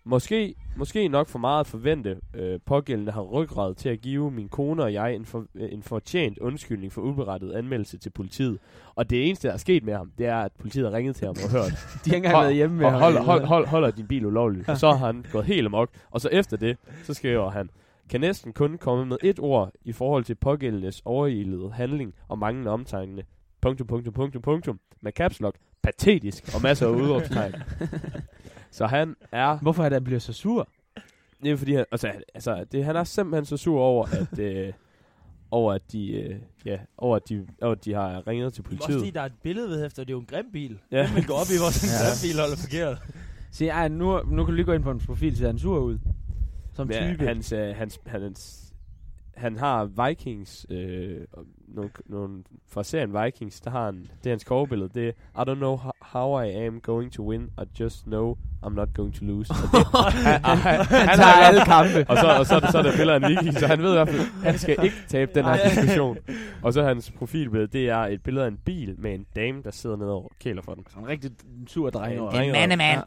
måske, 0.08 0.56
måske 0.76 1.08
nok 1.08 1.28
for 1.28 1.40
meget 1.40 1.60
at 1.60 1.68
forvente, 1.68 2.18
øh, 2.34 2.60
pågældende 2.66 3.12
har 3.12 3.22
ryggrad 3.22 3.76
til 3.76 3.90
at 3.90 4.02
give 4.02 4.32
min 4.32 4.50
kone 4.50 4.84
og 4.84 4.94
jeg 4.94 5.16
en, 5.16 5.26
for, 5.26 5.46
øh, 5.56 5.70
en 5.72 5.84
fortjent 5.84 6.40
undskyldning 6.40 6.94
for 6.94 7.02
uberettet 7.02 7.54
anmeldelse 7.54 7.98
til 7.98 8.10
politiet. 8.10 8.60
Og 8.96 9.10
det 9.10 9.28
eneste, 9.28 9.48
der 9.48 9.54
er 9.54 9.58
sket 9.58 9.84
med 9.84 9.94
ham, 9.94 10.12
det 10.18 10.26
er, 10.26 10.38
at 10.38 10.52
politiet 10.60 10.86
har 10.90 10.98
ringet 10.98 11.16
til 11.16 11.26
ham 11.28 11.36
og 11.44 11.52
hørt, 11.52 11.72
De 12.06 12.10
har 12.10 12.16
ikke 12.16 12.16
engang 12.16 12.42
været 12.44 12.56
hjemme 12.56 12.78
med 12.78 12.86
og 12.86 12.92
ham. 12.92 13.02
hold, 13.02 13.18
hold, 13.18 13.46
hold, 13.46 13.68
holder 13.68 13.92
din 13.92 14.08
bil 14.08 14.26
ulovligt. 14.26 14.70
Og 14.70 14.78
så 14.78 14.92
har 14.92 15.06
han 15.06 15.26
gået 15.32 15.46
helt 15.46 15.66
amok. 15.66 15.90
Og 16.12 16.22
så 16.22 16.30
efter 16.32 16.58
det, 16.58 16.78
så 17.04 17.14
skriver 17.14 17.50
han, 17.50 17.70
kan 18.10 18.22
næsten 18.22 18.54
kun 18.54 18.78
komme 18.78 19.06
med 19.06 19.18
et 19.24 19.40
ord 19.40 19.72
i 19.86 19.92
forhold 19.92 20.24
til 20.24 20.36
pågældendes 20.36 21.02
overildede 21.06 21.72
handling 21.72 22.14
og 22.28 22.40
manglende 22.40 22.72
omtegnende. 22.72 23.24
Punktum, 23.62 23.88
punktum, 23.88 24.14
punktum, 24.14 24.42
punktum. 24.42 24.80
Med 25.02 25.12
caps 25.12 25.40
lock. 25.40 25.56
Patetisk. 25.84 26.56
Og 26.56 26.62
masser 26.62 26.88
af 26.88 26.92
udråbstegn. 26.92 27.54
så 28.72 28.86
han 28.88 29.16
er... 29.32 29.58
Hvorfor 29.58 29.84
er 29.84 29.90
han 29.90 30.04
blevet 30.04 30.22
så 30.22 30.34
sur? 30.34 30.68
Det 31.44 31.52
er 31.52 31.56
fordi, 31.58 31.74
han, 31.76 31.86
altså, 31.92 32.12
altså 32.34 32.66
det, 32.72 32.86
han 32.86 32.96
er 32.96 33.04
simpelthen 33.04 33.46
så 33.46 33.58
sur 33.58 33.80
over, 33.82 34.06
at... 34.06 34.40
Øh, 34.46 34.74
over 35.52 35.74
at 35.74 35.82
de, 35.92 36.12
øh, 36.12 36.36
ja, 36.66 36.78
over 36.98 37.16
at 37.16 37.30
de, 37.30 37.48
over 37.62 37.72
at 37.72 37.86
de 37.86 37.94
har 37.94 38.28
ringet 38.28 38.54
til 38.54 38.64
Du 38.64 38.70
må 38.70 38.76
også 38.76 38.86
politiet. 38.88 39.02
sige, 39.02 39.12
der 39.12 39.22
er 39.22 39.26
et 39.26 39.34
billede 39.44 39.70
ved 39.70 39.86
efter, 39.86 40.04
det 40.04 40.10
er 40.10 40.14
jo 40.14 40.20
en 40.20 40.26
grim 40.26 40.46
bil. 40.54 40.80
Ja. 40.92 41.06
Hvem 41.08 41.16
vil 41.16 41.28
gå 41.28 41.34
op 41.34 41.48
i, 41.56 41.58
hvor 41.62 41.72
sådan 41.72 41.90
en 41.90 42.00
Ja. 42.04 42.10
grim 42.10 42.30
bil 42.32 42.40
holder 42.42 42.56
parkeret? 42.56 42.98
Se, 43.52 43.68
ej, 43.68 43.88
nu, 43.88 44.22
nu 44.24 44.44
kan 44.46 44.52
du 44.52 44.56
lige 44.56 44.66
gå 44.66 44.74
ind 44.74 44.84
på 44.84 44.90
hans 44.92 45.06
profil, 45.06 45.38
så 45.38 45.46
han 45.46 45.60
sur 45.60 45.80
ud. 45.80 46.00
Som 46.74 46.92
Ja, 46.92 47.12
type. 47.12 47.28
hans, 47.28 47.52
øh, 47.52 47.76
hans, 47.76 48.00
hans, 48.06 48.74
han 49.36 49.58
har 49.58 50.08
Vikings, 50.08 50.66
øh, 50.70 51.22
nogle, 51.68 51.90
nogle, 52.06 52.44
fra 52.70 52.84
serien 52.84 53.24
Vikings, 53.24 53.60
der 53.62 53.70
har 53.72 53.86
han, 53.86 53.96
det 54.24 54.30
er 54.30 54.30
hans 54.30 54.44
coverbillede, 54.44 54.90
det 54.94 55.08
er, 55.08 55.44
I 55.44 55.50
don't 55.52 55.56
know 55.56 55.78
ho- 55.78 55.92
how 56.02 56.42
I 56.42 56.50
am 56.50 56.80
going 56.82 57.12
to 57.14 57.30
win, 57.30 57.42
I 57.44 57.64
just 57.80 58.04
know 58.06 58.36
I'm 58.66 58.70
not 58.74 58.88
going 58.94 59.14
to 59.16 59.26
lose. 59.26 59.54
Og 59.54 60.12
det, 60.12 60.24
han, 60.46 60.58
han, 60.58 60.86
han, 60.86 61.08
Han 61.08 61.18
tager 61.18 61.34
alle 61.48 61.62
kampe. 61.62 62.06
og 62.10 62.18
så, 62.18 62.28
og 62.40 62.46
så, 62.46 62.56
er 62.56 62.60
det, 62.60 62.72
så 62.72 62.78
er 62.78 62.82
der 62.82 62.90
et 62.92 62.98
billede 62.98 63.16
af 63.16 63.30
viking, 63.30 63.54
så 63.54 63.68
han 63.68 63.82
ved 63.82 63.90
i 63.90 63.94
hvert 63.94 64.10
fald, 64.10 64.22
han 64.44 64.58
skal 64.58 64.78
ikke 64.84 64.96
tabe 65.08 65.32
den 65.36 65.46
her 65.46 65.70
diskussion. 65.70 66.18
Og 66.62 66.74
så 66.74 66.84
hans 66.84 67.12
profilbillede, 67.12 67.68
det 67.72 67.90
er 67.90 67.98
et 67.98 68.24
billede 68.24 68.46
af 68.46 68.50
en 68.50 68.58
bil 68.66 68.96
med 68.98 69.16
en 69.16 69.26
dame, 69.36 69.62
der 69.64 69.72
sidder 69.72 69.96
ned 69.96 70.08
og 70.08 70.32
kæler 70.40 70.62
for 70.62 70.74
den. 70.74 70.84
Sådan 70.90 71.04
en 71.04 71.10
rigtig 71.10 71.32
sur 71.68 71.90
dreng. 71.90 72.14
En 72.14 72.20
over. 72.20 72.32
dreng. 72.32 72.46
En 72.46 72.52
mandemand. 72.52 73.00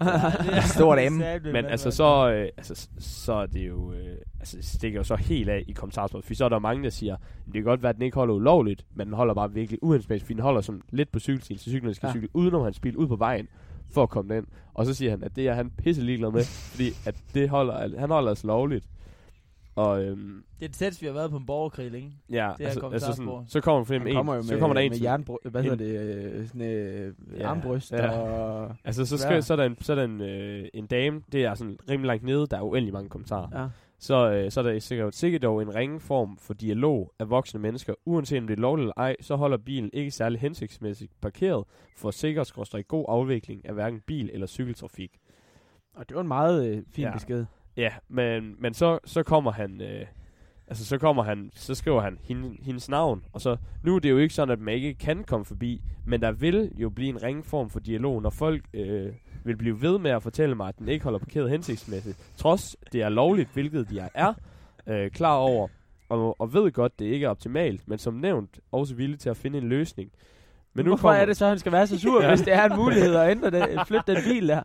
Ja, 0.52 0.60
Stor 0.76 0.94
dame. 0.94 1.22
Satme, 1.22 1.52
Men 1.52 1.64
altså 1.64 1.90
så, 1.90 2.30
øh, 2.32 2.48
altså, 2.56 2.88
så 2.98 3.32
er 3.32 3.46
det 3.46 3.68
jo, 3.68 3.92
øh, 3.92 4.16
altså 4.40 4.56
det 4.56 4.64
stikker 4.64 4.98
jo 5.00 5.04
så 5.04 5.16
helt 5.16 5.48
af 5.48 5.64
i 5.66 5.72
kommentarsporet, 5.72 6.24
for 6.24 6.34
så 6.34 6.44
er 6.44 6.48
der 6.48 6.58
mange, 6.58 6.84
der 6.84 6.90
siger, 6.90 7.16
det 7.46 7.54
kan 7.54 7.64
godt 7.64 7.82
være, 7.82 7.90
at 7.90 7.96
den 7.96 8.02
ikke 8.04 8.14
holder 8.14 8.34
ulovligt, 8.50 8.86
men 8.94 9.06
den 9.06 9.14
holder 9.14 9.34
bare 9.34 9.52
virkelig 9.52 9.82
uhensigtsmæssigt, 9.82 10.26
fordi 10.26 10.34
den 10.34 10.42
holder 10.42 10.60
sådan 10.60 10.82
lidt 10.90 11.12
på 11.12 11.18
cykelstil, 11.18 11.58
så 11.58 11.70
cyklen 11.70 11.94
skal 11.94 12.06
Ja. 12.06 12.12
cykle 12.12 12.28
udenom 12.34 12.62
hans 12.62 12.80
bil, 12.80 12.96
ud 12.96 13.06
på 13.08 13.16
vejen, 13.16 13.48
for 13.90 14.02
at 14.02 14.08
komme 14.10 14.36
ind. 14.36 14.46
Og 14.74 14.86
så 14.86 14.94
siger 14.94 15.10
han, 15.10 15.24
at 15.24 15.36
det 15.36 15.48
er 15.48 15.54
han 15.54 15.70
pisse 15.70 16.02
ligeglad 16.02 16.30
med, 16.30 16.44
fordi 16.72 16.88
at 17.06 17.14
det 17.34 17.48
holder, 17.48 17.98
han 17.98 18.10
holder 18.10 18.28
altså 18.28 18.46
lovligt. 18.46 18.86
Og 19.76 20.04
øhm, 20.04 20.42
Det 20.58 20.64
er 20.64 20.68
det 20.68 20.76
tætteste, 20.76 21.00
vi 21.00 21.06
har 21.06 21.14
været 21.14 21.30
på 21.30 21.36
en 21.36 21.46
borgerkrig 21.46 21.90
længe. 21.90 22.12
ja, 22.30 22.52
Det 22.58 22.64
er 22.64 22.68
altså, 22.68 22.88
altså 22.92 23.12
sådan, 23.12 23.44
så 23.48 23.60
kommer 23.60 23.92
Han 23.92 24.06
en, 24.08 24.14
kommer 24.14 24.34
jo 24.34 24.42
så 24.42 24.52
med, 24.52 24.60
kommer 24.60 24.74
der 24.74 24.80
en, 24.80 24.90
med 24.90 24.98
jernbryst, 25.00 25.46
hvad 25.50 25.62
hedder 25.62 25.76
det, 25.76 26.00
øh, 26.34 26.46
sådan 26.46 26.60
øh, 26.60 27.14
Ja, 27.38 27.48
armbryst 27.48 27.92
ja. 27.92 28.10
og... 28.18 28.76
Altså, 28.84 29.06
så, 29.06 29.18
skal, 29.18 29.42
så 29.42 29.52
er 29.52 29.56
der, 29.56 29.64
en, 29.64 29.76
så 29.80 29.92
er 29.92 29.96
der 29.96 30.04
en, 30.04 30.20
øh, 30.20 30.68
en 30.74 30.86
dame, 30.86 31.22
det 31.32 31.44
er 31.44 31.54
sådan 31.54 31.78
rimelig 31.90 32.06
langt 32.06 32.24
nede, 32.24 32.46
der 32.46 32.56
er 32.56 32.62
uendelig 32.62 32.92
mange 32.92 33.08
kommentarer. 33.08 33.62
Ja. 33.62 33.66
Så, 34.02 34.32
øh, 34.32 34.50
så 34.50 34.60
er 34.60 34.64
der 34.64 34.78
sikkert, 34.78 35.14
sikkert 35.14 35.42
dog 35.42 35.62
en 35.62 35.74
ringe 35.74 36.00
form 36.00 36.36
for 36.36 36.54
dialog 36.54 37.12
af 37.18 37.30
voksne 37.30 37.60
mennesker. 37.60 37.94
Uanset 38.04 38.38
om 38.40 38.46
det 38.46 38.56
er 38.56 38.60
lovligt 38.60 38.84
eller 38.84 38.94
ej, 38.96 39.16
så 39.20 39.36
holder 39.36 39.56
bilen 39.56 39.90
ikke 39.92 40.10
særlig 40.10 40.40
hensigtsmæssigt 40.40 41.12
parkeret 41.20 41.64
for 41.96 42.10
sikker 42.10 42.44
skråstrej 42.44 42.82
god 42.82 43.04
afvikling 43.08 43.66
af 43.68 43.74
hverken 43.74 44.00
bil- 44.00 44.30
eller 44.32 44.46
cykeltrafik. 44.46 45.18
Og 45.94 46.08
det 46.08 46.14
var 46.14 46.20
en 46.20 46.28
meget 46.28 46.68
øh, 46.68 46.82
fin 46.90 47.04
Ja. 47.04 47.12
besked. 47.12 47.44
Ja, 47.76 47.92
men, 48.08 48.56
men 48.58 48.74
så, 48.74 48.98
så 49.04 49.22
kommer 49.22 49.50
han... 49.52 49.80
Øh, 49.82 50.06
altså, 50.68 50.84
så 50.84 50.98
kommer 50.98 51.22
han... 51.22 51.50
Så 51.54 51.74
skriver 51.74 52.00
han 52.00 52.18
hende, 52.22 52.56
hendes 52.62 52.88
navn. 52.88 53.24
Og 53.32 53.40
så... 53.40 53.56
Nu 53.84 53.96
er 53.96 53.98
det 54.00 54.10
jo 54.10 54.18
ikke 54.18 54.34
sådan, 54.34 54.52
at 54.52 54.60
man 54.60 54.74
ikke 54.74 54.94
kan 54.94 55.24
komme 55.24 55.44
forbi. 55.44 55.82
Men 56.06 56.22
der 56.22 56.32
vil 56.32 56.72
jo 56.76 56.90
blive 56.90 57.08
en 57.08 57.22
ringe 57.22 57.42
form 57.42 57.70
for 57.70 57.80
dialog, 57.80 58.22
når 58.22 58.30
folk 58.30 58.64
øh, 58.74 59.12
vil 59.44 59.56
blive 59.56 59.82
ved 59.82 59.98
med 59.98 60.10
at 60.10 60.22
fortælle 60.22 60.54
mig, 60.54 60.68
at 60.68 60.78
den 60.78 60.88
ikke 60.88 61.04
holder 61.04 61.18
parkeret 61.18 61.50
hensigtsmæssigt. 61.50 62.18
Trods 62.36 62.76
det 62.92 63.02
er 63.02 63.08
lovligt, 63.08 63.48
hvilket 63.52 63.86
jeg 63.92 64.10
er 64.14 64.34
øh, 64.86 65.10
klar 65.10 65.34
over. 65.34 65.68
Og, 66.08 66.40
og 66.40 66.54
ved 66.54 66.72
godt, 66.72 66.98
det 66.98 67.04
ikke 67.04 67.26
er 67.26 67.30
optimalt. 67.30 67.88
Men 67.88 67.98
som 67.98 68.14
nævnt, 68.14 68.58
også 68.72 68.94
villig 68.94 69.18
til 69.18 69.30
at 69.30 69.36
finde 69.36 69.58
en 69.58 69.68
løsning. 69.68 70.10
Men 70.74 70.86
Hvorfor 70.86 71.12
er 71.12 71.24
det 71.26 71.36
så, 71.36 71.46
han 71.48 71.58
skal 71.58 71.72
være 71.72 71.86
så 71.86 71.98
sur, 71.98 72.22
Ja. 72.22 72.28
hvis 72.34 72.40
det 72.40 72.52
er 72.52 72.64
en 72.68 72.76
mulighed 72.76 73.14
at 73.14 73.30
ændre 73.30 73.50
det, 73.50 73.80
flytte 73.86 74.14
den 74.14 74.22
bil 74.24 74.48
der? 74.48 74.62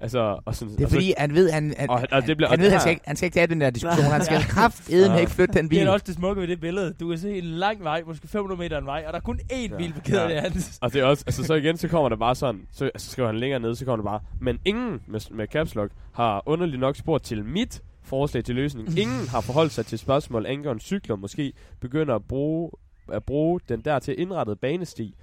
Altså, 0.00 0.38
og 0.44 0.54
sådan, 0.54 0.74
Det 0.74 0.80
er 0.80 0.84
og 0.84 0.90
så- 0.90 0.96
fordi, 0.96 1.14
han 1.18 1.34
ved, 1.34 1.50
han, 1.50 1.74
han, 1.78 1.90
Og- 1.90 2.02
og 2.12 2.26
det 2.26 2.36
bliver- 2.36 2.48
han, 2.48 2.58
og 2.58 2.62
ved, 2.62 2.64
det 2.64 2.72
han, 2.72 2.80
skal 2.80 2.90
ikke, 2.90 3.02
han 3.06 3.16
skal 3.16 3.26
ikke 3.26 3.34
tage 3.34 3.46
den 3.46 3.60
der 3.60 3.70
diskussion. 3.70 4.04
Han 4.04 4.24
skal 4.24 4.34
Ja. 4.34 4.40
kraftedeme 4.48 5.14
Ja. 5.14 5.20
ikke 5.20 5.32
flytte 5.32 5.54
den 5.54 5.62
Det 5.64 5.70
bil. 5.70 5.78
er 5.78 5.90
også 5.90 6.04
det 6.06 6.14
smukke 6.14 6.40
ved 6.42 6.48
det 6.48 6.60
billede. 6.60 6.92
Du 7.00 7.08
kan 7.08 7.18
se 7.18 7.38
en 7.38 7.44
lang 7.44 7.84
vej, 7.84 8.02
måske 8.06 8.28
500 8.28 8.58
meter 8.58 8.78
en 8.78 8.86
vej, 8.86 9.04
og 9.06 9.12
der 9.12 9.18
er 9.18 9.22
kun 9.22 9.40
én 9.52 9.70
Ja. 9.70 9.76
bil 9.76 9.92
parkeret 9.92 10.28
Ja. 10.30 10.34
det 10.34 10.42
hans. 10.42 10.78
Og 10.82 10.92
det 10.92 11.00
er 11.00 11.04
også, 11.04 11.24
altså 11.26 11.44
så 11.44 11.54
igen, 11.54 11.76
så 11.76 11.88
kommer 11.88 12.08
der 12.08 12.16
bare 12.16 12.34
sådan, 12.34 12.60
så 12.72 12.84
altså, 12.84 13.10
skriver 13.10 13.28
han 13.28 13.38
længere 13.38 13.60
ned, 13.60 13.74
så 13.74 13.84
kommer 13.84 14.04
der 14.04 14.10
bare, 14.10 14.20
men 14.40 14.58
ingen 14.64 15.00
med, 15.06 15.20
med 15.30 15.46
caps 15.46 15.74
lock 15.74 15.90
har 16.12 16.42
underligt 16.46 16.80
nok 16.80 16.96
spurgt 16.96 17.24
til 17.24 17.44
mit 17.44 17.82
forslag 18.02 18.44
til 18.44 18.54
løsning. 18.54 18.98
Ingen 18.98 19.28
har 19.28 19.40
forholdt 19.40 19.72
sig 19.72 19.86
til 19.86 19.98
spørgsmål 19.98 20.46
angående 20.46 20.82
cykler, 20.82 21.16
måske 21.16 21.52
begynder 21.80 22.14
at 22.14 22.24
bruge 22.24 22.70
at 23.12 23.24
bruge 23.24 23.60
den 23.68 23.80
der 23.80 23.98
til 23.98 24.20
indrettet 24.20 24.60
banesti. 24.60 25.14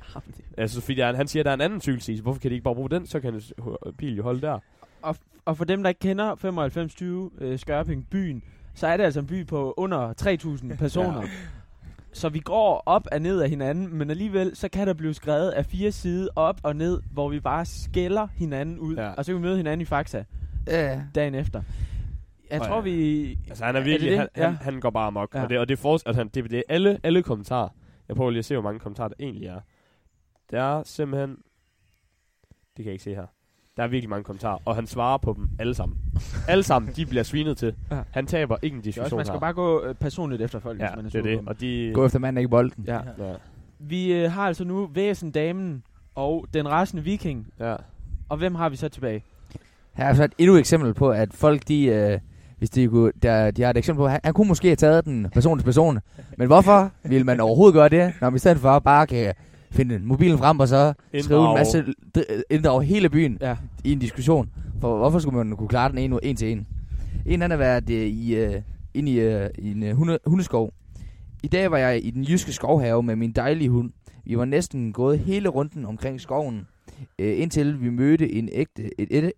Altså, 0.58 0.82
fordi 0.82 0.96
der 0.96 1.06
er, 1.06 1.16
han 1.16 1.28
siger, 1.28 1.42
at 1.42 1.46
der 1.46 1.52
er 1.52 1.56
en 1.56 1.62
anden 1.62 1.82
cykelsti, 1.82 2.18
så 2.18 2.24
hvorfor 2.24 2.40
kan 2.40 2.50
de 2.52 2.56
ikke 2.56 2.64
bare 2.64 2.76
bruge 2.76 2.90
den? 2.90 3.08
Så 3.08 3.20
kan 3.20 3.34
en 3.34 3.42
bil 3.98 4.16
jo 4.18 4.24
holde 4.24 4.42
der. 4.42 4.60
Og, 5.02 5.16
og 5.46 5.58
for 5.58 5.66
dem, 5.66 5.84
der 5.84 5.90
ikke 5.90 6.00
kender 6.00 6.26
9520 6.30 7.32
øh, 7.42 7.60
Skørping 7.60 8.08
byen, 8.10 8.44
så 8.76 8.88
er 8.88 8.98
det 8.98 9.04
altså 9.04 9.20
en 9.20 9.28
by 9.28 9.48
på 9.48 9.74
under 9.78 10.14
3000 10.14 10.78
personer. 10.78 11.22
Ja. 11.22 11.28
Så 12.14 12.30
vi 12.30 12.40
går 12.40 12.84
op 12.86 13.08
og 13.12 13.20
ned 13.20 13.42
af 13.42 13.50
hinanden, 13.50 13.98
men 13.98 14.10
alligevel 14.10 14.56
så 14.56 14.70
kan 14.70 14.88
der 14.88 14.94
blive 14.94 15.14
skrevet 15.14 15.50
af 15.50 15.66
fire 15.66 15.92
sider 15.92 16.28
op 16.36 16.60
og 16.64 16.76
ned, 16.76 17.02
hvor 17.12 17.30
vi 17.30 17.40
bare 17.40 17.66
skælder 17.66 18.28
hinanden 18.36 18.80
ud, 18.80 18.96
Ja. 18.96 19.10
og 19.12 19.26
så 19.26 19.32
kan 19.32 19.36
vi 19.42 19.42
møde 19.48 19.58
hinanden 19.58 19.82
i 19.82 19.86
Faxa 19.86 20.24
Ja. 20.68 21.02
dagen 21.16 21.36
efter. 21.36 21.62
Jeg 22.54 22.62
tror, 22.68 22.82
vi... 22.82 23.30
Altså, 23.50 23.66
han 23.66 23.76
er 23.76 23.80
det 23.80 23.86
virkelig, 23.90 24.12
det? 24.12 24.20
han, 24.20 24.28
Ja. 24.38 24.46
han, 24.46 24.56
han 24.56 24.80
går 24.80 24.90
bare 24.90 25.08
amok. 25.08 25.36
Ja. 25.36 25.44
Og 25.44 25.50
det, 25.50 25.60
og 25.60 25.68
det 25.68 25.74
er, 25.78 25.82
for, 25.82 25.94
altså, 25.94 26.14
han, 26.14 26.28
det, 26.28 26.52
det 26.52 26.58
er 26.58 26.64
alle, 26.70 27.00
alle 27.04 27.24
kommentarer. 27.24 27.70
Jeg 28.08 28.16
prøver 28.16 28.32
lige 28.32 28.40
at 28.40 28.46
se, 28.46 28.56
hvor 28.56 28.64
mange 28.64 28.80
kommentarer 28.80 29.08
der 29.08 29.16
egentlig 29.20 29.48
er. 29.48 29.60
Der 30.52 30.62
er 30.62 30.84
simpelthen... 30.86 31.30
Det 32.78 32.78
kan 32.78 32.86
jeg 32.86 32.94
ikke 32.94 33.04
se 33.04 33.16
her. 33.16 33.26
Der 33.78 33.84
er 33.84 33.88
virkelig 33.88 34.10
mange 34.10 34.24
kommentarer, 34.24 34.58
og 34.66 34.76
han 34.76 34.88
svarer 34.88 35.18
på 35.18 35.34
dem 35.38 35.50
alle 35.60 35.74
sammen. 35.76 35.98
alle 36.48 36.64
sammen, 36.64 36.92
de 36.96 37.06
bliver 37.06 37.24
svinet 37.24 37.58
til. 37.58 37.76
Ja. 37.92 38.02
Han 38.12 38.26
taber 38.28 38.58
ikke 38.62 38.74
en 38.74 38.80
er 38.80 38.84
diskussion 38.84 39.04
også, 39.06 39.16
man 39.16 39.26
skal 39.26 39.34
her. 39.36 39.40
bare 39.40 39.54
gå 39.54 39.84
øh, 39.84 39.96
personligt 39.96 40.42
efter 40.42 40.60
folk, 40.60 40.80
ja, 40.80 40.88
hvis 40.88 40.96
man 40.96 41.06
er 41.06 41.10
det 41.10 41.20
er 41.20 41.24
det. 41.24 41.38
dem. 41.38 41.48
Og 41.48 41.60
de... 41.62 41.92
Gå 41.94 42.06
efter 42.06 42.20
manden, 42.20 42.38
ikke 42.38 42.50
bolden. 42.50 42.84
Ja. 42.88 43.00
Ja, 43.20 43.34
Vi 43.80 44.14
øh, 44.14 44.32
har 44.32 44.48
altså 44.48 44.64
nu 44.64 44.86
Væsen-damen 44.94 45.84
og 46.16 46.46
den 46.54 46.70
rasende 46.70 47.04
viking. 47.04 47.48
ja. 47.60 47.76
Og 48.30 48.38
hvem 48.38 48.56
har 48.56 48.70
vi 48.70 48.76
så 48.76 48.90
tilbage? 48.90 49.24
Her 49.94 50.06
er 50.06 50.14
så 50.14 50.24
et 50.24 50.34
endnu 50.38 50.56
eksempel 50.58 50.94
på, 50.94 51.12
at 51.12 51.34
folk, 51.34 51.68
de, 51.68 51.86
øh, 51.86 52.20
hvis 52.64 52.70
de, 52.70 52.88
kunne, 52.88 53.12
der, 53.24 53.52
de 53.52 53.62
har 53.62 53.70
et 53.70 53.78
eksempel 53.78 54.00
på, 54.02 54.08
han, 54.08 54.20
han 54.24 54.34
kunne 54.34 54.48
måske 54.48 54.68
have 54.68 54.76
taget 54.76 55.06
den 55.06 55.28
person 55.34 55.58
til 55.60 55.66
person. 55.66 56.00
Men 56.38 56.48
hvorfor 56.48 56.92
vil 57.04 57.26
man 57.26 57.40
overhovedet 57.40 57.74
gøre 57.74 57.90
det, 57.90 58.14
når 58.22 58.30
man 58.30 58.36
i 58.36 58.40
stedet 58.40 58.58
for 58.58 58.80
bare 58.80 59.08
kan 59.08 59.34
finde 59.72 60.00
mobilen 60.00 60.38
frem 60.38 60.60
og 60.60 60.68
så 60.68 60.94
skrive 61.08 61.22
en 61.22 61.24
Inddrage- 61.46 61.58
masse, 61.58 61.84
dr- 62.18 62.42
inddrage 62.50 62.84
hele 62.84 63.10
byen 63.10 63.38
Ja. 63.42 63.56
i 63.84 63.92
en 63.92 64.00
diskussion. 64.00 64.50
For 64.82 64.98
hvorfor 64.98 65.20
skulle 65.20 65.38
man 65.38 65.58
kunne 65.58 65.68
klare 65.68 65.90
den 65.90 65.98
en, 65.98 66.20
en 66.24 66.36
til 66.36 66.52
en? 66.52 66.68
En 67.26 67.42
anden 67.42 67.52
har 67.52 67.58
været 67.58 67.90
øh, 67.90 68.02
i, 68.08 68.36
øh, 68.36 68.62
inde 68.94 69.12
i, 69.12 69.20
øh, 69.20 69.50
i 69.58 69.72
en 69.72 69.84
øh, 69.84 69.96
hunde, 69.96 70.18
hundeskov. 70.26 70.72
I 71.44 71.48
dag 71.48 71.72
var 71.72 71.78
jeg 71.78 72.06
i 72.06 72.10
den 72.12 72.24
jyske 72.24 72.52
skovhave 72.52 73.04
med 73.04 73.16
min 73.16 73.32
dejlige 73.32 73.70
hund. 73.70 73.92
Vi 74.26 74.38
var 74.38 74.46
næsten 74.46 74.94
gået 74.94 75.20
hele 75.20 75.50
runden 75.50 75.86
omkring 75.86 76.22
skoven, 76.22 76.68
øh, 77.20 77.40
indtil 77.42 77.82
vi 77.82 77.90
mødte 77.90 78.34
en 78.34 78.50
ægte, 78.52 79.02
et, 79.02 79.08
et, 79.24 79.32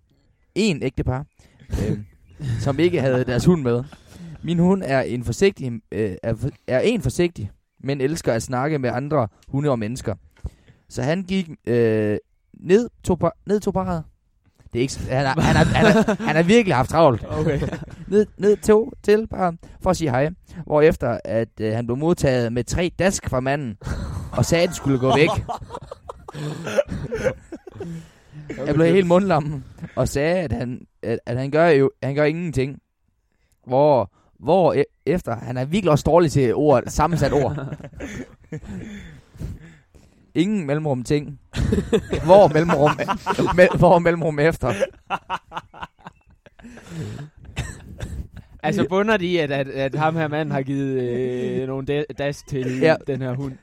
en 0.55 0.83
ægte 0.83 1.03
par, 1.03 1.25
øh, 1.89 1.97
som 2.59 2.79
ikke 2.79 3.01
havde 3.01 3.23
deres 3.23 3.45
hund 3.45 3.61
med. 3.61 3.83
Min 4.43 4.59
hund 4.59 4.83
er 4.85 5.01
en 5.01 5.23
forsigtig, 5.23 5.71
øh, 5.91 6.15
er, 6.23 6.35
for- 6.35 6.49
er 6.67 6.79
en 6.79 7.01
forsigtig, 7.01 7.51
men 7.83 8.01
elsker 8.01 8.33
at 8.33 8.43
snakke 8.43 8.79
med 8.79 8.89
andre 8.93 9.27
hunde 9.47 9.69
og 9.69 9.79
mennesker. 9.79 10.15
Så 10.89 11.01
han 11.01 11.23
gik 11.23 11.49
øh, 11.67 12.17
ned 12.53 12.89
to, 13.03 13.15
par, 13.15 13.33
ned 13.45 13.59
to 13.59 13.71
parret. 13.71 14.03
Det 14.73 14.79
er 14.79 14.81
ikke, 14.81 14.99
han, 15.09 15.25
har, 15.25 15.41
han, 15.41 15.55
har, 15.55 15.63
han, 15.65 15.85
har, 15.85 16.23
han 16.25 16.35
har 16.35 16.43
virkelig 16.43 16.75
haft 16.75 16.89
travlt. 16.89 17.25
Okay. 17.29 17.61
Ned, 18.07 18.25
ned 18.37 18.57
to 18.57 18.91
til 19.03 19.27
parret 19.27 19.55
for 19.81 19.89
at 19.89 19.97
sige 19.97 20.09
hej. 20.09 20.29
Hvorefter 20.65 21.19
at 21.25 21.49
øh, 21.61 21.73
han 21.73 21.85
blev 21.87 21.97
modtaget 21.97 22.53
med 22.53 22.63
tre 22.63 22.91
dask 22.99 23.29
fra 23.29 23.39
manden, 23.39 23.77
og 24.31 24.45
sagde, 24.45 24.63
at 24.63 24.69
det 24.69 24.75
skulle 24.75 24.99
gå 24.99 25.15
væk. 25.15 25.29
Jeg 28.65 28.75
blev 28.75 28.93
helt 28.93 29.07
mundlam 29.07 29.63
og 29.95 30.07
sagde, 30.07 30.37
at 30.39 30.51
han, 30.51 30.87
at, 31.03 31.19
at 31.25 31.37
han, 31.37 31.51
gør 31.51 31.67
jo, 31.67 31.91
han 32.03 32.15
gør 32.15 32.23
ingenting. 32.23 32.79
Hvor, 33.67 34.11
hvor 34.39 34.73
e- 34.73 35.01
efter, 35.05 35.35
han 35.35 35.57
er 35.57 35.65
virkelig 35.65 35.91
også 35.91 36.03
dårlig 36.03 36.31
til 36.31 36.55
ord, 36.55 36.83
sammensat 36.87 37.33
ord. 37.33 37.57
Ingen 40.35 40.65
mellemrum 40.65 41.03
ting. 41.03 41.39
Hvor 42.25 42.47
mellemrum, 42.47 42.91
me, 43.57 43.67
hvor 43.77 43.99
mellemrum 43.99 44.39
efter. 44.39 44.73
Altså 48.65 48.85
bunder 48.89 49.17
de, 49.17 49.41
at, 49.41 49.51
at, 49.51 49.67
at 49.67 49.95
ham 49.95 50.15
her 50.15 50.27
mand 50.27 50.51
har 50.51 50.61
givet 50.61 51.01
øh, 51.01 51.67
nogle 51.67 51.85
da- 51.87 52.03
das 52.17 52.43
til 52.47 52.79
Ja. 52.81 52.95
den 53.07 53.21
her 53.21 53.33
hund? 53.35 53.53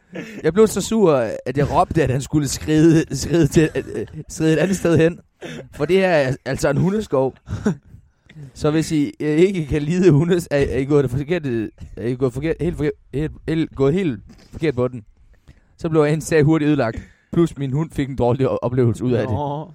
Jeg 0.43 0.53
blev 0.53 0.67
så 0.67 0.81
sur, 0.81 1.13
at 1.47 1.57
jeg 1.59 1.67
råbte, 1.75 2.03
at 2.03 2.11
han 2.11 2.21
skulle 2.21 2.49
skride, 2.49 3.17
skride, 3.17 3.47
til, 3.47 3.71
øh, 3.75 4.07
skride 4.29 4.53
et 4.53 4.59
andet 4.59 4.77
sted 4.77 4.97
hen. 4.99 5.19
For 5.75 5.85
det 5.85 5.97
her 5.97 6.09
er 6.09 6.37
altså 6.45 6.71
en 6.71 6.77
hundeskov. 6.77 7.35
Så 8.55 8.71
hvis 8.71 8.93
I 8.93 9.13
øh, 9.21 9.29
ikke 9.29 9.67
kan 9.67 9.83
lide 9.83 10.11
hundes, 10.11 10.49
er, 10.51 10.57
er 10.59 10.79
I 10.79 10.85
gået, 10.85 11.03
det 11.05 11.11
forkerte, 11.11 11.71
er 11.97 12.07
I 12.07 12.15
gået, 12.15 12.33
forkert, 12.33 12.57
helt, 12.61 12.77
forkert, 12.77 12.93
helt, 13.15 13.33
helt, 13.49 13.77
gået 13.77 13.95
helt 13.95 14.21
forkert 14.53 14.75
på 14.75 14.89
den. 14.89 15.05
Så 15.79 15.89
blev 15.89 16.03
en 16.03 16.21
sag 16.21 16.43
hurtigt 16.43 16.69
ødelagt. 16.69 17.03
Plus 17.33 17.59
min 17.59 17.73
hund 17.73 17.91
fik 17.91 18.09
en 18.09 18.17
dårlig 18.17 18.49
oplevelse 18.49 19.05
ud 19.05 19.13
af 19.13 19.27
det. 19.27 19.37
Nå, 19.37 19.71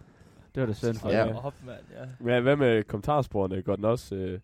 det 0.55 0.61
var 0.61 0.65
da 0.67 0.73
synd 0.73 0.95
for 0.95 1.09
Ja. 1.09 1.31
Hoffmann, 1.31 1.77
ja. 1.99 2.05
Men 2.33 2.43
hvad 2.43 2.55
med 2.55 2.83
kommentarsporene? 2.83 3.61
Går 3.61 3.75
den 3.75 3.85
også... 3.85 4.15
Øh, 4.15 4.39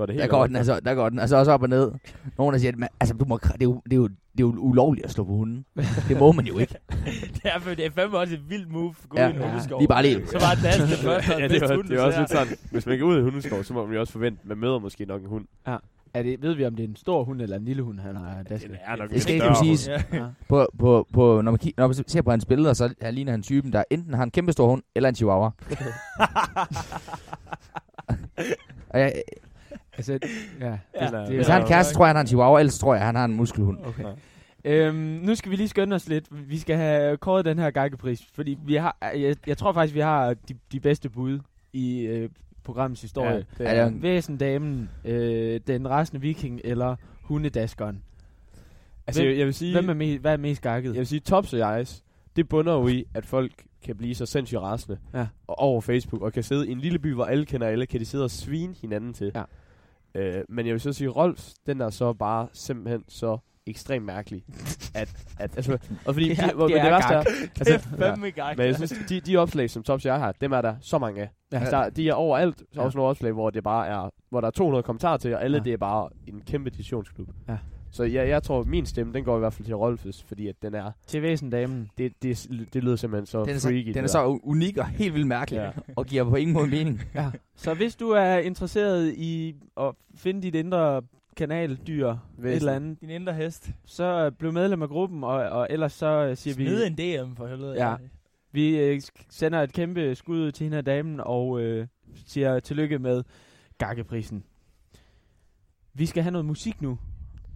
går 0.00 0.06
det 0.06 0.14
helt 0.14 0.22
Der 0.22 0.28
går 0.38 0.46
den 0.46 0.56
altså, 0.56 0.80
der 0.80 0.94
går 0.94 1.08
den 1.08 1.18
altså 1.18 1.36
også 1.36 1.52
op 1.52 1.62
og 1.62 1.68
ned. 1.68 1.92
Nogen 2.38 2.52
der 2.52 2.58
siger, 2.58 2.72
at 2.72 2.78
man, 2.78 2.88
altså, 3.00 3.14
du 3.14 3.24
må, 3.24 3.38
det, 3.42 3.50
er 3.60 3.64
jo, 3.64 3.82
det, 3.84 3.92
er 3.92 3.96
jo, 3.96 4.08
det 4.08 4.14
er 4.38 4.40
jo 4.40 4.54
ulovligt 4.58 5.04
at 5.06 5.10
slå 5.12 5.24
på 5.24 5.32
hunden. 5.32 5.64
Det 6.08 6.18
må 6.18 6.32
man 6.32 6.46
jo 6.46 6.58
ikke. 6.58 6.74
Det 7.34 7.40
er, 7.44 7.58
for- 7.60 7.70
det 7.74 7.86
er 7.86 7.90
fandme 7.90 8.18
også 8.18 8.34
et 8.34 8.50
vildt 8.50 8.72
move 8.72 8.94
gå 9.08 9.18
Ja. 9.20 9.28
i 9.28 9.34
en 9.36 9.42
hundeskov. 9.42 9.80
Lige 9.80 9.88
bare 9.88 10.02
lige. 10.02 10.26
Så 10.26 10.38
var 10.38 10.54
det 10.54 10.62
det 10.90 10.98
første. 10.98 11.32
ja, 11.42 11.48
det, 11.48 11.56
er, 11.62 11.62
også- 11.62 11.82
det 11.88 11.98
er 11.98 12.02
også 12.02 12.18
lidt 12.18 12.30
sådan, 12.30 12.56
hvis 12.70 12.86
man 12.86 12.98
går 12.98 13.06
ud 13.06 13.18
i 13.18 13.22
hundeskov, 13.22 13.64
så 13.64 13.74
må 13.74 13.84
man 13.86 13.94
jo 13.94 14.00
også 14.00 14.12
forvente, 14.12 14.40
at 14.42 14.48
man 14.48 14.58
møder 14.58 14.78
måske 14.78 15.04
nok 15.04 15.22
en 15.22 15.28
hund. 15.28 15.44
Ja. 15.66 15.76
Er 16.14 16.22
det, 16.22 16.42
ved 16.42 16.54
vi, 16.54 16.66
om 16.66 16.76
det 16.76 16.84
er 16.84 16.88
en 16.88 16.96
stor 16.96 17.24
hund 17.24 17.40
eller 17.42 17.56
en 17.56 17.64
lille 17.64 17.82
hund, 17.82 18.00
han 18.00 18.16
har 18.16 18.38
Det 18.38 18.48
dasket? 18.48 18.70
er 18.86 18.96
nok 18.96 19.10
Det 19.10 19.22
skal 19.22 19.34
ikke 19.34 19.46
siges. 19.62 19.88
Ja. 19.88 20.02
På, 20.48 20.68
på, 20.78 21.06
på, 21.12 21.40
når, 21.40 21.50
man 21.52 21.58
kig, 21.58 21.74
når 21.76 21.86
man 21.86 21.94
ser 22.06 22.22
på 22.22 22.30
hans 22.30 22.44
billeder, 22.44 22.72
så 22.72 22.94
er- 23.00 23.10
ligner 23.10 23.32
han 23.32 23.42
typen, 23.42 23.72
der 23.72 23.82
enten 23.90 24.14
har 24.14 24.22
en 24.24 24.30
kæmpe 24.30 24.52
stor 24.52 24.68
hund, 24.68 24.82
eller 24.94 25.08
en 25.08 25.14
chihuahua. 25.14 25.50
og 28.90 29.00
jeg, 29.00 29.12
Altså, 29.96 30.18
ja. 30.60 30.66
Ja, 30.66 31.06
det, 31.06 31.26
hvis 31.28 31.36
det, 31.36 31.46
han 31.46 31.52
har 31.54 31.60
en 31.60 31.66
kæreste, 31.68 31.94
tror 31.94 32.04
jeg, 32.04 32.08
han 32.08 32.16
har 32.16 32.20
en 32.20 32.26
chihuahua, 32.26 32.58
ellers 32.60 32.78
tror 32.78 32.94
jeg, 32.94 33.04
han 33.04 33.14
har 33.14 33.24
en 33.24 33.34
muskelhund. 33.36 33.78
Okay. 33.84 34.04
Øhm, 34.64 34.94
nu 34.96 35.34
skal 35.34 35.50
vi 35.50 35.56
lige 35.56 35.68
skynde 35.68 35.96
os 35.96 36.08
lidt. 36.08 36.26
Vi 36.48 36.58
skal 36.58 36.76
have 36.76 37.16
kåret 37.16 37.44
den 37.44 37.58
her 37.58 37.70
gakkepris, 37.70 38.22
fordi 38.34 38.58
vi 38.66 38.74
har, 38.74 38.96
jeg, 39.02 39.36
jeg 39.46 39.58
tror 39.58 39.72
faktisk, 39.72 39.94
vi 39.94 40.00
har 40.00 40.34
de, 40.34 40.54
de 40.72 40.80
bedste 40.80 41.08
bud 41.08 41.38
i 41.72 42.00
øh, 42.00 42.28
programmets 42.64 43.02
historie. 43.02 43.30
Ja, 43.58 43.64
Ja. 43.64 43.70
det 43.70 43.78
Er 43.78 43.84
er, 43.84 43.90
Væsendamen, 43.90 44.90
øh, 45.04 45.60
den 45.66 45.88
rasende 45.90 46.20
viking 46.20 46.60
eller 46.64 46.96
hundedaskeren. 47.22 48.02
altså, 49.06 49.22
hvem- 49.22 49.30
jeg, 49.30 49.38
jeg 49.38 49.46
vil 49.46 49.54
sige, 49.54 49.72
Hvem 49.72 49.88
er, 49.90 49.94
me, 49.94 50.18
hvad 50.18 50.32
er 50.32 50.36
mest 50.36 50.62
gakket? 50.62 50.90
jeg 50.92 50.98
vil 50.98 51.06
sige, 51.06 51.20
tops 51.20 51.52
og 51.54 51.80
ice, 51.80 52.02
det 52.36 52.48
bunder 52.48 52.72
jo 52.72 52.88
i, 52.88 53.04
at 53.14 53.26
folk 53.26 53.52
kan 53.84 53.96
blive 53.96 54.14
så 54.14 54.26
sindssygt 54.26 54.60
rasende 54.60 54.98
Ja. 55.14 55.26
og 55.46 55.58
over 55.58 55.80
Facebook, 55.80 56.22
og 56.22 56.32
kan 56.32 56.42
sidde 56.42 56.68
i 56.68 56.72
en 56.72 56.78
lille 56.78 56.98
by, 56.98 57.14
hvor 57.14 57.24
alle 57.24 57.46
kender 57.46 57.66
alle, 57.66 57.86
kan 57.86 58.00
de 58.00 58.04
sidde 58.04 58.24
og 58.24 58.30
svine 58.30 58.74
hinanden 58.82 59.12
til. 59.12 59.32
Ja. 59.34 59.42
Øh, 60.14 60.42
men 60.48 60.66
jeg 60.66 60.72
vil 60.72 60.80
så 60.80 60.92
sige, 60.92 61.08
Rolfs, 61.08 61.54
den 61.66 61.80
er 61.80 61.90
så 61.90 62.12
bare 62.12 62.48
simpelthen 62.52 63.04
så 63.08 63.38
ekstremt 63.66 64.04
mærkelig. 64.06 64.44
at, 64.94 65.14
at, 65.38 65.56
altså, 65.56 65.72
og 66.06 66.14
fordi, 66.14 66.28
Det 66.30 66.36
de, 66.38 66.42
er- 66.42 66.54
hvor, 66.54 66.66
det 66.66 66.76
men 66.76 66.84
det 66.84 66.90
er 66.92 66.96
værste 66.96 67.14
er, 67.14 67.18
gak. 67.22 67.26
Det 67.58 67.68
er 67.68 67.72
altså, 67.74 67.88
fandme 67.88 68.30
gang. 68.30 68.56
men 68.56 68.66
jeg 68.66 68.74
synes, 68.76 68.94
de, 69.08 69.20
de 69.20 69.36
opslag, 69.36 69.70
som 69.70 69.82
Tops 69.82 70.06
jeg 70.06 70.18
har, 70.18 70.32
dem 70.32 70.52
er 70.52 70.60
der 70.60 70.74
så 70.80 70.98
mange 70.98 71.22
af. 71.22 71.28
Ja. 71.52 71.58
Altså, 71.58 71.76
der, 71.76 71.90
de 71.90 72.08
er 72.08 72.14
overalt. 72.14 72.58
Så 72.58 72.64
er 72.72 72.82
Ja. 72.82 72.86
også 72.86 72.98
nogle 72.98 73.10
opslag, 73.10 73.32
hvor 73.32 73.50
det 73.50 73.62
bare 73.64 73.86
er, 73.88 74.10
hvor 74.30 74.40
der 74.40 74.46
er 74.48 74.52
200 74.52 74.82
kommentarer 74.82 75.16
til, 75.16 75.34
og 75.34 75.44
alle 75.44 75.56
Ja. 75.58 75.62
det 75.64 75.72
er 75.72 75.76
bare 75.76 76.08
en 76.26 76.40
kæmpe 76.46 76.70
diskussionsklub. 76.70 77.28
Ja. 77.48 77.56
Så 77.92 78.04
jeg, 78.04 78.28
jeg 78.28 78.42
tror, 78.42 78.64
min 78.64 78.86
stemme, 78.86 79.12
den 79.12 79.24
går 79.24 79.36
i 79.36 79.38
hvert 79.38 79.52
fald 79.52 79.66
til 79.66 79.76
Rolfes, 79.76 80.22
fordi 80.22 80.48
at 80.48 80.54
den 80.62 80.74
er, 80.74 80.92
Til 81.06 81.22
væsendamen. 81.22 81.90
det, 81.98 82.12
det, 82.22 82.46
det 82.74 82.84
lyder 82.84 82.96
simpelthen 82.96 83.26
så 83.26 83.44
Den 83.44 83.54
er 83.54 83.58
så, 83.58 83.68
freaky. 83.68 83.78
den 83.78 83.86
det 83.86 83.96
er 83.96 84.00
der. 84.00 84.08
så 84.08 84.38
unik 84.42 84.76
og 84.76 84.86
helt 84.86 85.14
vildt 85.14 85.26
mærkelig, 85.26 85.58
Ja. 85.58 85.64
ja. 85.64 85.70
og 85.96 86.06
giver 86.06 86.24
på 86.24 86.36
ingen 86.36 86.54
måde 86.54 86.66
mening. 86.68 87.00
Ja. 87.14 87.30
Så 87.56 87.74
hvis 87.74 87.96
du 87.96 88.10
er 88.10 88.38
interesseret 88.38 89.14
i 89.14 89.54
at 89.80 89.94
finde 90.14 90.42
dit 90.42 90.54
indre 90.54 91.02
kanaldyr, 91.36 92.08
et 92.10 92.18
Væsen. 92.38 92.56
eller 92.56 92.72
andet, 92.72 93.00
Din 93.00 93.10
indre 93.10 93.32
hest. 93.34 93.70
så 93.84 94.04
øh, 94.04 94.32
bliv 94.32 94.52
medlem 94.52 94.82
af 94.82 94.88
gruppen, 94.88 95.24
og, 95.24 95.32
og 95.32 95.66
ellers 95.70 95.92
så 95.92 96.06
øh, 96.06 96.36
siger 96.36 96.54
vi... 96.56 96.66
Smid 96.66 96.86
en 96.86 96.94
DM 96.94 97.34
for 97.36 97.46
helvede. 97.46 97.88
Ja. 97.88 97.94
Vi 98.52 98.78
øh, 98.78 99.00
sender 99.30 99.62
et 99.62 99.72
kæmpe 99.72 100.14
skud 100.14 100.38
ud 100.38 100.52
til 100.52 100.64
hende 100.64 100.76
af 100.78 100.84
damen, 100.84 101.20
og 101.22 101.60
øh, 101.60 101.86
siger 102.26 102.60
tillykke 102.60 102.98
med 102.98 103.22
gakkeprisen. 103.78 104.44
Vi 105.94 106.06
skal 106.06 106.22
have 106.22 106.30
noget 106.32 106.44
musik 106.44 106.82
nu, 106.82 106.98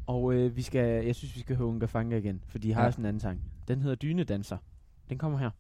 og 0.06 0.34
øh, 0.34 0.56
vi 0.56 0.62
skal, 0.62 1.04
jeg 1.06 1.14
synes, 1.14 1.34
vi 1.36 1.40
skal 1.40 1.56
høre 1.56 1.66
Unga 1.68 1.86
Fanga 1.86 2.16
igen, 2.18 2.42
for 2.48 2.58
de 2.58 2.72
har 2.74 2.84
Ja. 2.84 2.90
sådan 2.90 3.02
en 3.04 3.06
anden 3.08 3.20
sang. 3.20 3.40
Den 3.68 3.80
hedder 3.82 3.96
Dynedanser. 3.96 4.56
Den 5.08 5.18
kommer 5.18 5.38
her. 5.38 5.50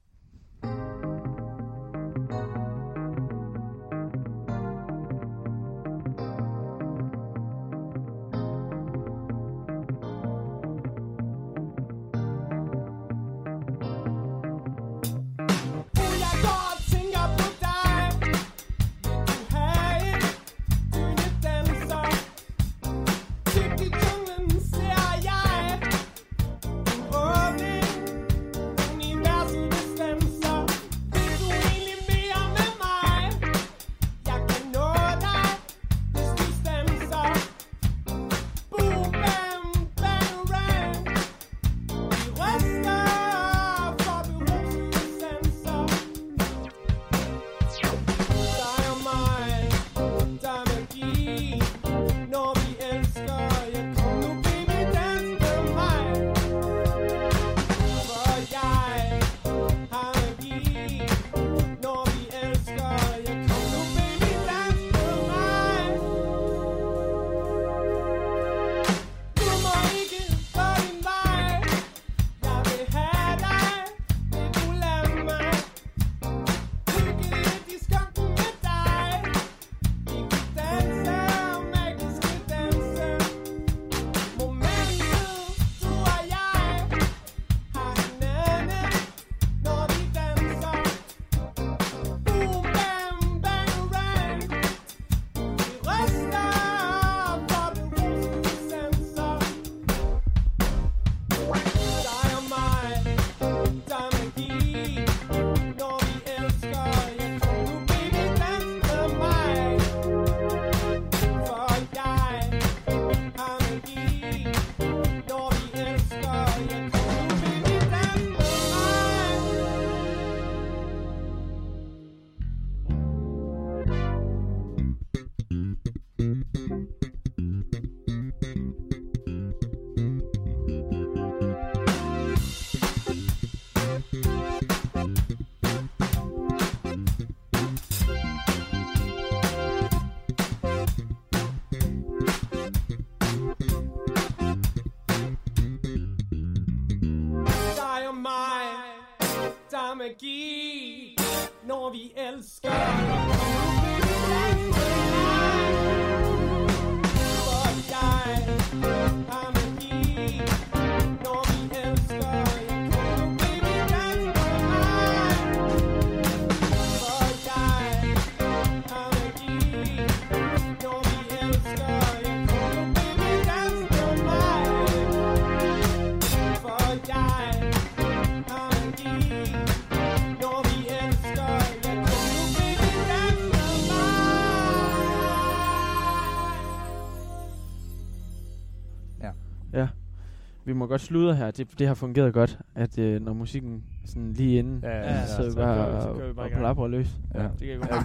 Må 190.84 190.88
godt 190.88 191.00
sludre 191.00 191.34
her. 191.34 191.50
Det, 191.50 191.78
det 191.78 191.86
har 191.86 191.94
fungeret 191.94 192.32
godt, 192.34 192.58
at 192.74 192.98
øh, 192.98 193.24
når 193.24 193.32
musikken 193.32 193.82
sådan 194.06 194.32
lige 194.32 194.58
inden, 194.58 194.80
Ja, 194.82 194.88
ja, 194.98 195.14
ja, 195.14 195.26
så, 195.26 195.36
så 195.36 195.50
så 195.50 195.56
bare 195.56 195.76
kører 195.76 196.00
så 196.00 196.14
kører 196.18 196.28
vi 196.28 196.34
bare 196.34 196.76
og 196.76 196.90
løs. 196.90 197.08
Ja. 197.34 197.42
Det 197.42 197.50
kan 197.60 197.68
jeg 197.68 197.78
godt. 197.78 197.90
Ja, 197.90 197.96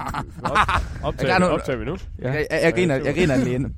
op, 0.49 0.57
Jeg 0.99 1.03
optager, 1.03 1.33
kan 1.33 1.41
vi, 1.41 1.47
nu- 1.47 1.53
optager 1.53 1.77
vi 1.79 1.85
nu? 1.85 1.97
Ja. 2.21 2.31
Jeg, 2.31 2.47
jeg, 2.51 2.59
jeg, 2.63 2.73
griner, 2.73 2.95
jeg 2.95 3.15
griner 3.15 3.33
alene. 3.33 3.69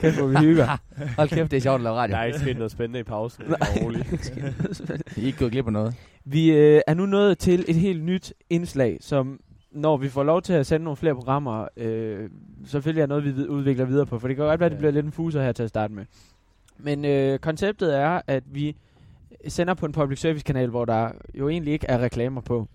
Kæft, 0.00 0.16
hvor 0.18 0.26
vi 0.26 0.36
hygger. 0.36 0.76
Hold 1.16 1.28
kæft, 1.28 1.50
det 1.50 1.56
er 1.56 1.60
sjovt 1.60 1.74
at 1.74 1.80
lave 1.80 1.96
radio. 1.96 2.14
Der 2.14 2.20
er 2.20 2.24
ikke 2.24 2.38
sket 2.38 2.56
noget 2.56 2.72
spændende 2.72 3.00
i 3.00 3.02
pausen. 3.02 3.44
Bare 3.48 3.84
rolig. 3.84 4.06
I 5.16 5.22
er 5.22 5.26
ikke 5.26 5.38
gået 5.38 5.52
glip 5.52 5.66
af 5.66 5.72
noget. 5.72 5.94
Vi 6.24 6.52
øh, 6.52 6.80
er 6.86 6.94
nu 6.94 7.06
nået 7.06 7.38
til 7.38 7.64
et 7.68 7.76
helt 7.76 8.04
nyt 8.04 8.32
indslag, 8.50 8.98
som 9.00 9.40
når 9.76 9.96
vi 9.96 10.08
får 10.08 10.22
lov 10.22 10.42
til 10.42 10.52
at 10.52 10.66
sende 10.66 10.84
nogle 10.84 10.96
flere 10.96 11.14
programmer, 11.14 11.68
øh, 11.76 12.30
selvfølgelig 12.64 13.02
er 13.02 13.06
noget, 13.06 13.24
vi 13.24 13.30
vid- 13.30 13.48
udvikler 13.48 13.84
videre 13.84 14.06
på, 14.06 14.18
for 14.18 14.28
det 14.28 14.36
kan 14.36 14.46
godt 14.46 14.60
være, 14.60 14.66
at 14.66 14.70
det 14.72 14.78
bliver 14.78 14.92
lidt 14.92 15.06
en 15.06 15.12
fuser 15.12 15.42
her 15.42 15.52
til 15.52 15.62
at 15.62 15.68
starte 15.68 15.94
med. 15.94 16.04
Men 16.78 17.04
øh, 17.04 17.38
konceptet 17.38 17.96
er, 17.98 18.20
at 18.26 18.44
vi 18.46 18.76
sender 19.48 19.74
på 19.74 19.86
en 19.86 19.92
public 19.92 20.20
service 20.20 20.44
kanal, 20.44 20.68
hvor 20.70 20.84
der 20.84 21.10
jo 21.34 21.48
egentlig 21.48 21.72
ikke 21.72 21.86
er 21.88 21.98
reklamer 21.98 22.40
på. 22.40 22.68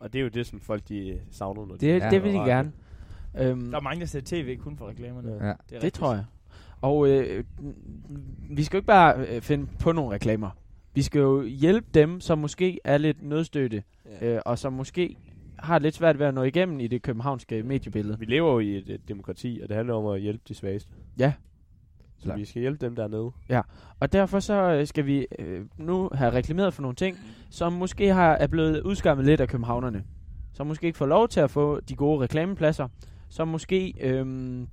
Og 0.00 0.12
det 0.12 0.18
er 0.18 0.22
jo 0.22 0.28
det, 0.28 0.46
som 0.46 0.60
folk 0.60 0.82
de 0.88 1.18
savner, 1.30 1.66
når 1.66 1.74
Det, 1.76 2.02
de 2.02 2.10
det 2.10 2.22
vil 2.24 2.32
de 2.32 2.38
gerne. 2.38 2.72
Øhm, 3.38 3.70
Der 3.70 3.76
er 3.76 3.80
mange, 3.82 4.00
der 4.00 4.06
ser 4.06 4.20
tv 4.24 4.56
kun 4.56 4.76
for 4.76 4.88
reklamerne. 4.88 5.30
Ja. 5.32 5.36
Det, 5.36 5.42
er 5.48 5.54
det 5.68 5.72
rigtigt. 5.74 5.94
tror 5.94 6.14
jeg. 6.14 6.24
Og 6.80 7.08
øh, 7.08 7.44
vi 8.50 8.62
skal 8.64 8.76
jo 8.76 8.78
ikke 8.78 8.86
bare 8.86 9.26
øh, 9.28 9.40
finde 9.42 9.66
på 9.80 9.92
nogle 9.92 10.14
reklamer. 10.14 10.50
Vi 10.94 11.02
skal 11.02 11.18
jo 11.18 11.42
hjælpe 11.42 11.86
dem, 11.94 12.20
som 12.20 12.38
måske 12.38 12.80
er 12.84 12.98
lidt 12.98 13.22
nødstøtte, 13.22 13.82
Ja. 14.20 14.34
øh, 14.34 14.40
og 14.46 14.58
som 14.58 14.72
måske 14.72 15.16
har 15.62 15.78
lidt 15.78 15.94
svært 15.94 16.18
ved 16.18 16.26
at 16.26 16.34
nå 16.34 16.42
igennem 16.42 16.80
i 16.80 16.86
det 16.86 17.02
københavnske 17.02 17.62
mediebillede. 17.62 18.18
Vi 18.18 18.24
lever 18.24 18.52
jo 18.52 18.58
i 18.58 18.76
et, 18.76 18.88
et 18.88 19.08
demokrati, 19.08 19.60
og 19.62 19.68
det 19.68 19.76
handler 19.76 19.94
om 19.94 20.06
at 20.06 20.20
hjælpe 20.20 20.42
de 20.48 20.54
svageste. 20.54 20.90
Ja. 21.18 21.32
Så 22.18 22.24
Klart. 22.24 22.38
vi 22.38 22.44
skal 22.44 22.60
hjælpe 22.60 22.86
dem 22.86 22.96
dernede. 22.96 23.30
Og 24.00 24.12
derfor 24.12 24.40
så 24.40 24.54
øh, 24.54 24.86
skal 24.86 25.06
vi 25.06 25.26
øh, 25.38 25.60
nu 25.76 26.10
have 26.14 26.32
reklameret 26.32 26.74
for 26.74 26.82
nogle 26.82 26.94
ting, 26.94 27.16
som 27.50 27.72
måske 27.72 28.08
har, 28.14 28.32
er 28.32 28.46
blevet 28.46 28.80
udskammet 28.80 29.26
lidt 29.26 29.40
af 29.40 29.48
københavnerne. 29.48 30.04
Som 30.52 30.66
måske 30.66 30.86
ikke 30.86 30.98
får 30.98 31.06
lov 31.06 31.28
til 31.28 31.40
at 31.40 31.50
få 31.50 31.80
de 31.80 31.96
gode 31.96 32.20
reklamepladser. 32.20 32.88
Som 33.28 33.48
måske 33.48 33.94
øhm, 34.00 34.68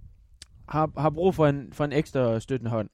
har, 0.67 0.91
har 0.97 1.09
brug 1.09 1.35
for 1.35 1.47
en, 1.47 1.73
for 1.73 1.85
en 1.85 1.93
ekstra 1.93 2.39
støttende 2.39 2.71
hånd. 2.71 2.89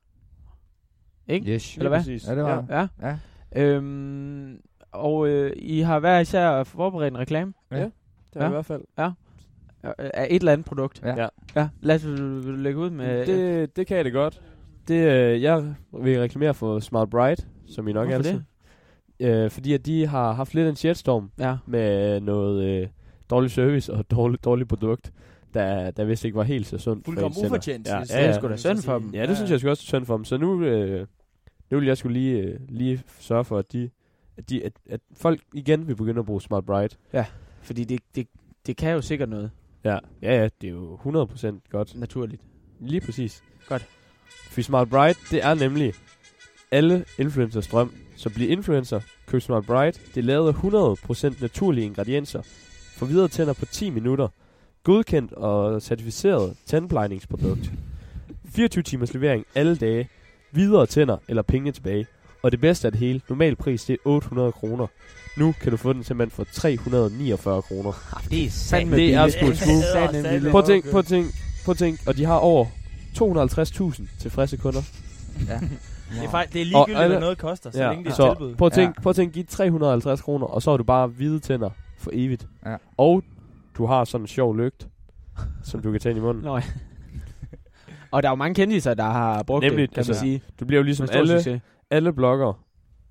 Ikke? 1.28 1.52
Yes. 1.52 1.78
Eller 1.78 1.90
hvad? 1.90 2.04
Ja, 2.04 2.36
det 2.36 2.44
var 2.44 2.66
Ja. 2.70 2.88
Ja. 3.02 3.18
Øhm, 3.56 4.62
og 4.96 5.28
øh, 5.28 5.52
I 5.56 5.80
har 5.80 6.00
hver 6.00 6.20
især 6.20 6.64
forberedt 6.64 7.14
en 7.14 7.18
reklame 7.20 7.54
Det 7.72 8.42
er 8.42 8.44
Ja. 8.44 8.48
i 8.48 8.50
hvert 8.52 8.66
fald. 8.66 8.82
øh, 9.84 9.92
af 10.14 10.28
et 10.30 10.40
eller 10.40 10.52
andet 10.52 10.66
produkt. 10.66 11.02
Ja. 11.04 11.16
Ja. 11.22 11.28
Ja, 11.56 11.70
lad 11.82 11.96
os 11.96 12.06
vil, 12.06 12.46
vil 12.46 12.54
du 12.54 12.58
lægge 12.60 12.80
ud 12.80 12.90
med... 12.90 13.26
Det, 13.26 13.76
det 13.76 13.88
kan 13.88 13.98
jeg 13.98 14.06
det 14.06 14.14
godt. 14.14 14.42
Det, 14.88 14.96
øh, 15.12 15.42
jeg 15.42 15.76
vil 15.94 16.20
reklamere 16.20 16.54
for 16.54 16.80
Smart 16.80 17.10
Bright, 17.10 17.48
som 17.68 17.88
I 17.88 17.94
nok 17.94 18.08
Hvorfor 18.08 18.18
altid. 18.18 18.42
Øh, 19.20 19.50
fordi 19.52 19.74
at 19.74 19.86
de 19.86 20.08
har 20.08 20.32
haft 20.34 20.54
lidt 20.54 20.66
af 20.66 20.70
en 20.70 20.76
shitstorm 20.76 21.32
Ja. 21.40 21.58
med 21.66 22.20
noget 22.22 22.64
øh, 22.82 22.88
dårlig 23.30 23.52
service 23.52 23.94
og 23.94 24.12
dårlig, 24.12 24.44
dårlig 24.44 24.68
produkt, 24.68 25.12
der, 25.54 25.92
der 25.92 26.06
vist 26.06 26.26
ikke 26.26 26.38
var 26.38 26.44
helt 26.44 26.68
så 26.68 26.78
sundt. 26.78 27.06
for 27.06 27.12
Fuldkommen 27.12 27.46
ufortjent. 27.46 27.88
Ja, 27.88 27.96
ja, 27.98 28.02
det 28.04 28.16
er 28.16 28.26
ja. 28.26 28.34
sgu 28.34 28.48
da 28.48 28.56
synd 28.58 28.78
for 28.82 29.00
dem. 29.00 29.10
Ja, 29.14 29.26
det 29.26 29.38
synes 29.38 29.52
jeg 29.52 29.56
også 29.70 29.70
er 29.70 29.76
synd 29.76 30.06
for 30.06 30.16
dem. 30.16 30.26
Så 30.26 30.38
nu, 30.38 30.64
øh, 30.64 31.08
nu 31.72 31.78
vil 31.80 31.88
jeg 31.88 31.98
skulle 31.98 32.20
lige, 32.20 32.38
øh, 32.42 32.60
lige 32.70 33.04
sørge 33.20 33.44
for, 33.44 33.58
at, 33.58 33.74
de, 33.74 33.90
at, 34.38 34.50
de, 34.50 34.64
at, 34.66 34.74
at 34.90 35.00
folk 35.14 35.42
igen 35.54 35.88
vil 35.88 35.96
begynde 35.96 36.20
at 36.20 36.26
bruge 36.26 36.42
Smart 36.42 36.66
Bright. 36.66 36.98
Fordi 37.62 37.84
det, 37.84 38.00
det, 38.16 38.28
det 38.68 38.78
kan 38.78 38.94
jo 38.94 39.02
sikkert 39.02 39.30
noget, 39.30 39.52
Ja, 39.84 40.00
ja, 40.22 40.42
ja 40.42 40.50
det 40.62 40.68
er 40.68 40.72
jo 40.72 40.96
100% 40.96 41.60
godt. 41.70 41.96
naturligt. 42.00 42.42
Lige 42.80 43.02
præcis. 43.02 43.44
Godt. 43.68 43.86
For 44.28 44.62
Smart 44.62 44.90
Bright, 44.90 45.20
det 45.32 45.44
er 45.46 45.54
nemlig 45.54 45.94
alle 46.72 47.06
influencers 47.20 47.68
drøm. 47.68 47.94
Så 48.16 48.30
bliv 48.30 48.50
influencer, 48.50 49.00
køb 49.28 49.42
Smart 49.42 49.66
Bright. 49.66 50.02
Det 50.16 50.18
er 50.18 50.24
lavet 50.24 50.48
af 50.48 50.54
100% 51.34 51.42
naturlige 51.42 51.86
ingredienser. 51.86 52.42
For 52.98 53.06
videre 53.06 53.28
tænder 53.28 53.54
på 53.54 53.66
10 53.66 53.90
minutter. 53.90 54.28
Godkendt 54.84 55.34
og 55.34 55.82
certificeret 55.82 56.58
tandplejningsprodukt. 56.66 57.72
24 58.46 58.84
timers 58.84 59.14
levering 59.14 59.46
alle 59.56 59.76
dage. 59.76 60.10
Videre 60.52 60.86
tænder 60.86 61.18
eller 61.28 61.42
penge 61.42 61.72
tilbage. 61.72 62.06
Og 62.46 62.52
det 62.52 62.60
bedste 62.62 62.88
af 62.88 62.92
det 62.92 63.00
hele, 63.00 63.22
normal 63.30 63.56
pris 63.56 63.84
det 63.86 63.94
er 63.94 63.98
800 64.06 64.52
kroner. 64.52 64.88
Nu 65.38 65.54
kan 65.62 65.72
du 65.72 65.78
få 65.78 65.94
den 65.94 66.04
simpelthen 66.04 66.36
for 66.36 66.44
349 66.54 67.62
kroner. 67.62 67.92
Det 68.30 68.46
er 68.46 68.50
Fandme 68.70 68.96
det 68.96 69.14
er 69.14 69.28
sgu 69.30 69.46
et 69.52 69.60
billigt. 70.30 70.52
Prøv 70.52 70.60
at 70.62 70.66
tænk, 70.66 70.90
prøv 70.92 71.00
at 71.00 71.06
tænk, 71.06 71.28
prøv 71.66 71.72
at 71.72 71.78
tænk, 71.78 72.00
og 72.08 72.18
de 72.18 72.26
har 72.26 72.36
over 72.36 72.66
250.000 73.18 74.20
tilfredse 74.20 74.58
kunder. 74.58 74.82
Ja. 75.48 75.60
Det 76.12 76.24
er, 76.26 76.30
faktisk, 76.30 76.54
det 76.54 76.62
er 76.62 76.66
Og 76.66 76.68
ligegyldigt, 76.68 76.98
alle- 77.00 77.14
hvad 77.14 77.20
noget 77.22 77.38
koster, 77.38 77.72
så 77.72 77.90
længe 77.90 78.04
det 78.04 78.10
er 78.12 78.16
så 78.16 78.34
tilbud. 78.34 78.56
prøv 78.56 78.66
at 78.66 78.72
tænk, 78.74 78.96
Ja. 78.98 79.02
prøv 79.02 79.10
at 79.10 79.16
tænk, 79.16 79.34
giv 79.34 79.46
350 79.46 80.22
kroner, 80.22 80.46
og 80.46 80.62
så 80.62 80.70
har 80.72 80.78
du 80.78 80.84
bare 80.84 81.08
hvide 81.08 81.40
tænder 81.40 81.70
for 81.98 82.12
evigt. 82.14 82.48
Ja. 82.66 82.76
Og 82.98 83.24
du 83.78 83.86
har 83.86 84.04
sådan 84.06 84.24
en 84.24 84.28
sjov 84.28 84.58
lygt, 84.58 84.88
som 85.64 85.82
du 85.82 85.92
kan 85.92 86.00
tage 86.02 86.12
ind 86.12 86.20
i 86.20 86.22
munden. 86.22 86.44
Nå, 86.44 86.58
ja. 86.58 86.64
og 88.12 88.24
der 88.24 88.30
er 88.30 88.32
jo 88.32 88.36
mange 88.36 88.56
kendiser, 88.56 88.94
der 88.94 89.04
har 89.04 89.44
brugt 89.44 89.64
Nemlig, 89.64 89.82
det, 89.82 89.90
kan 89.90 89.98
altså, 90.00 90.12
man 90.14 90.20
sige. 90.20 90.42
Du 90.60 90.66
bliver 90.66 90.80
jo 90.80 90.84
ligesom 90.84 91.08
alle, 91.12 91.34
succes. 91.42 91.62
Alle 91.92 92.14
blogger, 92.14 92.62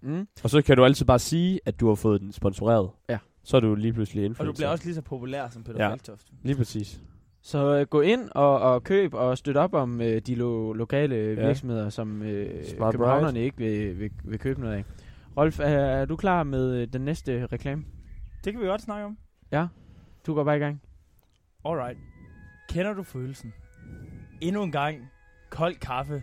Mm. 0.03 0.29
og 0.45 0.51
så 0.51 0.63
kan 0.63 0.77
du 0.77 0.85
altid 0.85 1.07
bare 1.07 1.19
sige, 1.19 1.61
at 1.67 1.81
du 1.81 1.89
har 1.89 1.95
fået 1.95 2.21
den 2.21 2.33
sponsoreret. 2.33 2.91
Ja. 3.09 3.19
Så 3.45 3.57
er 3.57 3.61
du 3.61 3.75
lige 3.75 3.93
pludselig 3.93 4.25
influencer. 4.25 4.43
Og 4.43 4.47
du 4.47 4.53
bliver 4.53 4.69
også 4.69 4.85
lige 4.85 4.95
så 4.95 5.03
populær 5.03 5.49
som 5.49 5.63
Peter 5.65 5.79
Ja. 5.79 5.85
ja. 5.85 5.91
Faltoft. 5.91 6.27
Lige 6.43 6.57
præcis. 6.57 7.01
Så 7.43 7.77
øh, 7.79 7.87
gå 7.87 8.01
ind 8.01 8.29
og, 8.31 8.59
og 8.61 8.85
køb 8.85 9.15
og 9.15 9.39
støt 9.39 9.57
op 9.57 9.75
om 9.75 10.01
øh, 10.01 10.21
de 10.21 10.35
lo- 10.35 10.73
lokale 10.73 11.15
Ja. 11.17 11.47
virksomheder, 11.47 11.89
som 11.89 12.23
øh, 12.23 12.65
Smart 12.65 12.93
københavnerne 12.95 13.41
ikke 13.41 13.57
vil, 13.57 13.99
vil, 13.99 14.11
vil 14.25 14.39
købe 14.39 14.61
noget 14.61 14.75
af. 14.75 14.85
Rolf, 15.37 15.61
er, 15.61 15.65
er 15.65 16.05
du 16.05 16.17
klar 16.17 16.43
med 16.43 16.75
øh, 16.77 16.89
den 16.93 17.01
næste 17.01 17.47
reklame? 17.47 17.85
Det 18.45 18.53
kan 18.53 18.63
vi 18.63 18.67
godt 18.67 18.83
snakke 18.83 19.07
om. 19.07 19.19
Du 20.27 20.35
går 20.35 20.45
bare 20.45 20.57
i 20.57 20.61
gang. 20.61 20.83
Alright. 21.65 21.99
Kender 22.69 22.93
du 22.95 23.03
følelsen? 23.03 23.53
Endnu 24.41 24.63
en 24.63 24.73
gang 24.73 24.99
kold 25.51 25.75
kaffe, 25.75 26.23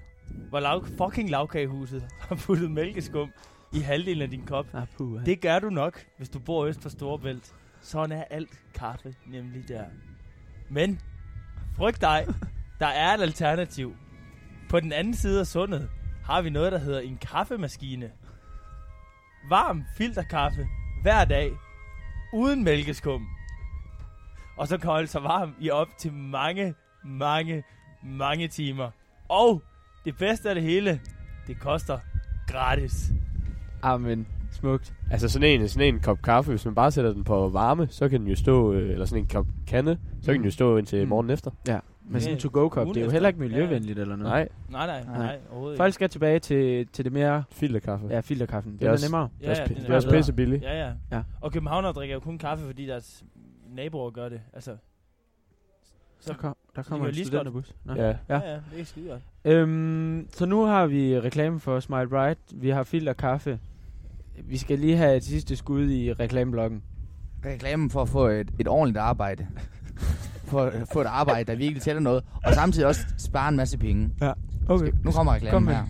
hvor 0.50 0.60
lav, 0.60 0.86
fucking 0.98 1.30
lavkagehuset 1.30 2.04
har 2.30 2.36
puttet 2.36 2.72
mælkeskum 2.72 3.32
i 3.74 3.80
halvdelen 3.80 4.22
af 4.22 4.30
din 4.30 4.46
kop. 4.46 4.66
Ah, 4.74 4.88
puh, 4.98 5.26
Det 5.26 5.42
gør 5.42 5.60
du 5.60 5.70
nok, 5.70 6.06
hvis 6.18 6.30
du 6.30 6.40
bor 6.40 6.66
øst 6.66 6.82
for 6.82 6.90
Storebælt. 6.90 7.54
Sådan 7.82 8.18
er 8.18 8.24
alt 8.24 8.64
kaffe 8.74 9.16
nemlig 9.28 9.68
der. 9.68 9.86
Men, 10.70 11.02
frygt 11.78 12.02
dig, 12.02 12.28
der 12.80 12.88
er 12.88 13.14
et 13.14 13.22
alternativ. 13.22 13.96
På 14.70 14.80
den 14.80 14.94
anden 14.94 15.14
side 15.14 15.40
af 15.40 15.48
sundet 15.48 15.90
har 16.24 16.42
vi 16.42 16.50
noget, 16.50 16.72
der 16.72 16.78
hedder 16.78 17.00
en 17.00 17.18
kaffemaskine. 17.18 18.12
Varm 19.50 19.84
filterkaffe 19.98 20.68
hver 21.02 21.26
dag, 21.26 21.52
uden 22.34 22.64
mælkeskum. 22.64 23.28
Og 24.58 24.68
så 24.68 24.78
kan 24.78 24.90
holde 24.90 25.08
sig 25.08 25.24
varm 25.24 25.56
i 25.60 25.70
op 25.70 25.88
til 25.98 26.14
mange, 26.14 26.76
mange, 27.04 27.64
mange 28.04 28.48
timer. 28.48 28.92
Og 29.30 29.64
det 30.06 30.18
bedste 30.18 30.50
af 30.50 30.56
det 30.56 30.64
hele, 30.64 31.00
det 31.48 31.60
koster 31.60 32.00
gratis. 32.48 33.12
Amen. 33.82 34.28
Smukt. 34.52 34.94
Altså 35.12 35.30
sådan 35.30 35.62
en, 35.62 35.68
sådan 35.68 35.94
en 35.94 36.00
kop 36.00 36.22
kaffe, 36.22 36.52
hvis 36.52 36.66
man 36.66 36.76
bare 36.76 36.92
sætter 36.92 37.14
den 37.14 37.24
på 37.24 37.50
varme, 37.50 37.88
så 37.88 38.10
kan 38.10 38.20
den 38.22 38.28
jo 38.28 38.36
stå, 38.36 38.74
øh, 38.74 38.92
eller 38.92 39.06
sådan 39.06 39.24
en 39.24 39.28
kop 39.28 39.46
kande, 39.68 39.98
så 40.22 40.26
kan 40.32 40.36
den 40.36 40.46
jo 40.46 40.52
stå 40.52 40.78
indtil 40.78 41.04
Mm. 41.04 41.10
morgen 41.10 41.30
efter. 41.30 41.52
Med 42.04 42.20
sådan 42.22 42.34
en 42.34 42.38
Ja, 42.38 42.42
to-go-kop. 42.42 42.88
Det 42.88 42.98
er 42.98 43.06
jo 43.06 43.12
heller 43.12 43.30
ikke 43.30 43.40
Ja, 43.40 43.46
ja. 43.46 43.50
miljøvenligt 43.52 44.00
eller 44.00 44.16
noget. 44.16 44.32
Nej, 44.32 44.50
Nej, 44.70 44.86
nej, 44.88 45.04
Nej. 45.04 45.18
nej, 45.18 45.40
overhovedet 45.50 45.78
Folk 45.78 45.94
skal 45.94 46.10
tilbage 46.10 46.40
til, 46.40 46.88
til 46.88 47.06
det 47.06 47.14
mere 47.14 47.44
filterkaffe. 47.52 48.08
ja, 48.08 48.20
filterkaffen. 48.20 48.72
Det 48.72 48.80
Det 48.82 48.88
er 48.88 48.92
også- 48.92 49.06
nemmere. 49.08 49.30
Det 49.40 49.46
er 49.46 49.50
også, 49.50 49.62
Ja, 49.62 49.68
ja, 49.76 49.82
det 49.82 49.90
er 49.90 49.96
også 49.96 50.10
pisse 50.12 50.34
billigt. 50.34 50.64
Ja, 50.64 50.88
ja, 50.88 50.94
Ja. 51.12 51.24
Og 51.42 51.52
københavnere 51.52 51.92
drikker 51.92 52.14
jo 52.16 52.20
kun 52.20 52.38
kaffe, 52.38 52.66
fordi 52.66 52.86
deres 52.88 53.24
naboer 53.70 54.12
gør 54.12 54.30
det. 54.30 54.42
Altså, 54.54 54.78
Der, 56.28 56.34
kom, 56.34 56.56
der 56.76 56.82
de 56.82 56.88
kommer 56.88 57.06
kan 57.06 57.20
en 57.20 57.26
studenterbus. 57.26 57.76
Nå. 57.86 57.94
Ja. 57.94 58.08
Ja. 58.08 58.16
ja, 58.30 58.40
ja 58.52 58.60
det 58.72 58.82
er 58.82 58.86
skide 58.86 59.10
godt. 59.10 59.22
Øhm, 59.46 60.28
så 60.34 60.46
nu 60.46 60.64
har 60.66 60.88
vi 60.88 61.20
reklame 61.20 61.60
for 61.60 61.80
Smile 61.80 62.08
Bright. 62.08 62.40
Vi 62.54 62.70
har 62.70 62.84
filter 62.84 63.14
kaffe. 63.14 63.60
Vi 64.44 64.58
skal 64.58 64.80
lige 64.80 64.98
have 64.98 65.16
et 65.16 65.24
sidste 65.24 65.56
skud 65.56 65.90
i 65.90 66.14
reklameblokken. 66.14 66.84
Reklamen 67.46 67.90
for 67.90 68.02
at 68.02 68.10
få 68.10 68.28
et, 68.28 68.52
et 68.60 68.68
ordentligt 68.68 68.98
arbejde. 68.98 69.48
for 70.52 70.62
at 70.62 70.88
få 70.94 71.02
et 71.02 71.08
arbejde, 71.08 71.52
der 71.52 71.58
virkelig 71.58 71.82
tæller 71.82 72.02
noget. 72.02 72.24
Og 72.46 72.54
samtidig 72.54 72.88
også 72.88 73.02
spare 73.18 73.50
en 73.50 73.56
masse 73.56 73.78
penge. 73.78 74.10
Okay. 74.70 74.92
Nu 75.04 75.12
kommer 75.12 75.32
Kom 75.32 75.42
reklamen 75.42 75.66
med 75.66 75.76
her. 75.76 75.84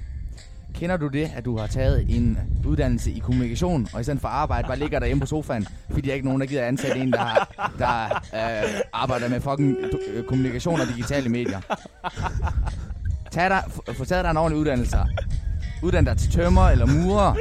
Kender 0.75 0.97
du 0.97 1.07
det, 1.07 1.31
at 1.35 1.45
du 1.45 1.57
har 1.57 1.67
taget 1.67 2.05
en 2.09 2.37
uddannelse 2.65 3.11
i 3.11 3.19
kommunikation, 3.19 3.87
og 3.93 4.01
i 4.01 4.03
stedet 4.03 4.21
for 4.21 4.27
arbejde 4.27 4.67
bare 4.67 4.79
ligger 4.79 4.99
derhjemme 4.99 5.21
på 5.21 5.27
sofaen, 5.27 5.67
fordi 5.89 6.01
der 6.01 6.09
er 6.11 6.15
ikke 6.15 6.25
nogen, 6.27 6.41
der 6.41 6.47
gider 6.47 6.65
ansætte 6.65 6.99
en, 6.99 7.11
der, 7.11 7.17
har- 7.19 7.73
der 7.79 8.05
øh, 8.65 8.79
arbejder 8.93 9.29
med 9.29 9.41
fucking 9.41 9.77
øh, 10.13 10.23
kommunikation 10.23 10.79
og 10.81 10.87
digitale 10.87 11.29
medier? 11.29 11.61
Tag 13.31 13.49
dig, 13.49 13.63
f- 13.67 13.93
få 13.93 14.05
taget 14.05 14.23
dig 14.23 14.31
en 14.31 14.37
ordentlig 14.37 14.59
uddannelse. 14.59 14.97
Uddan 15.83 16.05
dig 16.05 16.17
til 16.17 16.31
tømmer 16.31 16.69
eller 16.69 16.85
murer. 16.85 17.35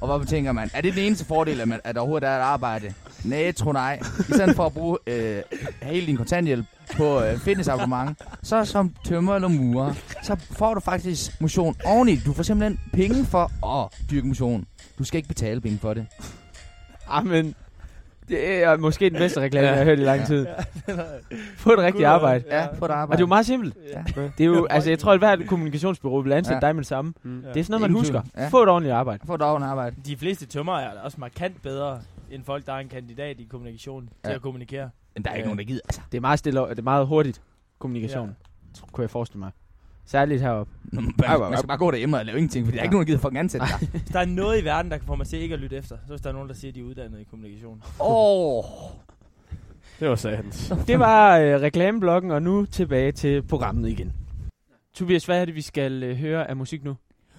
Og 0.00 0.06
hvorfor 0.08 0.24
tænker 0.26 0.52
man, 0.52 0.70
er 0.74 0.80
det 0.80 0.94
den 0.94 1.02
eneste 1.04 1.24
fordel, 1.24 1.60
at, 1.60 1.68
man, 1.68 1.80
at 1.84 1.94
der 1.94 2.00
overhovedet 2.00 2.28
er 2.28 2.36
et 2.36 2.40
arbejde? 2.40 2.94
Nej, 3.24 3.52
tror 3.52 3.72
nej. 3.72 4.00
I 4.28 4.32
stedet 4.32 4.56
for 4.56 4.66
at 4.66 4.72
bruge 4.72 4.98
øh, 5.06 5.42
hele 5.82 6.06
din 6.06 6.16
kontanthjælp 6.16 6.66
på 6.96 7.22
øh, 7.22 7.38
fitnessabonnement, 7.38 8.18
så 8.42 8.64
som 8.64 8.94
tømmer 9.04 9.34
eller 9.34 9.48
murer, 9.48 9.92
så 10.22 10.36
får 10.50 10.74
du 10.74 10.80
faktisk 10.80 11.40
motion 11.40 11.76
oveni. 11.84 12.16
Du 12.16 12.32
får 12.32 12.42
simpelthen 12.42 12.80
penge 12.92 13.24
for 13.26 13.66
at 13.82 13.88
dyrke 14.10 14.26
motion. 14.26 14.64
Du 14.98 15.04
skal 15.04 15.16
ikke 15.16 15.28
betale 15.28 15.60
penge 15.60 15.78
for 15.78 15.94
det. 15.94 16.06
Ah, 17.08 17.26
men 17.26 17.54
det 18.28 18.62
er 18.64 18.76
måske 18.76 19.10
den 19.10 19.18
bedste 19.18 19.40
reklame, 19.40 19.66
jeg 19.66 19.76
har 19.76 19.84
hørt 19.84 19.98
i 19.98 20.02
lang 20.02 20.20
Ja. 20.20 20.26
tid. 20.26 20.46
Få 21.56 21.72
et 21.72 21.78
rigtigt 21.78 22.04
arbejde. 22.06 22.44
Ja, 22.50 22.66
få 22.66 22.70
et 22.70 22.82
Og 22.82 22.88
det 22.88 22.94
arbejde. 22.94 23.18
er 23.20 23.22
jo 23.22 23.26
meget 23.26 23.46
simpelt. 23.46 23.74
Ja. 23.92 24.22
Det 24.38 24.40
er 24.40 24.44
jo, 24.44 24.66
altså 24.70 24.90
jeg 24.90 24.98
tror, 24.98 25.12
at 25.12 25.18
hvert 25.18 25.46
kommunikationsbureau 25.46 26.20
vil 26.22 26.32
ansætte 26.32 26.54
Ja. 26.62 26.68
dig 26.68 26.74
med 26.76 26.82
det 26.82 26.88
samme. 26.88 27.12
Mm. 27.22 27.42
Det 27.54 27.60
er 27.60 27.64
sådan 27.64 27.80
noget, 27.80 27.80
man 27.80 27.92
husker. 28.00 28.22
Ja. 28.36 28.48
Få 28.48 28.62
et 28.62 28.68
ordentligt 28.68 28.94
arbejde. 28.94 29.26
Få 29.26 29.34
et 29.34 29.42
ordentligt 29.42 29.70
arbejde. 29.70 29.96
De 30.06 30.16
fleste 30.16 30.46
tømmer 30.46 30.76
er 30.78 30.90
også 31.04 31.20
markant 31.20 31.62
bedre 31.62 32.00
end 32.30 32.44
folk, 32.44 32.66
der 32.66 32.72
er 32.72 32.78
en 32.78 32.88
kandidat 32.88 33.40
i 33.40 33.44
kommunikation 33.50 34.02
til 34.02 34.10
Ja. 34.30 34.34
at 34.34 34.42
kommunikere. 34.42 34.90
Men 35.14 35.24
der 35.24 35.30
er 35.30 35.34
ikke 35.34 35.42
Ja. 35.42 35.46
nogen, 35.46 35.58
der 35.58 35.64
gider. 35.64 35.80
Altså, 35.84 36.00
Det 36.12 36.16
er 36.16 36.20
meget 36.20 36.38
stille, 36.38 36.60
og 36.60 36.68
det 36.70 36.78
er 36.78 36.82
meget 36.82 37.06
hurtigt 37.06 37.42
kommunikation, 37.78 38.28
ja. 38.28 38.86
kunne 38.92 39.02
jeg 39.02 39.10
forestille 39.10 39.38
mig. 39.38 39.50
Særligt 40.04 40.42
heroppe. 40.42 40.72
man, 40.92 41.04
man 41.40 41.56
skal 41.58 41.68
bare 41.68 41.78
gå 41.78 41.90
derhjemme 41.90 42.18
og 42.18 42.24
lave 42.26 42.38
ingenting, 42.38 42.66
fordi 42.66 42.74
der 42.76 42.80
er 42.80 42.84
ikke 42.84 42.92
nogen, 42.94 43.06
der 43.06 43.10
gider 43.12 43.18
fucking 43.22 43.38
ansætte 43.38 43.66
dig. 43.80 43.88
Hvis 43.92 44.02
der 44.02 44.20
er 44.20 44.24
noget 44.24 44.60
i 44.60 44.64
verden, 44.64 44.90
der 44.90 44.98
kan 44.98 45.06
få 45.06 45.14
mig 45.14 45.26
til 45.26 45.38
ikke 45.38 45.52
at 45.54 45.60
lytte 45.60 45.76
efter, 45.76 45.96
så 46.06 46.12
hvis 46.12 46.20
der 46.20 46.28
er 46.28 46.32
nogen, 46.32 46.48
der 46.48 46.54
siger, 46.54 46.70
at 46.70 46.74
de 46.74 46.80
er 46.80 46.84
uddannet 46.84 47.20
i 47.20 47.24
kommunikation. 47.24 47.82
Åh. 48.00 48.64
Det 50.00 50.08
var 50.08 50.14
sandt. 50.14 50.74
Det 50.86 50.98
var 50.98 51.38
øh, 51.38 51.60
reklameblokken, 51.60 52.30
og 52.30 52.42
nu 52.42 52.64
tilbage 52.64 53.12
til 53.12 53.42
programmet 53.42 53.88
igen. 53.88 54.12
Tobias, 54.94 55.24
hvad 55.24 55.40
er 55.40 55.44
det, 55.44 55.54
vi 55.54 55.60
skal 55.60 56.02
øh, 56.02 56.16
høre 56.16 56.50
af 56.50 56.56
musik 56.56 56.84
nu? 56.84 56.96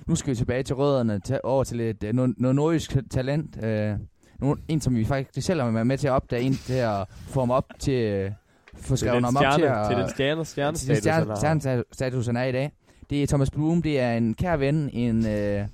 Nu 0.07 0.15
skal 0.15 0.31
vi 0.31 0.35
tilbage 0.35 0.63
til 0.63 0.75
rødderne, 0.75 1.19
til, 1.19 1.39
over 1.43 1.63
til 1.63 1.77
lidt, 1.77 2.03
øh, 2.03 2.13
noget, 2.13 2.33
noget 2.37 2.55
nordisk 2.55 2.97
talent. 3.11 3.63
Øh, 3.63 3.95
nogen, 4.43 4.59
en, 4.67 4.81
som 4.81 4.95
vi 4.95 5.05
faktisk 5.05 5.47
selv 5.47 5.61
har 5.61 5.71
været 5.71 5.87
med 5.87 5.97
til 5.97 6.07
at 6.07 6.11
opdage, 6.11 6.43
en 6.43 6.53
til 6.53 6.73
at 6.73 7.05
få 7.09 7.39
ham 7.39 7.51
op 7.51 7.65
til, 7.79 7.93
øh, 7.93 8.31
få 8.75 8.95
skrevet 8.95 9.23
ham 9.25 9.35
op 9.35 9.43
til, 9.43 9.51
stjerne, 9.53 9.79
at, 9.79 9.89
til 9.89 9.97
den 9.97 10.09
stjerne, 10.45 10.75
til 10.77 10.87
den 10.87 10.95
har. 10.95 11.35
stjerne, 11.35 11.61
stjernestatus, 11.61 12.25
han 12.25 12.37
er 12.37 12.43
i 12.43 12.51
dag. 12.51 12.71
Det 13.09 13.23
er 13.23 13.27
Thomas 13.27 13.51
Blum, 13.51 13.81
det 13.81 13.99
er 13.99 14.13
en 14.13 14.33
kær 14.33 14.55
ven, 14.57 14.89
en, 14.93 15.25
øh, 15.25 15.67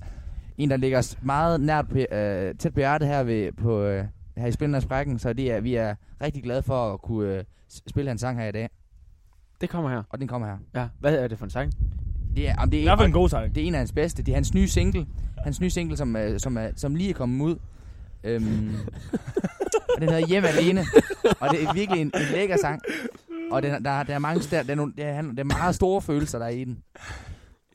en 0.58 0.70
der 0.70 0.78
ligger 0.78 1.16
meget 1.22 1.62
nært 1.62 1.88
på, 1.90 1.98
øh, 1.98 2.56
tæt 2.56 2.74
på 2.74 2.80
hjertet 2.80 3.08
her, 3.08 3.24
ved, 3.24 3.52
på, 3.52 3.82
øh, 3.82 4.06
her 4.38 4.48
i 4.48 4.52
Spillernes 4.52 4.86
Brækken, 4.86 5.20
så 5.20 5.34
det 5.34 5.52
er, 5.52 5.60
vi 5.60 5.76
er 5.76 5.96
rigtig 6.22 6.44
glade 6.44 6.64
for 6.64 6.94
at 6.94 7.02
kunne 7.02 7.34
øh, 7.38 7.44
spille 7.88 8.10
hans 8.10 8.22
sang 8.22 8.40
her 8.40 8.48
i 8.48 8.52
dag, 8.52 8.70
Det 9.62 9.70
kommer 9.70 9.90
her. 9.90 10.04
og 10.10 10.20
den 10.20 10.28
kommer 10.28 10.48
her. 10.48 10.58
Ja, 10.76 10.88
hvad 11.00 11.16
er 11.16 11.28
det 11.28 11.38
for 11.38 11.46
en 11.46 11.50
sang? 11.50 11.72
Det 12.36 12.50
er, 12.50 12.56
om 12.58 12.70
det 12.70 12.80
er, 12.80 12.84
hvert 12.84 12.98
fald 13.00 13.08
en 13.08 13.14
god 13.14 13.30
sang. 13.30 13.56
det 13.56 13.64
er 13.64 13.68
en 13.68 13.74
af 13.74 13.80
hans 13.80 13.92
bedste. 13.92 14.24
Det 14.24 14.32
er 14.32 14.36
hans 14.36 14.54
nye 14.54 14.68
single. 14.68 15.06
Hans 15.44 15.62
nye 15.62 15.70
single, 15.70 15.98
som, 15.98 16.16
øh, 16.16 16.40
som, 16.40 16.58
er, 16.58 16.70
som 16.76 16.96
lige 16.96 17.10
er 17.10 17.14
kommet 17.14 17.46
ud. 17.46 17.56
Øhm, 18.24 18.76
og 19.96 20.02
den 20.02 20.10
hedder 20.10 20.28
Hjem 20.28 20.46
Alene. 20.46 20.86
Og 21.40 21.50
det 21.50 21.64
er 21.64 21.74
virkelig 21.74 22.02
en, 22.02 22.12
en 22.16 22.22
lækker 22.32 22.58
sang. 22.58 22.82
Og 23.52 23.64
den, 23.64 23.72
der, 23.86 24.04
der 24.04 24.16
er 24.16 24.20
mange 24.20 24.44
der, 24.52 24.64
der, 24.64 24.72
er 24.72 24.76
nogle, 24.76 24.94
der, 24.98 25.06
er, 25.06 25.22
der 25.22 25.40
er 25.40 25.44
meget 25.44 25.76
store 25.76 26.02
følelser, 26.02 26.40
der 26.40 26.46
er 26.46 26.50
i 26.50 26.64
den. 26.64 26.84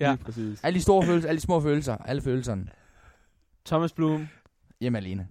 Ja. 0.00 0.10
Lige 0.10 0.24
præcis. 0.24 0.60
Alle 0.64 0.78
de 0.78 0.82
store 0.82 1.06
følelser, 1.06 1.28
alle 1.28 1.38
de 1.38 1.42
små 1.42 1.60
følelser, 1.60 1.96
alle 1.96 2.22
følelserne. 2.22 2.66
Thomas 3.66 3.92
Blum. 3.92 4.28
Hjem 4.80 4.96
Alene. 4.96 5.26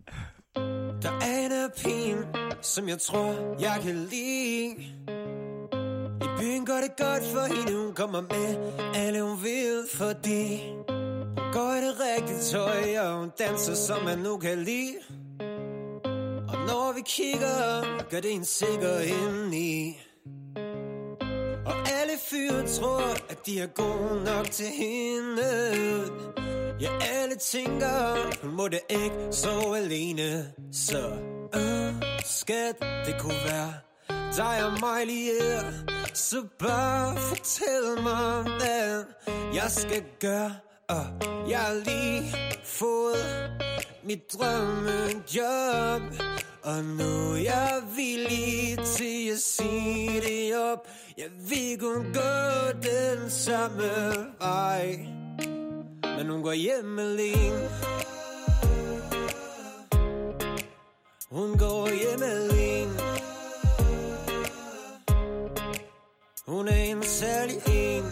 Der 1.01 1.11
er 1.21 1.45
en 1.45 1.71
pige, 1.83 2.17
som 2.61 2.89
jeg 2.89 2.99
tror, 2.99 3.57
jeg 3.59 3.79
kan 3.83 3.95
lide. 3.95 4.75
I 6.21 6.27
byen 6.39 6.65
går 6.65 6.79
det 6.83 6.97
godt 6.97 7.23
for 7.33 7.55
hende, 7.55 7.85
hun 7.85 7.93
kommer 7.93 8.21
med 8.21 8.73
alle 8.95 9.21
hun 9.21 9.43
vil, 9.43 9.83
fordi 9.93 10.59
går 11.35 11.73
i 11.73 11.81
det 11.81 11.95
rigtige 11.99 12.39
tøj, 12.39 12.97
og 12.99 13.19
hun 13.19 13.31
danser, 13.39 13.75
som 13.75 14.03
man 14.03 14.17
nu 14.17 14.37
kan 14.37 14.57
lide. 14.57 14.95
Og 16.49 16.57
når 16.67 16.93
vi 16.95 17.01
kigger, 17.05 17.83
gør 18.09 18.19
det 18.19 18.33
en 18.33 18.45
sikker 18.45 18.99
indeni. 18.99 19.87
i. 19.87 19.99
Og 21.65 21.75
alle 21.75 22.13
fyre 22.29 22.67
tror, 22.67 23.29
at 23.29 23.45
de 23.45 23.59
er 23.59 23.67
gode 23.67 24.23
nok 24.23 24.51
til 24.51 24.65
hende. 24.65 25.43
Ja, 26.81 26.89
alle 27.01 27.35
tænker, 27.35 28.17
hun 28.41 28.55
må 28.55 28.67
det 28.67 28.79
ikke 28.89 29.27
så 29.31 29.73
alene. 29.75 30.53
Så, 30.71 31.11
øh, 31.55 31.93
skat, 32.25 32.75
det 33.05 33.15
kunne 33.19 33.41
være 33.45 33.73
dig 34.35 34.65
og 34.65 34.79
mig 34.79 35.05
lige 35.05 35.31
her. 35.41 35.63
Så 36.13 36.45
bare 36.59 37.17
fortæl 37.17 38.03
mig, 38.03 38.43
hvad 38.43 39.03
jeg 39.53 39.71
skal 39.71 40.03
gøre. 40.19 40.55
Og 40.89 41.05
jeg 41.49 41.59
har 41.59 41.73
lige 41.73 42.35
fået 42.63 43.51
mit 44.03 44.33
drømmejob. 44.33 46.01
Og 46.63 46.83
nu 46.83 47.33
er 47.33 47.37
jeg 47.37 47.81
villig 47.95 48.77
til 48.85 49.29
at 49.33 49.39
sige 49.39 50.21
det 50.21 50.57
op. 50.71 50.87
Jeg 51.17 51.29
vil 51.49 51.79
kun 51.79 52.13
gå 52.13 52.79
den 52.83 53.29
samme 53.29 53.91
vej. 54.39 54.99
Men 56.17 56.29
hun 56.29 56.43
går 56.43 56.53
hjem 56.53 56.99
alene 56.99 57.69
Hun 61.31 61.57
går 61.57 61.87
hjem 61.87 62.23
alene 62.23 62.99
Hun 66.47 66.67
er 66.67 66.83
en 66.83 67.03
særlig 67.03 67.57
en 67.67 68.03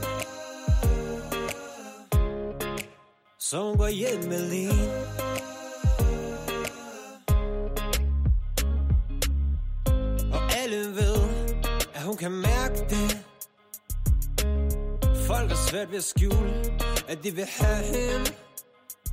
Så 3.52 3.64
hun 3.64 3.78
går 3.78 3.88
hjem 3.88 4.32
alene 4.32 4.88
Og 10.34 10.42
alle 10.62 10.96
ved 10.96 11.18
At 11.94 12.02
hun 12.02 12.18
kan 12.18 12.32
mærke 12.32 12.80
det. 12.90 13.26
Folk 15.28 15.52
er 15.52 15.56
svært 15.70 15.92
ved 15.92 15.98
at 15.98 16.04
skjule 16.04 16.54
At 17.08 17.24
de 17.24 17.32
vil 17.32 17.46
have 17.46 17.84
hende. 17.84 18.32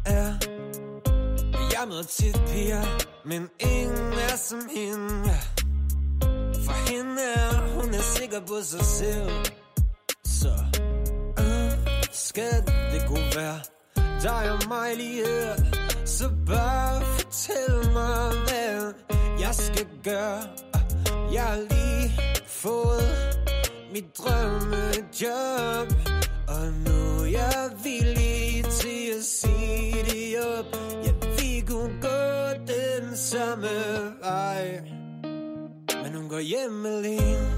Ja. 0.06 0.26
Jeg 1.72 1.84
møder 1.88 2.02
tit 2.02 2.40
piger 2.46 2.84
Men 3.24 3.48
ingen 3.60 4.12
er 4.12 4.36
som 4.36 4.60
hende. 4.76 5.36
For 6.64 6.90
hende 6.92 7.22
er 7.22 7.80
Hun 7.80 7.94
er 7.94 8.02
sikker 8.02 8.40
på 8.40 8.62
sig 8.62 8.84
selv. 8.84 9.30
Så 10.24 10.52
uh, 11.38 11.72
skal 12.12 12.66
det 12.66 13.02
kunne 13.08 13.30
være 13.36 13.77
dig 14.22 14.50
og 14.52 14.68
mig 14.68 14.96
lige 14.96 15.24
her 15.26 15.54
Så 16.04 16.30
bare 16.46 17.02
fortæl 17.02 17.92
mig 17.92 18.32
Hvad 18.48 18.92
jeg 19.40 19.54
skal 19.54 19.86
gøre. 20.04 20.42
Jeg 21.32 21.42
har 21.42 21.56
lige 21.56 22.20
fået 22.46 23.38
mit 23.92 24.18
drømmejob 24.18 25.88
Og 26.48 26.72
nu 26.86 27.22
er 27.22 27.26
jeg 27.26 27.70
villig 27.84 28.64
til 28.64 29.18
at 29.18 29.24
sige 29.24 30.04
det 30.04 30.40
op. 30.58 30.76
Ja, 31.04 31.12
vi 31.38 31.64
kunne 31.66 32.02
gå 32.02 32.48
den 32.66 33.16
samme 33.16 33.68
vej 34.22 34.80
Men 36.02 36.14
hun 36.14 36.28
går 36.28 36.40
hjem 36.40 36.86
alene. 36.86 37.57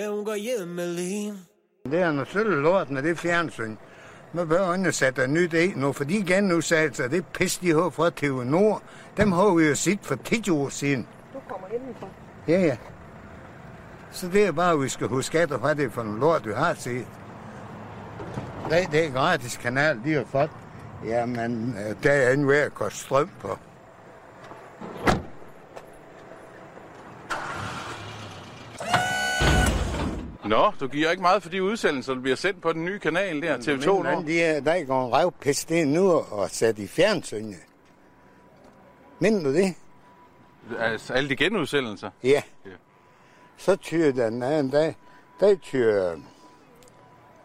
hun 0.00 0.24
går 0.24 0.34
hjem 0.34 0.78
alene. 0.78 1.38
Det 1.84 2.00
er 2.00 2.12
noget 2.12 2.28
sødt 2.28 2.62
lort 2.62 2.90
med 2.90 3.02
det 3.02 3.18
fjernsyn. 3.18 3.76
Man 4.32 4.48
bør 4.48 4.72
undersætte 4.72 5.26
nyt 5.26 5.54
i 5.54 5.72
nu, 5.76 5.92
for 5.92 6.04
de 6.04 6.24
genudsagelser, 6.26 7.08
det 7.08 7.24
pis, 7.26 7.58
de 7.58 7.74
har 7.74 7.90
fra 7.90 8.10
TV 8.16 8.44
Nord, 8.44 8.82
dem 9.16 9.32
har 9.32 9.54
vi 9.54 9.64
jo 9.68 9.74
set 9.74 9.98
for 10.02 10.14
10 10.14 10.50
år 10.50 10.68
siden. 10.68 11.06
Du 11.34 11.38
kommer 11.48 11.68
hjemmefra. 11.70 12.08
Ja, 12.48 12.60
ja. 12.60 12.76
Så 14.10 14.28
det 14.28 14.46
er 14.46 14.52
bare, 14.52 14.72
at 14.72 14.80
vi 14.80 14.88
skal 14.88 15.06
huske 15.06 15.38
efter, 15.38 15.58
hvad 15.58 15.74
det 15.74 15.84
er 15.84 15.90
for 15.90 16.02
en 16.02 16.20
lort, 16.20 16.46
vi 16.46 16.52
har 16.52 16.74
set. 16.74 17.06
Det, 18.70 18.88
det 18.92 19.06
er 19.06 19.10
gratis 19.10 19.56
kanal, 19.56 20.00
de 20.04 20.12
har 20.12 20.24
fået. 20.24 20.50
Jamen, 21.04 21.76
øh, 21.88 22.02
der 22.02 22.12
er 22.12 22.32
en 22.32 22.48
ved 22.48 22.56
at 22.56 22.74
koste 22.74 22.98
strøm 22.98 23.30
på. 23.40 23.58
Nå, 30.44 30.72
du 30.80 30.88
giver 30.88 31.10
ikke 31.10 31.22
meget 31.22 31.42
for 31.42 31.50
de 31.50 31.62
udsendelser, 31.62 32.14
der 32.14 32.20
bliver 32.20 32.36
sendt 32.36 32.62
på 32.62 32.72
den 32.72 32.84
nye 32.84 32.98
kanal 32.98 33.42
der, 33.42 33.56
TV2 33.58 34.02
Men 34.02 34.18
nu. 34.18 34.26
de 34.26 34.42
er, 34.42 34.60
der 34.60 34.84
går 34.84 35.16
revpest 35.18 35.68
det 35.68 35.80
er 35.80 35.86
nu 35.86 36.10
og 36.10 36.50
sat 36.50 36.78
i 36.78 36.86
fjernsynet. 36.86 37.56
Mener 39.18 39.42
du 39.42 39.54
det? 39.54 39.74
Altså, 40.78 41.12
alle 41.12 41.28
de 41.28 41.36
genudsendelser. 41.36 42.10
Ja. 42.22 42.42
Ja. 42.64 42.70
Så 43.56 43.76
tyr 43.76 44.12
den 44.12 44.42
anden 44.42 44.70
dag, 44.70 44.96
der 45.40 45.56
tyr, 45.56 46.16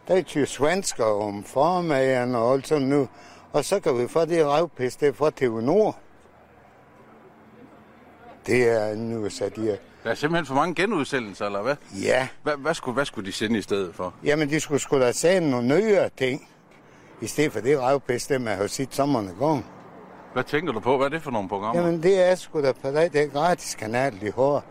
der 0.08 0.22
tyr 0.22 0.46
svensker 0.46 1.06
om 1.06 1.44
formageren 1.44 2.36
og 2.36 2.54
alt 2.54 2.68
sådan 2.68 2.88
nu. 2.88 3.10
Og 3.54 3.66
så 3.66 3.80
kan 3.80 3.98
vi 4.00 4.08
få 4.08 4.26
det 4.26 4.46
revpest, 4.46 5.00
det 5.00 5.08
er 5.08 5.14
fra 5.14 5.32
TV 5.36 5.62
Nord. 5.62 6.00
Det 8.46 8.70
er 8.70 8.96
nu 8.96 9.30
sat 9.30 9.58
i. 9.58 9.72
Der 10.08 10.12
er 10.12 10.16
simpelthen 10.16 10.46
for 10.46 10.56
mange 10.56 10.76
genudsendelser, 10.76 11.46
eller 11.46 11.62
hvad? 11.62 11.76
Ja, 12.04 12.28
Hvad, 12.44 12.54
hvad, 12.58 12.74
skulle, 12.74 12.94
hvad 12.94 13.06
skulle 13.06 13.26
de 13.28 13.32
sende 13.32 13.60
i 13.60 13.62
stedet 13.62 13.96
for? 13.96 14.14
jamen 14.24 14.50
de 14.50 14.60
skulle 14.60 14.80
sgu 14.80 15.00
da 15.00 15.12
sende 15.12 15.50
nogle 15.52 15.68
nyere 15.68 16.10
ting. 16.18 16.50
I 17.22 17.28
stedet 17.28 17.52
for 17.54 17.60
det 17.60 17.80
revpest, 17.80 18.30
det 18.30 18.42
man 18.42 18.58
har 18.58 18.68
set 18.68 18.96
sommeren 18.96 19.26
i 19.26 19.44
gang. 19.44 19.66
Hvad 20.34 20.44
tænker 20.44 20.74
du 20.74 20.80
på? 20.80 20.98
Hvad 20.98 21.06
er 21.06 21.10
det 21.10 21.22
for 21.22 21.32
nogle 21.32 21.50
programmer? 21.50 21.82
Jamen 21.82 22.04
det 22.04 22.30
er 22.30 22.36
sgu 22.36 22.62
da 22.62 22.72
på 22.72 22.88
det, 22.92 23.14
det 23.14 23.22
er 23.22 23.28
gratis 23.28 23.76
kanal, 23.76 24.22
de 24.22 24.26
har. 24.36 24.64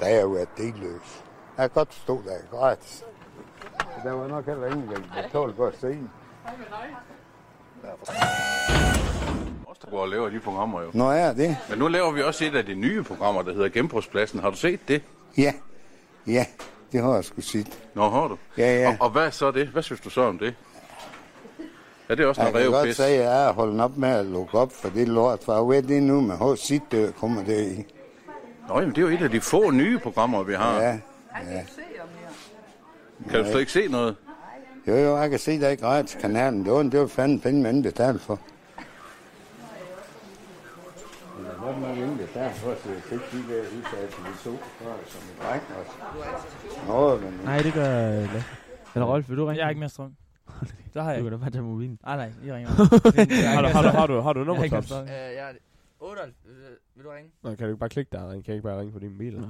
Der 0.00 0.06
er 0.06 0.20
jo 0.20 0.34
et 0.34 0.48
delløs. 0.56 1.22
Jeg 1.56 1.70
kan 1.70 1.70
godt 1.70 1.92
forstå, 1.92 2.22
det 2.22 2.32
er 2.32 2.56
gratis. 2.58 3.04
Der 4.04 4.12
var 4.12 4.28
nok 4.28 4.46
heller 4.46 4.66
ingen, 4.66 4.88
der 4.88 5.22
betalte 5.22 5.56
godt 5.56 5.80
se 5.80 5.86
den. 5.88 6.10
Os, 9.74 9.78
der 9.78 9.90
går 9.90 9.98
og 10.00 10.08
laver 10.08 10.28
de 10.28 10.40
programmer 10.40 10.82
jo. 10.82 10.90
Nå 10.92 11.10
er 11.10 11.32
det? 11.32 11.56
Men 11.70 11.78
nu 11.78 11.88
laver 11.88 12.12
vi 12.12 12.22
også 12.22 12.44
et 12.44 12.54
af 12.54 12.66
de 12.66 12.74
nye 12.74 13.02
programmer, 13.02 13.42
der 13.42 13.52
hedder 13.52 13.68
Genbrugspladsen. 13.68 14.40
Har 14.40 14.50
du 14.50 14.56
set 14.56 14.80
det? 14.88 15.02
Ja. 15.38 15.52
Ja, 16.26 16.46
det 16.92 17.02
har 17.02 17.14
jeg 17.14 17.24
sgu 17.24 17.40
set. 17.40 17.78
Nå, 17.94 18.10
har 18.10 18.28
du? 18.28 18.36
Ja, 18.58 18.76
ja. 18.80 18.88
Og, 18.88 18.96
og 19.00 19.10
hvad 19.10 19.26
er 19.26 19.30
så 19.30 19.50
det? 19.50 19.66
Hvad 19.68 19.82
synes 19.82 20.00
du 20.00 20.10
så 20.10 20.20
om 20.20 20.38
det? 20.38 20.54
Er 22.08 22.14
det 22.14 22.26
også 22.26 22.42
Jeg 22.42 22.52
noget 22.52 22.64
kan 22.64 22.72
godt 22.72 22.82
revpis? 22.82 22.96
sige, 22.96 23.08
at 23.08 23.24
jeg 23.24 23.48
er 23.48 23.52
holdt 23.52 23.80
op 23.80 23.96
med 23.96 24.08
at 24.08 24.26
lukke 24.26 24.58
op 24.58 24.72
for 24.72 24.88
det 24.88 25.08
lort, 25.08 25.44
for 25.44 25.54
jeg 25.54 25.82
ved 25.82 25.88
det 25.94 26.02
nu, 26.02 26.20
men 26.20 26.36
hvor 26.36 26.54
sit 26.54 26.82
dør 26.92 27.10
kommer 27.10 27.44
det 27.44 27.66
i. 27.72 27.84
Nå, 28.68 28.74
jamen, 28.80 28.94
det 28.94 28.98
er 28.98 29.02
jo 29.02 29.08
et 29.16 29.22
af 29.22 29.30
de 29.30 29.40
få 29.40 29.70
nye 29.70 29.98
programmer, 29.98 30.42
vi 30.42 30.54
har. 30.54 30.80
Ja, 30.82 30.98
Kan 33.30 33.44
du 33.44 33.50
slet 33.50 33.60
ikke 33.60 33.72
se 33.72 33.88
noget? 33.88 34.16
jo 34.88 34.96
jo, 34.96 35.16
jeg 35.16 35.30
kan 35.30 35.38
se, 35.38 35.60
der 35.60 35.68
er 35.68 35.74
gratis 35.76 36.16
kanalen. 36.20 36.64
Det 36.64 36.72
var, 36.72 36.82
det 36.82 37.00
var 37.00 37.06
fanden 37.06 37.40
penge, 37.40 37.62
man 37.62 37.82
betalte 37.82 38.18
for. 38.20 38.38
Hvad 41.64 41.76
man 41.80 41.98
ikke 41.98 42.16
betale 42.26 42.54
for, 42.54 42.74
så 42.82 42.88
jeg 42.90 43.02
fik 43.02 43.18
de 43.32 43.38
der 43.52 43.60
udsatte 43.60 44.08
til 44.14 44.22
de 44.28 44.34
to, 44.44 44.52
som 45.12 45.22
en 45.30 45.36
dreng 45.42 45.62
også. 45.78 45.92
Nå, 46.88 47.16
men 47.30 47.40
Nej, 47.44 47.58
det 47.58 47.72
gør 47.74 48.08
øh, 48.08 48.32
Lasse. 48.32 48.48
Eller 48.94 49.06
Rolf, 49.06 49.28
vil 49.28 49.36
du 49.38 49.44
ringe? 49.46 49.58
Jeg 49.58 49.64
har 49.64 49.70
ikke 49.70 49.78
mere 49.78 49.88
strøm. 49.88 50.16
Det 50.94 51.02
har 51.02 51.10
jeg 51.12 51.18
Du 51.20 51.24
kan 51.24 51.32
da 51.32 51.38
bare 51.38 51.50
tage 51.50 51.62
mobilen. 51.62 51.98
Nej, 52.04 52.16
nej, 52.16 52.32
I 52.44 52.52
ringer. 52.52 52.70
Har 53.54 53.62
du, 53.62 53.68
har 53.68 53.82
du, 53.82 53.88
har 53.88 54.06
du, 54.06 54.20
har 54.20 54.32
du 54.32 54.38
har 54.40 54.46
nummertops? 54.46 54.86
strøm. 54.86 55.02
Øh, 55.04 55.08
jeg 55.10 55.50
er 55.50 55.52
8, 56.00 56.22
vil 56.96 57.04
du 57.04 57.10
ringe? 57.10 57.30
Nå, 57.42 57.48
kan 57.50 57.58
du 57.58 57.66
ikke 57.66 57.78
bare 57.78 57.88
klikke 57.88 58.08
der? 58.12 58.28
Kan 58.30 58.42
jeg 58.46 58.54
ikke 58.54 58.62
bare 58.62 58.80
ringe 58.80 58.92
på 58.92 58.98
din 58.98 59.12
mobil? 59.12 59.40
Nej. 59.40 59.48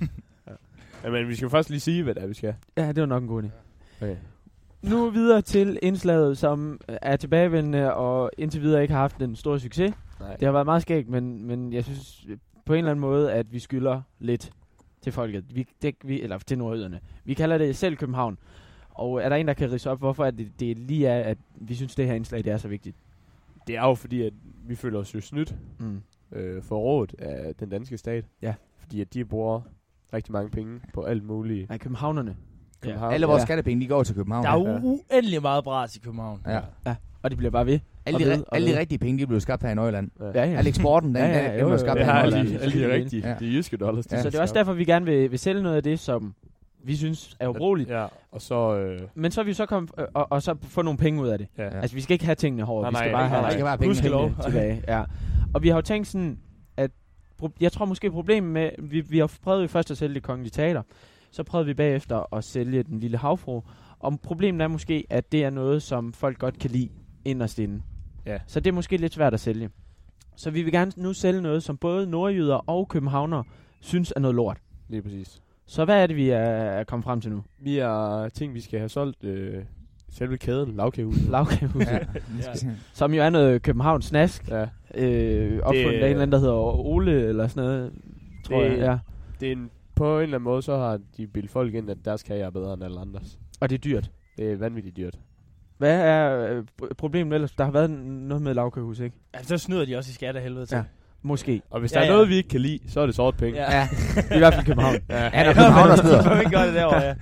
Ja, 1.04 1.10
men 1.10 1.28
vi 1.28 1.36
skal 1.36 1.50
først 1.50 1.70
lige 1.70 1.80
sige, 1.80 2.02
hvad 2.02 2.14
det 2.14 2.22
er, 2.22 2.26
vi 2.26 2.34
skal. 2.34 2.54
Ja, 2.76 2.88
det 2.88 3.00
var 3.00 3.06
nok 3.06 3.22
en 3.22 3.28
god 3.28 3.42
idé. 3.42 3.48
Okay. 4.00 4.16
Nu 4.82 5.10
videre 5.10 5.42
til 5.42 5.78
indslaget, 5.82 6.38
som 6.38 6.80
er 6.88 7.16
tilbagevendende 7.16 7.94
og 7.94 8.30
indtil 8.38 8.62
videre 8.62 8.82
ikke 8.82 8.94
har 8.94 9.00
haft 9.00 9.22
en 9.22 9.36
stor 9.36 9.58
succes. 9.58 9.92
Nej. 10.20 10.36
Det 10.36 10.42
har 10.46 10.52
været 10.52 10.66
meget 10.66 10.82
skægt, 10.82 11.08
men, 11.08 11.44
men 11.46 11.72
jeg 11.72 11.84
synes 11.84 12.26
på 12.66 12.72
en 12.72 12.78
eller 12.78 12.90
anden 12.90 13.00
måde, 13.00 13.32
at 13.32 13.52
vi 13.52 13.58
skylder 13.58 14.02
lidt 14.18 14.50
til 15.00 15.12
folket. 15.12 15.44
Vi, 15.54 15.66
det, 15.82 15.94
vi, 16.04 16.22
eller 16.22 16.38
til 16.38 16.58
nordøderne. 16.58 17.00
Vi 17.24 17.34
kalder 17.34 17.58
det 17.58 17.76
selv 17.76 17.96
København. 17.96 18.38
Og 18.90 19.22
er 19.22 19.28
der 19.28 19.36
en, 19.36 19.48
der 19.48 19.54
kan 19.54 19.72
rise 19.72 19.90
op, 19.90 19.98
hvorfor 19.98 20.24
at 20.24 20.38
det, 20.38 20.60
det 20.60 20.78
lige 20.78 21.06
er, 21.06 21.22
at 21.22 21.38
vi 21.60 21.74
synes, 21.74 21.94
det 21.94 22.06
her 22.06 22.14
indslag 22.14 22.44
det 22.44 22.52
er 22.52 22.56
så 22.56 22.68
vigtigt? 22.68 22.96
Det 23.66 23.76
er 23.76 23.82
jo 23.86 23.94
fordi, 23.94 24.22
at 24.22 24.32
vi 24.66 24.74
føler 24.74 24.98
os 24.98 25.14
jo 25.14 25.20
snydt 25.20 25.54
Mm. 25.78 26.02
øh, 26.32 26.62
for 26.62 26.78
rådet 26.78 27.14
af 27.18 27.54
den 27.54 27.68
danske 27.68 27.98
stat. 27.98 28.24
Ja. 28.42 28.54
Fordi 28.78 29.00
at 29.00 29.14
de 29.14 29.24
bruger 29.24 29.60
rigtig 30.12 30.32
mange 30.32 30.50
penge 30.50 30.80
på 30.94 31.02
alt 31.02 31.24
muligt. 31.24 31.68
Nej, 31.68 31.78
københavnerne. 31.78 32.36
København. 32.82 33.12
Alle 33.14 33.26
vores 33.26 33.40
Ja. 33.40 33.44
skattepenge, 33.46 33.80
de 33.82 33.88
går 33.88 34.02
til 34.02 34.14
København. 34.14 34.44
Der 34.44 34.50
er 34.50 34.58
jo 34.58 34.80
uendelig 34.82 35.42
meget 35.42 35.64
bras 35.64 35.96
i 35.96 35.98
København. 36.00 36.40
Ja. 36.46 36.60
Og 37.22 37.30
de 37.30 37.36
bliver 37.36 37.50
bare 37.50 37.66
ved. 37.66 37.78
Alle, 38.06 38.18
de, 38.18 38.24
ved, 38.24 38.44
alle 38.52 38.72
de 38.72 38.78
rigtige 38.78 38.98
penge, 38.98 39.18
de 39.18 39.26
blev 39.26 39.40
skabt 39.40 39.62
her 39.62 39.70
i 39.70 39.74
Nordjylland. 39.74 40.10
Ja, 40.20 40.26
ja. 40.44 40.56
Al 40.56 40.66
eksporten, 40.66 41.08
den, 41.14 41.16
Ja, 41.24 41.52
ja, 41.52 41.58
den, 41.58 41.66
blev 41.66 41.78
skabt 41.78 42.00
jo. 42.00 42.04
her 42.04 42.12
Ja, 42.14 42.20
i 42.20 42.24
alle, 42.24 42.50
de, 42.50 42.58
alle 42.58 42.80
de 42.82 42.88
Ja. 42.88 42.94
rigtige. 42.94 43.28
Ja. 43.28 43.34
De 43.40 43.44
jyske 43.46 43.76
dollars. 43.76 44.06
Ja. 44.12 44.22
Så 44.22 44.30
det 44.30 44.36
er 44.38 44.42
også 44.42 44.54
derfor, 44.54 44.72
vi 44.72 44.84
gerne 44.84 45.06
vil, 45.06 45.30
vil 45.30 45.38
sælge 45.38 45.62
noget 45.62 45.76
af 45.76 45.82
det, 45.82 45.98
som 46.00 46.34
vi 46.84 46.96
synes 46.96 47.36
er 47.40 47.48
uroligt. 47.48 47.90
Ja, 47.90 48.06
og 48.32 48.40
så... 48.42 48.76
Øh, 48.76 49.00
Men 49.14 49.30
så 49.32 49.40
er 49.40 49.44
vi 49.44 49.52
så 49.54 49.66
kommet, 49.66 49.90
øh, 49.98 50.04
og, 50.14 50.26
og 50.32 50.42
så 50.42 50.54
få 50.62 50.82
nogle 50.82 50.98
penge 50.98 51.22
ud 51.22 51.28
af 51.28 51.38
det. 51.38 51.46
ja. 51.58 51.62
Ja. 51.64 51.68
Altså, 51.80 51.94
vi 51.94 52.00
skal 52.00 52.12
ikke 52.14 52.24
have 52.24 52.34
tingene 52.34 52.62
hårdt. 52.62 52.82
Nej, 52.82 52.90
vi 52.90 52.96
skal 52.96 53.10
nej, 53.12 53.20
bare 53.20 53.22
nej, 53.22 53.28
have 53.28 53.40
nej. 53.42 53.48
Det 53.50 53.56
kan 53.56 53.66
være 53.66 53.78
penge. 53.78 53.88
Gudskelov 53.88 54.28
penge. 54.28 54.42
tilbage. 54.44 54.82
Ja. 54.88 55.02
Og 55.54 55.62
vi 55.62 55.68
har 55.68 55.74
jo 55.76 55.80
tænkt 55.82 56.08
sådan, 56.08 56.38
at 56.76 56.90
pro- 57.42 57.56
jeg 57.60 57.72
tror 57.72 57.84
måske 57.84 58.10
problemet 58.10 58.52
med, 58.52 58.70
vi, 58.78 59.00
vi 59.00 59.18
har 59.18 59.32
prøvet 59.42 59.62
jo 59.62 59.68
først 59.68 59.90
at 59.90 59.96
sælge 59.98 60.14
det 60.14 60.22
kongelige 60.22 60.50
teater, 60.50 60.82
så 61.32 61.42
prøvede 61.42 61.66
vi 61.66 61.74
bagefter 61.74 62.34
at 62.36 62.44
sælge 62.44 62.82
den 62.82 63.00
lille 63.00 63.16
havfru, 63.16 63.60
og 63.98 64.20
problemet 64.20 64.62
er 64.64 64.68
måske, 64.68 65.06
at 65.10 65.32
det 65.32 65.44
er 65.44 65.50
noget, 65.50 65.82
som 65.82 66.12
folk 66.12 66.38
godt 66.38 66.58
kan 66.58 66.70
lide 66.70 66.88
inderst 67.24 67.58
inde. 67.58 67.82
Ja. 68.26 68.38
Så 68.46 68.60
det 68.60 68.70
er 68.70 68.74
måske 68.74 68.96
lidt 68.96 69.14
svært 69.14 69.34
at 69.34 69.40
sælge. 69.40 69.70
Så 70.36 70.50
vi 70.50 70.62
vil 70.62 70.72
gerne 70.72 70.92
nu 70.96 71.12
sælge 71.12 71.40
noget, 71.42 71.62
som 71.62 71.76
både 71.76 72.06
nordjyder 72.06 72.54
og 72.54 72.88
københavnere 72.88 73.44
synes 73.80 74.12
er 74.16 74.20
noget 74.20 74.34
lort. 74.34 74.58
Lige 74.88 75.02
præcis. 75.02 75.42
Så 75.66 75.84
hvad 75.84 76.02
er 76.02 76.06
det, 76.06 76.16
vi 76.16 76.30
er, 76.30 76.84
kommet 76.84 77.04
frem 77.04 77.20
til 77.20 77.30
nu? 77.30 77.42
Vi 77.58 77.76
har 77.76 78.28
ting, 78.28 78.54
vi 78.54 78.60
skal 78.60 78.78
have 78.78 78.88
solgt. 78.88 79.24
Øh, 79.24 79.64
selve 80.10 80.36
kæden, 80.38 80.74
lavkagehuset. 80.76 81.28
Lavkagehuset. 81.30 81.88
Ja. 81.92 81.98
Ja. 82.38 82.70
Som 82.92 83.14
jo 83.14 83.22
er 83.22 83.30
noget 83.30 83.62
Københavns 83.62 84.04
snask. 84.04 84.48
Ja. 84.48 84.66
Øh, 84.94 85.60
opfundet 85.62 85.74
Det- 85.74 85.84
af 85.84 85.88
en 85.90 85.94
eller 86.04 86.22
anden, 86.22 86.32
der 86.32 86.38
hedder 86.38 86.54
Ole, 86.86 87.22
eller 87.28 87.46
sådan 87.48 87.62
noget, 87.68 87.92
tror 88.44 88.60
Det- 88.62 88.70
jeg. 88.70 88.78
Ja. 88.78 88.98
Det 89.40 89.48
er 89.48 89.52
en, 89.52 89.70
på 89.94 90.16
en 90.16 90.22
eller 90.22 90.34
anden 90.36 90.44
måde, 90.44 90.62
så 90.62 90.76
har 90.76 90.98
de 91.16 91.26
bildt 91.26 91.50
folk 91.50 91.74
ind, 91.74 91.90
at 91.90 91.96
deres 92.04 92.22
kage 92.22 92.40
er 92.40 92.50
bedre 92.50 92.74
end 92.74 92.84
alle 92.84 93.00
andres. 93.00 93.38
Og 93.60 93.70
det 93.70 93.74
er 93.74 93.80
dyrt. 93.80 94.10
Det 94.38 94.52
er 94.52 94.56
vanvittigt 94.56 94.96
dyrt. 94.96 95.18
Hvad 95.78 96.00
er 96.00 96.46
øh, 96.56 96.64
pr- 96.82 96.94
problemet 96.98 97.34
ellers? 97.34 97.52
Der 97.52 97.64
har 97.64 97.70
været 97.72 97.90
noget 97.90 98.42
med 98.42 98.54
lavkagehus, 98.54 99.00
ikke? 99.00 99.16
Ja, 99.34 99.42
så 99.42 99.58
snyder 99.58 99.84
de 99.84 99.96
også 99.96 100.10
i 100.10 100.12
skat 100.14 100.36
af 100.36 100.42
helvede 100.42 100.66
til. 100.66 100.76
Ja. 100.76 100.82
Måske. 101.22 101.62
Og 101.70 101.80
hvis 101.80 101.92
Ja, 101.92 101.96
der 101.98 102.02
er 102.02 102.06
ja. 102.06 102.12
noget, 102.12 102.28
vi 102.28 102.34
ikke 102.34 102.48
kan 102.48 102.60
lide, 102.60 102.78
så 102.88 103.00
er 103.00 103.06
det 103.06 103.14
sort 103.14 103.36
penge. 103.36 103.60
Ja. 103.60 103.76
Ja, 103.78 103.88
I 104.36 104.38
hvert 104.38 104.54
fald 104.54 104.66
København. 104.66 104.96
Ja. 105.08 105.22
ja 105.24 105.30
er 105.32 105.52
København, 105.52 105.88
Så 105.96 106.02
snyder. 106.02 106.28
må 106.28 106.34
vi 106.34 106.40
ikke 106.40 106.50
gøre 106.50 106.66
det 106.66 106.74
derovre, 106.74 107.00
ja. 107.00 107.14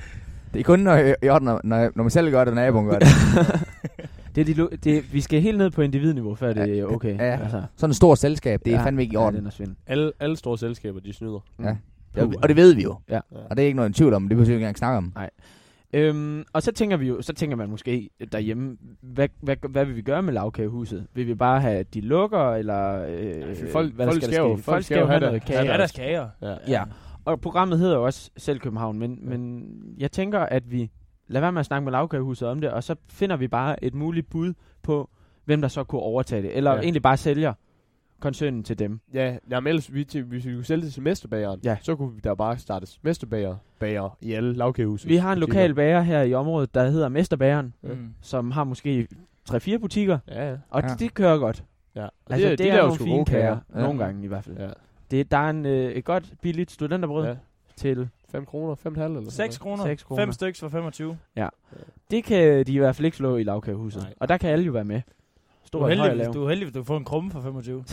Det 0.54 0.60
er 0.60 0.64
kun, 0.64 0.78
når, 0.80 0.96
i 1.22 1.28
orden, 1.28 1.44
når, 1.44 1.60
når, 1.64 1.90
når 1.94 2.02
man 2.02 2.10
selv 2.10 2.30
gør 2.30 2.44
det, 2.44 2.48
og 2.48 2.54
naboen 2.54 2.86
gør 2.86 2.98
det. 2.98 3.08
Det 4.34 4.50
er 4.50 4.54
de, 4.54 4.76
det, 4.76 5.12
vi 5.12 5.20
skal 5.20 5.40
helt 5.40 5.58
ned 5.58 5.70
på 5.70 5.82
individniveau, 5.82 6.34
før 6.34 6.52
det 6.52 6.78
er 6.78 6.84
okay. 6.84 7.18
Ja. 7.18 7.38
Altså, 7.42 7.62
Sådan 7.76 7.90
et 7.90 7.96
stort 7.96 8.18
selskab, 8.18 8.60
det 8.64 8.72
er 8.72 8.76
ja, 8.78 8.84
fandme 8.86 9.02
ikke 9.02 9.12
i 9.12 9.16
Ja, 9.16 9.24
orden. 9.24 9.38
den 9.38 9.46
er 9.46 9.50
svind. 9.50 9.76
Alle, 9.86 10.12
alle 10.20 10.36
store 10.36 10.58
selskaber, 10.58 11.00
de 11.00 11.12
snyder. 11.12 11.40
Ja. 11.62 11.76
Og, 12.16 12.32
og 12.42 12.48
det 12.48 12.56
ved 12.56 12.74
vi 12.74 12.82
jo. 12.82 12.96
Ja. 13.10 13.20
Og 13.50 13.56
det 13.56 13.62
er 13.62 13.66
ikke 13.66 13.76
noget 13.76 13.88
en 13.88 13.94
tvivl 13.94 14.14
om, 14.14 14.22
det 14.22 14.28
behøver 14.36 14.46
vi 14.46 14.52
ikke 14.52 14.62
engang 14.62 14.78
snakke 14.78 14.98
om. 14.98 15.12
Øhm, 15.92 16.44
og 16.52 16.62
så 16.62 16.72
tænker 16.72 16.96
vi 16.96 17.08
jo, 17.08 17.22
så 17.22 17.32
tænker 17.32 17.56
man 17.56 17.70
måske 17.70 18.10
derhjemme, 18.32 18.76
hvad, 19.00 19.28
hvad, 19.42 19.56
hvad 19.68 19.84
vil 19.84 19.96
vi 19.96 20.02
gøre 20.02 20.22
med 20.22 20.32
lavkagehuset? 20.32 21.06
Vil 21.14 21.26
vi 21.26 21.34
bare 21.34 21.60
have, 21.60 21.76
at 21.78 21.94
de 21.94 22.00
lukker, 22.00 22.54
eller 22.54 23.06
øh, 23.08 23.56
folk- 23.72 23.94
hvad 23.94 24.06
der 24.06 24.12
folk 24.12 24.22
skal, 24.22 24.32
skal 24.34 24.44
der 24.44 24.56
ske? 24.56 24.62
folk 24.64 24.84
skal 24.84 24.98
jo 24.98 25.06
have 25.06 25.20
noget 25.20 25.34
det- 25.34 25.42
kage. 25.44 25.58
have 25.58 25.72
Ja, 25.72 25.78
der 25.78 25.86
skal 25.86 26.04
kager. 26.04 26.28
Ja. 26.42 26.54
Ja, 26.68 26.82
og 27.24 27.40
programmet 27.40 27.78
hedder 27.78 27.96
jo 27.96 28.04
også 28.04 28.30
selv 28.36 28.58
København, 28.58 28.98
men, 28.98 29.18
men 29.28 29.64
jeg 29.98 30.12
tænker, 30.12 30.38
at 30.40 30.70
vi 30.70 30.90
lader 31.28 31.40
være 31.44 31.52
med 31.52 31.60
at 31.60 31.66
snakke 31.66 31.84
med 31.84 31.92
lavkagehuset 31.92 32.48
om 32.48 32.60
det, 32.60 32.70
og 32.70 32.84
så 32.84 32.94
finder 33.08 33.36
vi 33.36 33.48
bare 33.48 33.84
et 33.84 33.94
muligt 33.94 34.30
bud 34.30 34.52
på, 34.82 35.10
hvem 35.44 35.60
der 35.60 35.68
så 35.68 35.84
kunne 35.84 36.00
overtage 36.00 36.42
det. 36.42 36.56
Eller 36.56 36.70
Ja. 36.70 36.76
ja. 36.76 36.82
egentlig 36.82 37.02
bare 37.02 37.16
sælger 37.16 37.52
koncernen 38.20 38.62
til 38.64 38.78
dem. 38.78 39.00
Ja, 39.14 39.36
jamen 39.50 39.68
ellers, 39.68 39.94
vi, 39.94 40.04
til, 40.04 40.22
hvis 40.24 40.46
vi 40.46 40.52
kunne 40.54 40.64
sælge 40.64 40.84
det 40.84 40.92
til 40.92 41.02
Mesterbageren, 41.02 41.60
Ja. 41.64 41.76
så 41.82 41.96
kunne 41.96 42.14
vi 42.14 42.20
der 42.24 42.34
bare 42.34 42.58
starte 42.58 42.86
Mesterbager 43.02 43.56
bager 43.78 44.16
i 44.20 44.32
alle 44.32 44.52
lavkagehuse. 44.52 45.08
Vi 45.08 45.16
har 45.16 45.32
en 45.32 45.38
lokal 45.38 45.74
bager 45.74 46.00
her 46.00 46.22
i 46.22 46.34
området, 46.34 46.74
der 46.74 46.90
hedder 46.90 47.08
Mesterbageren, 47.08 47.74
Mm. 47.82 48.14
som 48.20 48.50
har 48.50 48.64
måske 48.64 49.08
3-4 49.50 49.78
butikker, 49.78 50.18
Ja, 50.28 50.50
ja. 50.50 50.56
og 50.70 50.82
Ja. 50.82 50.88
det, 50.88 50.98
det 51.00 51.14
kører 51.14 51.38
godt. 51.38 51.64
ja. 51.94 52.04
Og 52.04 52.10
Altså, 52.30 52.48
det, 52.48 52.58
de 52.58 52.64
det 52.64 52.70
er 52.70 52.74
laver 52.74 52.86
nogle 52.86 52.98
fine 53.04 53.10
gode 53.16 53.24
kager, 53.24 53.58
Ja. 53.74 53.80
nogle 53.82 54.04
gange 54.04 54.24
i 54.24 54.26
hvert 54.26 54.44
fald. 54.44 54.56
Ja. 54.58 54.68
Det, 55.10 55.30
der 55.30 55.36
er 55.38 55.50
en, 55.50 55.66
øh, 55.66 55.92
et 55.92 56.04
godt, 56.04 56.32
billigt 56.42 56.70
studenterbrød 56.70 57.24
Ja. 57.24 57.30
ja. 57.30 57.36
til 57.76 58.08
5 58.28 58.46
kroner, 58.46 58.74
5,5 58.74 58.88
eller 59.16 59.30
sådan 59.30 59.30
6 59.30 59.58
kroner. 59.58 59.84
Seks 59.84 60.02
kroner. 60.02 60.22
5 60.22 60.32
stykker 60.32 60.58
for 60.60 60.68
25. 60.68 61.16
Det 62.10 62.24
kan 62.24 62.66
de 62.66 62.72
i 62.72 62.78
hvert 62.78 62.96
fald 62.96 63.04
ikke 63.04 63.16
slå 63.16 63.36
i 63.36 63.42
lavkagehuset. 63.42 64.02
Nej. 64.02 64.14
Og 64.20 64.28
der 64.28 64.36
kan 64.36 64.50
alle 64.50 64.64
jo 64.64 64.72
være 64.72 64.84
med. 64.84 65.00
Du 65.72 65.78
Stor 65.78 65.88
er, 65.88 65.90
og 65.90 65.96
høj 65.96 66.08
heldig, 66.08 66.26
hvis, 66.26 66.34
du 66.34 66.44
er 66.44 66.48
heldig, 66.48 66.64
hvis 66.66 66.74
du 66.74 66.84
får 66.84 66.96
en 66.96 67.04
krumme 67.04 67.30
for 67.30 67.40
25. 67.40 67.84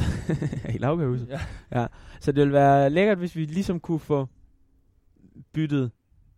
I 0.75 0.77
lavkagehuset. 0.77 1.27
Ja. 1.27 1.39
ja. 1.81 1.87
Så 2.19 2.31
det 2.31 2.39
ville 2.39 2.53
være 2.53 2.89
lækkert, 2.89 3.17
hvis 3.17 3.35
vi 3.35 3.45
ligesom 3.45 3.79
kunne 3.79 3.99
få 3.99 4.27
byttet 5.53 5.91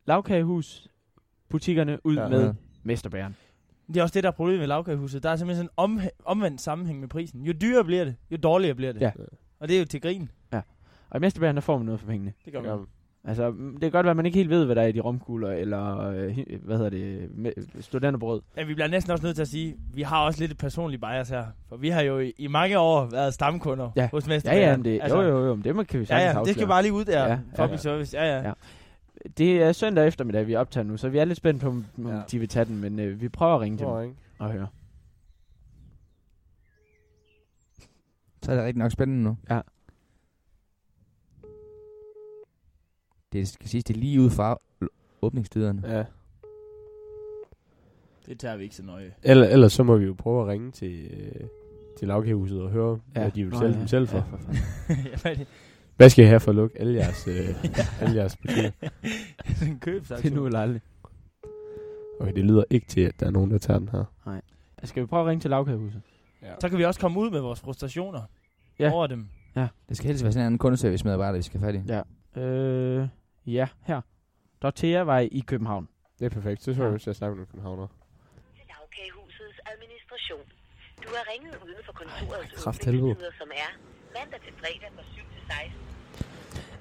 lavkagehus 0.05 0.87
butikkerne 1.49 2.05
ud 2.05 2.15
Ja. 2.15 2.23
ja. 2.23 2.29
med 2.29 2.45
Ja. 2.45 2.51
Mesterbæren. 2.83 3.35
Det 3.87 3.97
er 3.97 4.01
også 4.03 4.13
det, 4.13 4.23
der 4.23 4.29
er 4.29 4.33
problemet 4.33 4.59
med 4.59 4.67
lavkagehuset. 4.67 5.23
Der 5.23 5.29
er 5.29 5.35
simpelthen 5.35 5.69
sådan 5.77 5.93
en 5.95 5.99
om, 5.99 6.01
omvendt 6.25 6.61
sammenhæng 6.61 6.99
med 6.99 7.07
prisen. 7.07 7.45
Jo 7.45 7.53
dyrere 7.61 7.83
bliver 7.83 8.05
det, 8.05 8.15
jo 8.31 8.37
dårligere 8.37 8.75
bliver 8.75 8.91
det. 8.91 9.01
Ja. 9.01 9.11
Og 9.59 9.67
det 9.67 9.75
er 9.75 9.79
jo 9.79 9.85
til 9.85 10.01
grin. 10.01 10.29
Og 11.11 11.17
i 11.17 11.19
Mesterbæren, 11.19 11.55
der 11.55 11.61
får 11.61 11.77
man 11.77 11.85
noget 11.85 11.99
for 11.99 12.07
pengene. 12.07 12.33
Det 12.45 12.53
gør 12.53 12.61
Ja. 12.63 12.75
man. 12.75 12.85
Altså, 13.23 13.51
det 13.51 13.81
kan 13.81 13.91
godt 13.91 14.03
være, 14.03 14.09
at 14.11 14.15
man 14.17 14.25
ikke 14.25 14.37
helt 14.37 14.49
ved, 14.49 14.65
hvad 14.65 14.75
der 14.75 14.81
er 14.81 14.85
i 14.87 14.91
de 14.91 14.99
romkugler, 14.99 15.51
eller, 15.51 16.07
øh, 16.09 16.37
hvad 16.63 16.77
hedder 16.77 16.89
det, 16.89 17.29
med, 17.37 17.51
studenterbrød. 17.81 18.41
Men 18.55 18.67
vi 18.67 18.73
bliver 18.73 18.87
næsten 18.87 19.11
også 19.11 19.23
nødt 19.25 19.35
til 19.35 19.41
at 19.41 19.47
sige, 19.47 19.75
vi 19.93 20.01
har 20.01 20.25
også 20.25 20.39
lidt 20.39 20.51
et 20.51 20.57
personligt 20.57 21.01
bias 21.01 21.29
her. 21.29 21.45
For 21.69 21.77
vi 21.77 21.89
har 21.89 22.01
jo 22.01 22.19
i, 22.19 22.33
i 22.37 22.47
mange 22.47 22.79
år 22.79 23.05
været 23.11 23.33
stamkunder 23.33 23.91
Ja. 23.95 24.09
hos 24.11 24.27
Ja, 24.27 24.33
Mestermageren. 24.33 24.69
ja, 24.71 24.77
men 24.77 24.85
det, 24.85 24.99
altså, 25.01 25.21
jo, 25.21 25.27
jo, 25.37 25.45
jo, 25.45 25.55
men 25.55 25.63
det 25.63 25.75
må, 25.75 25.83
kan 25.83 25.99
vi 25.99 26.03
Ja, 26.03 26.07
sagtens 26.07 26.23
ja, 26.25 26.29
det 26.31 26.37
afsløre. 26.37 26.53
skal 26.53 26.67
bare 26.67 26.81
lige 26.81 26.93
ud 26.93 27.05
der. 27.05 27.23
Ja, 27.27 27.39
Ja, 27.57 27.65
ja. 27.67 27.77
service. 27.77 28.17
Ja, 28.17 28.37
ja. 28.37 28.47
Ja. 28.47 28.53
Det 29.37 29.61
er 29.63 29.71
søndag 29.71 30.07
eftermiddag, 30.07 30.47
vi 30.47 30.55
optager 30.55 30.83
nu, 30.85 30.97
så 30.97 31.09
vi 31.09 31.17
er 31.17 31.25
lidt 31.25 31.37
spændt 31.37 31.61
på, 31.61 31.67
om 31.67 31.85
Ja. 31.97 32.15
ja. 32.15 32.21
de 32.31 32.39
vil 32.39 32.47
tage 32.47 32.65
den, 32.65 32.81
men 32.81 32.99
øh, 32.99 33.21
vi 33.21 33.29
prøver 33.29 33.55
at 33.55 33.61
ringe 33.61 33.77
til 33.77 33.85
dem 33.87 33.93
at 33.95 33.99
ringe. 34.01 34.15
og 34.39 34.51
høre. 34.51 34.67
Så 38.43 38.51
er 38.51 38.55
det 38.55 38.65
rigtig 38.65 38.79
nok 38.79 38.91
spændende 38.91 39.23
nu. 39.23 39.37
Ja. 39.49 39.59
Det 43.33 43.47
skal 43.47 43.69
siges, 43.69 43.83
det 43.83 43.95
er 43.95 43.99
lige 43.99 44.21
ud 44.21 44.29
fra 44.29 44.57
åbningstiderne. 45.21 45.81
Ja. 45.87 46.03
Det 48.25 48.39
tager 48.39 48.55
vi 48.57 48.63
ikke 48.63 48.75
så 48.75 48.83
nøje. 48.83 49.13
Eller, 49.23 49.47
ellers 49.47 49.73
så 49.73 49.83
må 49.83 49.97
vi 49.97 50.05
jo 50.05 50.13
prøve 50.17 50.41
at 50.41 50.47
ringe 50.47 50.71
til, 50.71 51.09
øh, 51.11 51.47
til 51.99 52.07
lavkagehuset 52.07 52.61
og 52.61 52.69
høre, 52.69 52.99
ja. 53.15 53.21
hvad 53.21 53.31
de 53.31 53.43
vil 53.43 53.53
Nå, 53.53 53.59
sælge 53.59 53.73
ja. 53.73 53.79
dem 53.79 53.87
selv 53.87 54.07
for. 54.07 54.17
Ja, 54.17 55.15
for. 55.15 55.29
Ja, 55.39 55.45
hvad 55.97 56.09
skal 56.09 56.25
I 56.25 56.27
have 56.27 56.39
for 56.39 56.51
at 56.51 56.55
lukke 56.55 56.79
alle 56.79 56.93
jeres, 56.93 57.27
øh, 57.27 57.63
alle 58.01 58.15
jeres 58.15 58.37
butikker? 58.37 58.71
En 59.67 59.79
købsaktion. 59.79 60.23
det 60.31 60.31
er 60.31 60.35
nu 60.41 60.45
eller 60.45 60.59
aldrig. 60.59 60.81
Okay, 62.19 62.33
det 62.33 62.45
lyder 62.45 62.63
ikke 62.69 62.87
til, 62.87 63.01
at 63.01 63.19
der 63.19 63.25
er 63.25 63.31
nogen, 63.31 63.51
der 63.51 63.57
tager 63.57 63.79
den 63.79 63.89
her. 63.89 64.03
Skal 64.83 65.01
vi 65.03 65.07
prøve 65.07 65.21
at 65.21 65.27
ringe 65.27 65.41
til 65.41 65.49
lavkagehuset? 65.49 66.01
Så 66.61 66.69
kan 66.69 66.77
vi 66.77 66.85
også 66.85 66.99
komme 66.99 67.19
ud 67.19 67.29
med 67.31 67.39
vores 67.39 67.59
frustrationer 67.59 68.21
Ja. 68.79 68.91
over 68.91 69.07
dem. 69.07 69.27
Det 69.89 69.97
skal 69.97 70.07
helst 70.07 70.23
være 70.23 70.31
sådan 70.31 70.41
en 70.41 70.45
anden 70.45 70.57
kundeservice 70.57 71.05
medarbejder, 71.05 71.37
vi 71.37 71.41
skal 71.43 71.59
have 71.59 71.73
fat 71.73 71.81
i. 71.81 71.91
Ja. 72.37 72.41
Øh, 72.41 73.07
ja, 73.53 73.67
her. 73.85 74.01
Dorthea 74.61 75.01
var 75.03 75.19
i 75.19 75.43
København. 75.47 75.87
Det 76.19 76.25
er 76.25 76.29
perfekt. 76.29 76.63
Så 76.63 76.75
tror 76.75 76.83
jeg, 76.83 76.89
Ja. 76.89 76.95
at 76.95 77.07
jeg 77.07 77.15
snakker 77.15 77.35
med 77.35 77.39
nogle 77.39 77.51
københavner. 77.51 77.87
til 78.57 78.63
lavkagehusets 78.73 79.59
administration. 79.73 80.45
Du 81.03 81.07
har 81.15 81.23
ringet 81.33 81.55
uden 81.65 81.75
for 81.85 81.93
kontorets 81.93 82.67
åbningstider, 82.67 83.31
som 83.37 83.47
er 83.63 83.69
mandag 84.19 84.39
til 84.45 84.53
fredag 84.61 84.89
fra 84.95 85.03
7 85.13 85.21
til 85.33 85.41
16. 85.47 85.71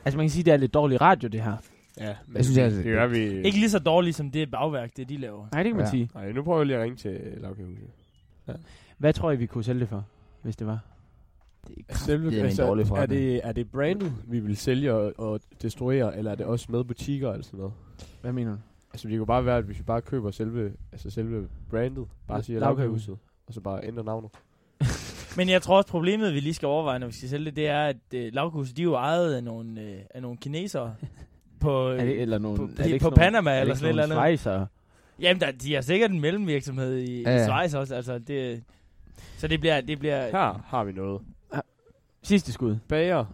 Altså 0.05 0.17
man 0.17 0.25
kan 0.27 0.31
sige, 0.31 0.43
at 0.43 0.47
det 0.47 0.53
er 0.53 0.57
lidt 0.57 0.75
dårlig 0.75 1.01
radio, 1.01 1.29
det 1.29 1.43
her. 1.43 1.57
Ja, 2.01 2.17
Jeg 2.35 2.45
synes, 2.45 2.59
jeg- 2.59 2.71
det 2.71 2.85
gør 2.85 3.07
vi... 3.07 3.19
Ikke 3.19 3.59
lige 3.59 3.71
så 3.71 3.79
dårligt 3.79 4.17
som 4.17 4.31
det 4.31 4.51
bagværk, 4.51 4.97
det 4.97 5.09
de 5.09 5.17
laver. 5.17 5.47
Nej, 5.53 5.63
det 5.63 5.71
kan 5.71 5.77
man 5.77 5.81
Ja. 5.85 5.87
ja. 5.87 5.91
sige. 5.91 6.11
Nej, 6.15 6.33
nu 6.33 6.43
prøver 6.43 6.59
jeg 6.59 6.67
lige 6.67 6.77
at 6.77 6.83
ringe 6.83 6.97
til 6.97 7.21
lavkagehuset. 7.37 7.91
Hvad 8.99 9.13
tror 9.13 9.31
I, 9.33 9.37
vi 9.37 9.47
kunne 9.47 9.65
sælge 9.65 9.81
det 9.81 9.89
for, 9.89 10.05
hvis 10.43 10.57
det 10.57 10.67
var? 10.67 10.79
Det 11.69 11.85
er 11.89 11.95
Selve, 11.95 12.23
kraftedeme 12.23 12.41
en 12.41 12.47
altså, 12.47 12.67
dårlig 12.67 12.83
er, 12.83 12.87
forretning. 12.87 13.21
det, 13.21 13.41
er 13.45 13.53
det 13.53 13.71
brandet, 13.71 14.13
vi 14.27 14.39
vil 14.41 14.57
sælge 14.57 14.93
og, 14.95 15.13
og 15.19 15.41
destruere, 15.63 16.17
eller 16.19 16.31
er 16.31 16.35
det 16.35 16.47
også 16.47 16.67
med 16.71 16.85
butikker 16.85 17.33
eller 17.33 17.45
sådan 17.45 17.59
noget? 17.59 17.73
Hvad 18.21 18.33
mener 18.33 18.51
du? 18.53 18.59
Altså, 18.93 19.09
det 19.09 19.19
kunne 19.19 19.27
bare 19.27 19.45
være, 19.45 19.59
at 19.59 19.65
hvis 19.65 19.79
vi 19.79 19.83
bare 19.83 20.01
køber 20.03 20.31
selve, 20.31 20.73
altså 20.93 21.11
selve 21.11 21.49
brandet, 21.71 22.07
bare 22.29 22.43
siger 22.43 22.61
Lavkagehuset. 22.61 23.09
lavkagehuset, 23.09 23.19
og 23.47 23.55
så 23.55 23.61
bare 23.61 23.81
ændrer 23.85 24.05
navnet. 24.05 24.31
Men 25.37 25.49
jeg 25.49 25.63
tror 25.63 25.77
også, 25.77 25.89
problemet, 25.89 26.35
vi 26.35 26.41
lige 26.41 26.55
skal 26.55 26.67
overveje, 26.67 26.99
når 26.99 27.07
vi 27.07 27.13
skal 27.13 27.29
sælge 27.29 27.45
det, 27.45 27.57
det 27.57 27.67
er, 27.69 27.85
at 27.85 27.97
øh, 28.15 28.31
lavkuset, 28.33 28.77
de 28.77 28.83
er 28.83 28.85
jo 28.85 28.95
ejet 28.95 29.35
af 29.35 29.45
nogle, 29.45 29.81
øh, 29.81 29.99
af 30.11 30.23
nogle 30.23 30.37
kinesere. 30.37 30.95
På, 31.61 31.91
øh, 31.91 32.01
Er 32.01 32.05
det, 32.05 32.21
eller 32.23 32.39
nogle, 32.39 32.57
på- 32.59 32.69
er 32.79 32.89
det 32.89 33.01
på 33.03 33.11
Panama 33.11 33.51
er 33.51 33.55
det 33.55 33.61
eller 33.61 33.73
ikke 33.75 33.79
sådan 33.79 33.87
et 33.99 34.03
eller 34.03 34.15
nogle 34.15 34.29
andet. 34.29 34.69
Jamen, 35.21 35.41
der, 35.41 35.51
de 35.53 35.75
har 35.75 35.81
sikkert 35.81 36.11
en 36.11 36.21
mellemvirksomhed 36.21 36.97
i, 36.99 37.23
ja, 37.23 37.31
ja. 37.31 37.43
i 37.43 37.45
Schweiz 37.45 37.75
også. 37.75 37.95
Altså, 37.95 38.19
det, 38.19 38.63
så 39.39 39.49
det 39.49 39.61
bliver... 39.61 39.81
Det 39.81 39.99
bliver 39.99 40.25
Her 40.27 40.63
har 40.67 40.85
vi 40.85 40.93
noget. 40.93 41.23
Sidste 42.29 42.53
skud. 42.53 42.77
Bager. 42.89 43.25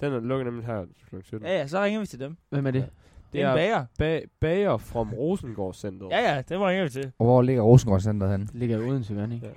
Den 0.00 0.12
er 0.12 0.20
lukket 0.20 0.46
nemlig 0.46 0.66
her 0.66 0.84
kl. 1.10 1.16
17. 1.24 1.46
ja, 1.48 1.58
ja, 1.58 1.66
så 1.66 1.82
ringer 1.82 2.00
vi 2.00 2.06
til 2.06 2.20
dem. 2.20 2.36
Hvem 2.50 2.66
er 2.66 2.70
det? 2.70 2.86
Det 3.32 3.42
er 3.42 3.50
en 3.50 3.56
bager. 3.56 3.84
Ba- 4.02 4.36
bager 4.40 4.76
fra 4.76 5.00
Rosengård 5.00 5.74
Center. 5.74 6.06
Ja, 6.10 6.34
ja, 6.34 6.42
det 6.48 6.60
ringer 6.60 6.84
vi 6.84 6.90
til. 6.90 7.12
Og 7.18 7.26
hvor 7.26 7.42
ligger 7.42 7.62
Rosengård 7.62 8.00
Center 8.00 8.30
hen? 8.30 8.40
Det 8.40 8.50
ligger 8.54 8.78
i 8.78 8.80
Odense, 8.80 9.14
gør 9.14 9.24
ikke? 9.24 9.40
Ja. 9.42 9.50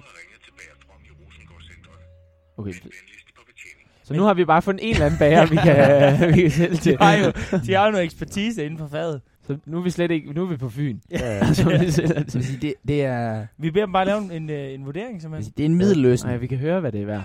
Okay. 2.58 2.74
Så 4.04 4.14
nu 4.14 4.24
har 4.24 4.34
vi 4.34 4.46
bare 4.46 4.62
fundet 4.62 4.88
en 4.88 4.94
eller 4.94 5.06
anden 5.06 5.20
bager, 5.20 5.46
vi 5.46 5.56
kan, 5.56 6.34
vi 6.36 6.42
kan 6.42 6.52
sælge 6.52 6.76
til. 6.76 6.92
De 6.94 6.98
har 6.98 7.16
jo, 7.18 7.32
de 7.66 7.74
har 7.74 7.86
jo 7.86 7.92
noget 7.92 8.04
ekspertise 8.06 8.66
inden 8.66 8.80
for 8.80 8.88
faget. 8.88 9.22
Så 9.44 9.58
nu 9.66 9.78
er 9.78 9.82
vi 9.84 9.90
slet 9.90 10.12
ikke, 10.12 10.34
nu 10.34 10.44
er 10.44 10.48
vi 10.48 10.58
på 10.58 10.70
Fyn. 10.70 11.00
Ja, 11.12 11.36
ja. 11.38 11.54
Så 11.54 11.70
vi 11.80 11.92
sælger 11.92 12.24
til. 12.24 12.62
det, 12.62 12.74
det, 12.88 13.06
er, 13.06 13.46
Vi 13.58 13.72
beder 13.72 13.86
dem 13.86 13.94
bare 13.94 14.06
lave 14.06 14.34
en, 14.36 14.50
øh, 14.50 14.74
en 14.74 14.86
vurdering, 14.86 15.22
simpelthen. 15.22 15.54
det 15.58 15.64
er 15.64 15.70
en 15.70 15.76
middelløsning. 15.76 16.32
Nej, 16.32 16.38
vi 16.38 16.48
kan 16.48 16.58
høre, 16.58 16.80
hvad 16.80 16.92
det 16.92 17.02
er 17.02 17.06
værd. 17.06 17.24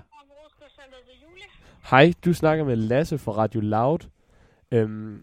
Hej, 1.92 2.12
du 2.24 2.32
snakker 2.34 2.64
med 2.64 2.76
Lasse 2.76 3.18
fra 3.18 3.32
Radio 3.32 3.60
Loud. 3.60 3.98
Øhm, 4.72 5.22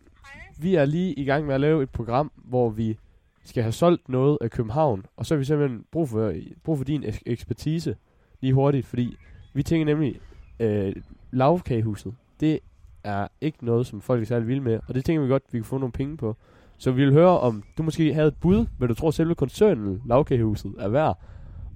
vi 0.59 0.75
er 0.75 0.85
lige 0.85 1.13
i 1.13 1.23
gang 1.25 1.45
med 1.45 1.55
at 1.55 1.61
lave 1.61 1.83
et 1.83 1.89
program, 1.89 2.31
hvor 2.35 2.69
vi 2.69 2.97
skal 3.45 3.63
have 3.63 3.71
solgt 3.71 4.09
noget 4.09 4.37
af 4.41 4.51
København, 4.51 5.05
og 5.17 5.25
så 5.25 5.33
har 5.33 5.37
vi 5.39 5.45
simpelthen 5.45 5.85
brug 5.91 6.09
for, 6.09 6.33
brug 6.63 6.77
for 6.77 6.85
din 6.85 7.03
eks- 7.03 7.21
ekspertise 7.25 7.95
lige 8.41 8.53
hurtigt, 8.53 8.85
fordi 8.85 9.15
vi 9.53 9.63
tænker 9.63 9.85
nemlig, 9.85 10.19
øh, 10.59 10.95
lavkagehuset, 11.31 12.13
det 12.39 12.59
er 13.03 13.27
ikke 13.41 13.65
noget, 13.65 13.87
som 13.87 14.01
folk 14.01 14.21
er 14.21 14.25
særlig 14.25 14.47
vilde 14.47 14.61
med, 14.61 14.79
og 14.87 14.95
det 14.95 15.05
tænker 15.05 15.21
vi 15.21 15.27
godt, 15.29 15.43
vi 15.51 15.57
kan 15.57 15.65
få 15.65 15.77
nogle 15.77 15.91
penge 15.91 16.17
på. 16.17 16.35
Så 16.77 16.91
vi 16.91 17.03
vil 17.05 17.13
høre, 17.13 17.39
om 17.39 17.63
du 17.77 17.83
måske 17.83 18.13
havde 18.13 18.27
et 18.27 18.37
bud, 18.41 18.65
hvad 18.77 18.87
du 18.87 18.93
tror 18.93 19.11
selve 19.11 19.35
koncernen, 19.35 20.01
lavkagehuset, 20.05 20.73
er 20.79 20.87
værd, 20.89 21.19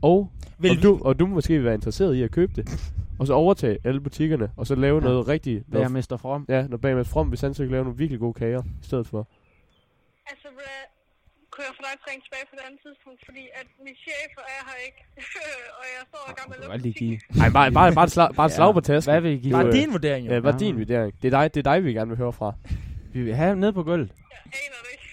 og 0.02 0.30
Vil 0.60 0.72
vi- 0.78 0.82
du, 0.82 1.00
og 1.02 1.20
du 1.20 1.26
måske 1.28 1.54
vil 1.54 1.64
være 1.64 1.74
interesseret 1.74 2.16
i 2.16 2.22
at 2.24 2.32
købe 2.32 2.54
det, 2.56 2.94
og 3.20 3.28
så 3.28 3.34
overtage 3.34 3.78
alle 3.84 4.02
butikkerne, 4.02 4.52
og 4.58 4.68
så 4.68 4.76
lave 4.76 4.98
Ja. 5.02 5.08
ja. 5.08 5.10
noget 5.14 5.28
rigtigt. 5.28 5.60
Noget, 5.70 5.84
Bagermester 5.84 6.18
From. 6.18 6.46
ja, 6.50 6.68
når 6.68 6.78
Bagmans 6.78 7.10
From, 7.10 7.28
hvis 7.28 7.42
han 7.42 7.54
så 7.54 7.64
kan 7.64 7.72
lave 7.72 7.84
nogle 7.84 7.98
virkelig 7.98 8.20
gode 8.20 8.34
kager 8.34 8.62
i 8.64 8.86
stedet 8.86 9.08
for. 9.08 9.28
Altså, 10.32 10.48
hvad, 10.58 10.76
kunne 11.52 11.64
jeg 11.68 11.74
få 11.78 11.82
dig 11.88 11.92
til 11.94 12.04
at 12.06 12.12
ringe 12.12 12.24
tilbage 12.28 12.46
på 12.50 12.56
et 12.60 12.64
andet 12.68 12.80
tidspunkt, 12.86 13.20
fordi 13.28 13.44
at 13.60 13.68
min 13.86 13.96
chef 14.06 14.32
er 14.38 14.62
her 14.70 14.78
ikke, 14.88 15.00
og 15.80 15.84
jeg 15.94 16.02
står 16.10 16.24
i 16.32 16.34
gang 16.38 16.50
med 16.50 16.58
at 16.58 16.82
lukke 16.84 17.00
give. 17.00 17.20
Nej, 17.42 17.50
bare, 17.58 17.72
bare, 17.72 17.94
bare 17.94 18.06
et 18.06 18.12
slag, 18.12 18.30
bare 18.36 18.46
et 18.46 18.52
slag 18.60 18.74
på 18.74 18.82
tasken. 18.82 19.12
Hvad 19.14 19.22
vil 19.22 19.32
I 19.32 19.38
give? 19.38 19.54
Bare 19.54 19.72
din 19.72 19.92
vurdering, 19.92 20.28
jo. 20.28 20.32
Ja, 20.34 20.38
er 20.40 20.46
Ja. 20.46 20.58
din 20.58 20.78
vurdering? 20.78 21.14
Det 21.22 21.34
er 21.34 21.40
dig, 21.40 21.54
det 21.54 21.68
er 21.68 21.72
dig, 21.74 21.84
vi 21.84 21.94
gerne 21.94 22.10
vil 22.10 22.18
høre 22.18 22.34
fra. 22.34 22.54
Vi 23.14 23.22
vil 23.24 23.36
have 23.36 23.56
ned 23.56 23.72
på 23.74 23.84
gulvet. 23.84 24.10
Jeg 24.10 24.62
aner 24.66 24.80
det 24.84 24.90
ikke. 24.96 25.04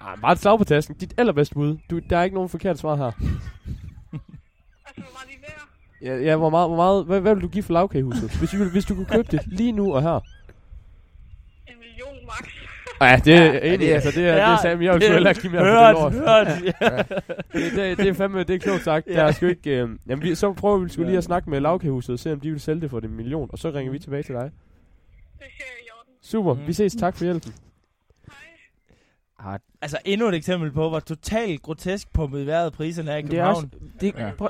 Ej, 0.00 0.16
bare 0.16 0.32
et 0.32 0.38
slag 0.38 0.58
på 0.58 0.64
tasken. 0.64 0.94
Dit 0.96 1.14
allerbedste 1.18 1.54
bud. 1.54 1.78
Du, 1.90 1.98
der 1.98 2.18
er 2.18 2.22
ikke 2.24 2.34
nogen 2.34 2.48
forkert 2.48 2.78
svar 2.78 2.96
her. 2.96 3.04
Altså, 3.04 5.00
hvor 5.02 5.12
meget? 5.16 5.29
Ja, 6.02 6.16
ja 6.16 6.36
hvor 6.36 6.50
meget, 6.50 6.68
hvor 6.68 6.76
meget, 6.76 7.04
hvad, 7.04 7.20
hvad 7.20 7.34
vil 7.34 7.42
du 7.42 7.48
give 7.48 7.62
for 7.62 7.72
lavkagehuset? 7.72 8.30
Hvis, 8.38 8.50
du, 8.50 8.64
hvis 8.64 8.84
du 8.84 8.94
kunne 8.94 9.06
købe 9.06 9.28
det 9.30 9.40
lige 9.46 9.72
nu 9.72 9.94
og 9.94 10.02
her. 10.02 10.14
En 11.68 11.74
million 11.78 12.26
max. 12.26 12.48
Ja, 13.00 13.20
det 13.24 13.34
er 13.34 13.58
enig. 13.58 13.70
det 13.70 13.80
det 13.80 13.92
altså, 13.94 14.10
det 14.10 14.28
er, 14.28 14.34
det 14.34 14.42
er 14.42 14.56
Sam, 14.62 14.82
jeg 14.82 14.94
vil 14.94 15.02
sgu 15.02 15.12
heller 15.12 15.30
ikke 15.30 15.40
give 15.40 15.52
mere 15.52 15.62
hørt, 15.64 15.96
for 15.96 16.08
det 16.08 16.18
lort. 16.18 16.46
hørt. 16.92 17.08
det, 17.52 17.72
det, 17.72 17.98
det 17.98 18.08
er 18.08 18.14
fandme, 18.14 18.42
det 18.42 18.54
er 18.54 18.58
klogt 18.58 18.82
sagt. 18.84 19.06
Ja. 19.06 19.12
Der 19.12 19.22
er 19.24 19.32
sgu 19.32 19.46
ikke, 19.46 19.70
øh, 19.70 19.88
jamen, 20.06 20.22
vi, 20.22 20.34
så 20.34 20.52
prøver 20.52 20.78
vi 20.78 20.88
sgu 20.88 21.02
lige 21.02 21.18
at 21.18 21.24
snakke 21.24 21.50
med 21.50 21.60
lavkagehuset 21.60 22.12
og 22.12 22.18
se, 22.18 22.32
om 22.32 22.40
de 22.40 22.50
vil 22.50 22.60
sælge 22.60 22.80
det 22.80 22.90
for 22.90 23.00
en 23.00 23.16
million. 23.16 23.48
Og 23.52 23.58
så 23.58 23.70
ringer 23.70 23.92
vi 23.92 23.98
tilbage 23.98 24.22
til 24.22 24.34
dig. 24.34 24.42
Det 24.44 24.50
ser 25.38 25.44
jeg 25.58 25.86
i 25.86 25.90
orden. 26.00 26.12
Super, 26.22 26.54
Mm. 26.54 26.66
vi 26.66 26.72
ses. 26.72 26.94
Tak 26.94 27.16
for 27.16 27.24
hjælpen. 27.24 27.52
Hej. 29.42 29.52
Ah, 29.54 29.58
Altså 29.82 29.98
endnu 30.04 30.28
et 30.28 30.34
eksempel 30.34 30.70
på, 30.72 30.88
hvor 30.88 31.00
totalt 31.00 31.62
grotesk 31.62 32.12
pumpet 32.12 32.46
vejret 32.46 32.72
priserne 32.72 33.10
er 33.10 33.16
i 33.16 33.22
det 33.22 33.38
er 33.38 33.44
også... 33.44 33.62
København. 33.62 33.92
Det, 34.00 34.14
Ja. 34.18 34.30
prøv, 34.38 34.48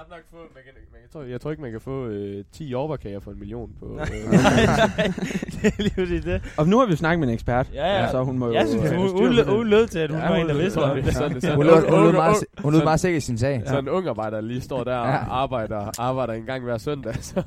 tror, 1.13 1.23
jeg 1.23 1.41
tror 1.41 1.51
ikke, 1.51 1.63
man 1.63 1.71
kan 1.71 1.81
få 1.81 2.07
øh, 2.07 2.45
10 2.53 2.65
jordbærkager 2.65 3.21
for 3.21 3.31
en 3.31 3.39
million 3.39 3.71
på... 3.81 3.87
Nej, 3.97 4.09
Øh, 4.25 4.31
nej, 4.33 5.07
det 5.57 5.93
er 5.97 6.05
lige 6.07 6.21
det. 6.33 6.43
og 6.57 6.69
nu 6.69 6.79
har 6.79 6.87
vi 6.87 6.91
jo 6.91 6.97
snakket 6.97 7.21
med 7.21 7.29
en 7.29 7.35
ekspert. 7.35 7.67
Ja, 7.75 8.01
ja. 8.03 8.11
Så 8.11 8.23
hun 8.23 8.39
må 8.39 8.47
jo... 8.47 8.53
Jeg 8.53 8.69
synes, 8.69 8.91
øh, 8.93 8.97
hun, 8.99 9.09
hun, 9.11 9.45
hun 9.57 9.67
lød 9.67 9.87
til, 9.87 9.99
at 9.99 10.11
hun 10.11 10.19
Ja, 10.21 10.27
var 10.29 10.33
hun 10.35 10.43
en, 10.43 10.49
der 10.49 10.55
vidste 10.63 10.79
om 10.79 10.97
det. 10.97 11.55
Hun 11.55 11.67
lød, 11.67 11.73
hun 11.91 12.01
lød 12.01 12.09
ung- 12.09 12.17
meget, 12.17 12.37
hun 12.59 12.73
lød 12.73 12.83
meget 12.85 13.01
sikker 13.01 13.17
i 13.17 13.21
sin 13.21 13.39
sag. 13.39 13.63
Sådan 13.67 13.85
en 13.85 13.89
ung 13.89 14.09
arbejder 14.09 14.41
der 14.41 14.47
lige 14.47 14.61
står 14.61 14.85
der 14.85 14.97
og 14.97 15.43
arbejder, 15.43 15.91
arbejder 15.99 16.33
en 16.33 16.43
gang 16.45 16.65
hver 16.65 16.79
søndag. 16.79 17.15
Så, 17.21 17.43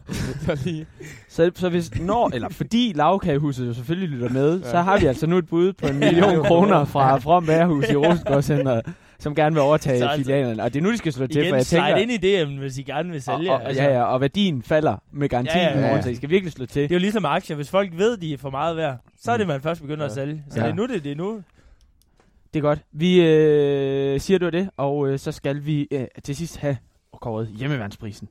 så 0.46 0.62
lige... 0.66 0.86
Så, 1.30 1.52
så 1.56 1.70
hvis 1.70 2.00
når, 2.02 2.32
eller 2.34 2.50
fordi 2.50 2.92
lavkagehuset 2.96 3.68
jo 3.68 3.74
selvfølgelig 3.74 4.10
lytter 4.10 4.30
med, 4.30 4.64
så 4.64 4.78
har 4.82 4.98
vi 5.00 5.06
altså 5.06 5.28
nu 5.28 5.38
et 5.38 5.48
bud 5.48 5.74
på 5.74 5.88
en 5.88 6.00
million 6.00 6.44
kroner 6.44 6.86
fra 6.86 7.18
From 7.18 7.46
Bærehus 7.46 7.90
i 7.90 7.96
Rosengårdscenteret, 7.96 8.86
som 9.24 9.36
gerne 9.36 9.54
vil 9.56 9.62
overtage 9.62 10.00
Så 10.00 10.08
altså- 10.08 10.24
filialerne. 10.26 10.64
Og 10.64 10.74
det 10.74 10.80
er 10.80 10.84
nu, 10.84 10.92
de 10.92 10.98
skal 10.98 11.14
slå 11.14 11.28
til, 11.28 11.36
for 11.42 11.42
Igen, 11.46 11.56
jeg 11.56 11.66
tænker... 11.66 11.96
ind 11.96 12.12
i 12.12 12.16
DM'en, 12.44 12.60
hvis 12.60 12.78
I 12.78 12.84
gerne 12.84 13.10
vil 13.12 13.22
sælge. 13.22 13.52
og, 13.52 13.56
og, 13.56 13.66
altså, 13.68 13.84
ja, 13.84 13.94
ja, 13.94 14.04
og 14.04 14.22
værdien 14.22 14.64
falder 14.64 14.98
med 15.12 15.30
garanti 15.30 15.58
Ja, 15.58 15.64
ja, 15.64 15.70
ja, 15.70 15.80
ja. 15.80 15.88
ja, 15.88 15.96
ja. 15.96 16.02
så 16.02 16.10
I 16.10 16.16
skal 16.16 16.30
virkelig 16.30 16.54
slå 16.54 16.66
til. 16.66 16.82
Det 16.84 16.92
er 16.92 16.96
jo 16.96 17.00
ligesom 17.00 17.26
aktier. 17.26 17.56
Hvis 17.56 17.70
folk 17.70 17.90
ved, 17.98 18.18
de 18.18 18.34
er 18.34 18.38
for 18.38 18.50
meget 18.50 18.78
værd, 18.78 18.98
så 19.22 19.32
er 19.32 19.38
det, 19.38 19.48
man 19.48 19.62
først 19.62 19.82
begynder 19.82 20.04
Ja. 20.04 20.10
at 20.10 20.12
sælge. 20.16 20.44
Så 20.50 20.60
Ja. 20.60 20.66
det 20.66 20.72
er 20.72 20.76
nu, 20.76 20.86
det, 20.88 21.04
det 21.04 21.12
er 21.12 21.16
nu. 21.16 21.42
Det 22.54 22.60
er 22.60 22.64
godt. 22.64 22.80
Vi 22.92 23.22
øh, 23.22 24.20
siger 24.20 24.38
du 24.40 24.50
det, 24.50 24.70
og 24.78 25.08
øh, 25.10 25.20
så 25.20 25.32
skal 25.32 25.66
vi 25.66 25.88
øh, 25.92 26.06
til 26.24 26.36
sidst 26.36 26.58
have 26.58 26.78
kåret 27.22 27.48
hjemmeværnsprisen. 27.48 28.28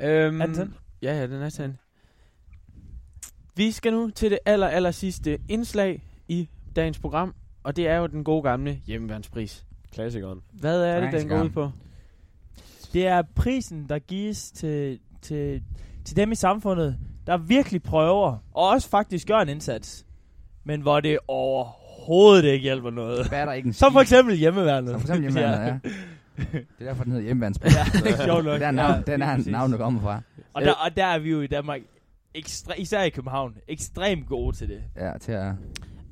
Øhm, 0.00 0.40
Er 0.40 0.46
den 0.46 0.54
tændt? 0.54 0.74
Ja, 1.02 1.14
ja, 1.14 1.26
den 1.26 1.42
er 1.42 1.50
tændt. 1.50 1.76
Vi 3.56 3.70
skal 3.70 3.92
nu 3.92 4.10
til 4.10 4.30
det 4.30 4.38
aller, 4.46 4.66
aller 4.66 4.90
sidste 4.90 5.38
indslag 5.48 6.02
i 6.28 6.48
dagens 6.76 6.98
program, 6.98 7.34
og 7.62 7.76
det 7.76 7.88
er 7.88 7.96
jo 7.96 8.06
den 8.06 8.24
gode 8.24 8.42
gamle 8.42 8.80
hjemmeværnspris. 8.86 9.64
Klassikeren. 9.92 10.40
Hvad 10.52 10.82
er 10.84 11.00
det, 11.00 11.20
den 11.20 11.28
går 11.28 11.42
ud 11.42 11.50
på? 11.50 11.70
Det 12.92 13.06
er 13.06 13.22
prisen, 13.34 13.88
der 13.88 13.98
gives 13.98 14.50
til, 14.50 15.00
til, 15.22 15.62
til 16.04 16.16
dem 16.16 16.32
i 16.32 16.34
samfundet, 16.34 16.98
der 17.26 17.36
virkelig 17.36 17.82
prøver, 17.82 18.38
og 18.54 18.68
også 18.68 18.88
faktisk 18.88 19.26
gør 19.26 19.38
en 19.38 19.48
indsats, 19.48 20.06
men 20.64 20.80
hvor 20.80 21.00
det 21.00 21.18
overhovedet 21.28 22.44
ikke 22.44 22.62
hjælper 22.62 22.90
noget. 22.90 23.28
Hvad 23.28 23.40
er 23.40 23.44
der 23.44 23.52
ikke 23.52 23.66
en 23.66 23.72
Som 23.72 23.92
for 23.92 24.00
eksempel 24.00 24.36
hjemmeværnet. 24.36 24.90
Som 24.90 25.00
for 25.00 25.08
eksempel 25.08 25.22
hjemmeværnet, 25.32 25.80
ja. 25.84 25.90
Det 26.52 26.66
er 26.80 26.84
derfor, 26.84 27.02
den 27.04 27.12
hedder 27.12 27.24
hjemmeværnspris. 27.26 27.74
Ja, 27.76 27.84
det 28.00 28.12
er 28.20 28.24
sjovt 28.30 28.44
nok. 28.44 28.54
Den 28.54 28.62
er 28.62 28.66
Ja, 28.66 28.70
navn, 28.70 29.02
den 29.06 29.22
er 29.22 29.34
præcis. 29.34 29.52
navn, 29.52 29.72
der 29.72 29.78
kommer 29.78 30.00
fra. 30.00 30.20
Og 30.52 30.62
der, 30.62 30.72
og 30.72 30.96
der 30.96 31.04
er 31.06 31.18
vi 31.18 31.30
jo 31.30 31.40
i 31.40 31.46
Danmark, 31.46 31.80
ekstre, 32.34 32.80
især 32.80 33.02
i 33.02 33.10
København, 33.10 33.56
ekstremt 33.68 34.26
gode 34.26 34.56
til 34.56 34.68
det. 34.68 34.82
Ja, 34.96 35.12
til 35.20 35.32
at... 35.32 35.44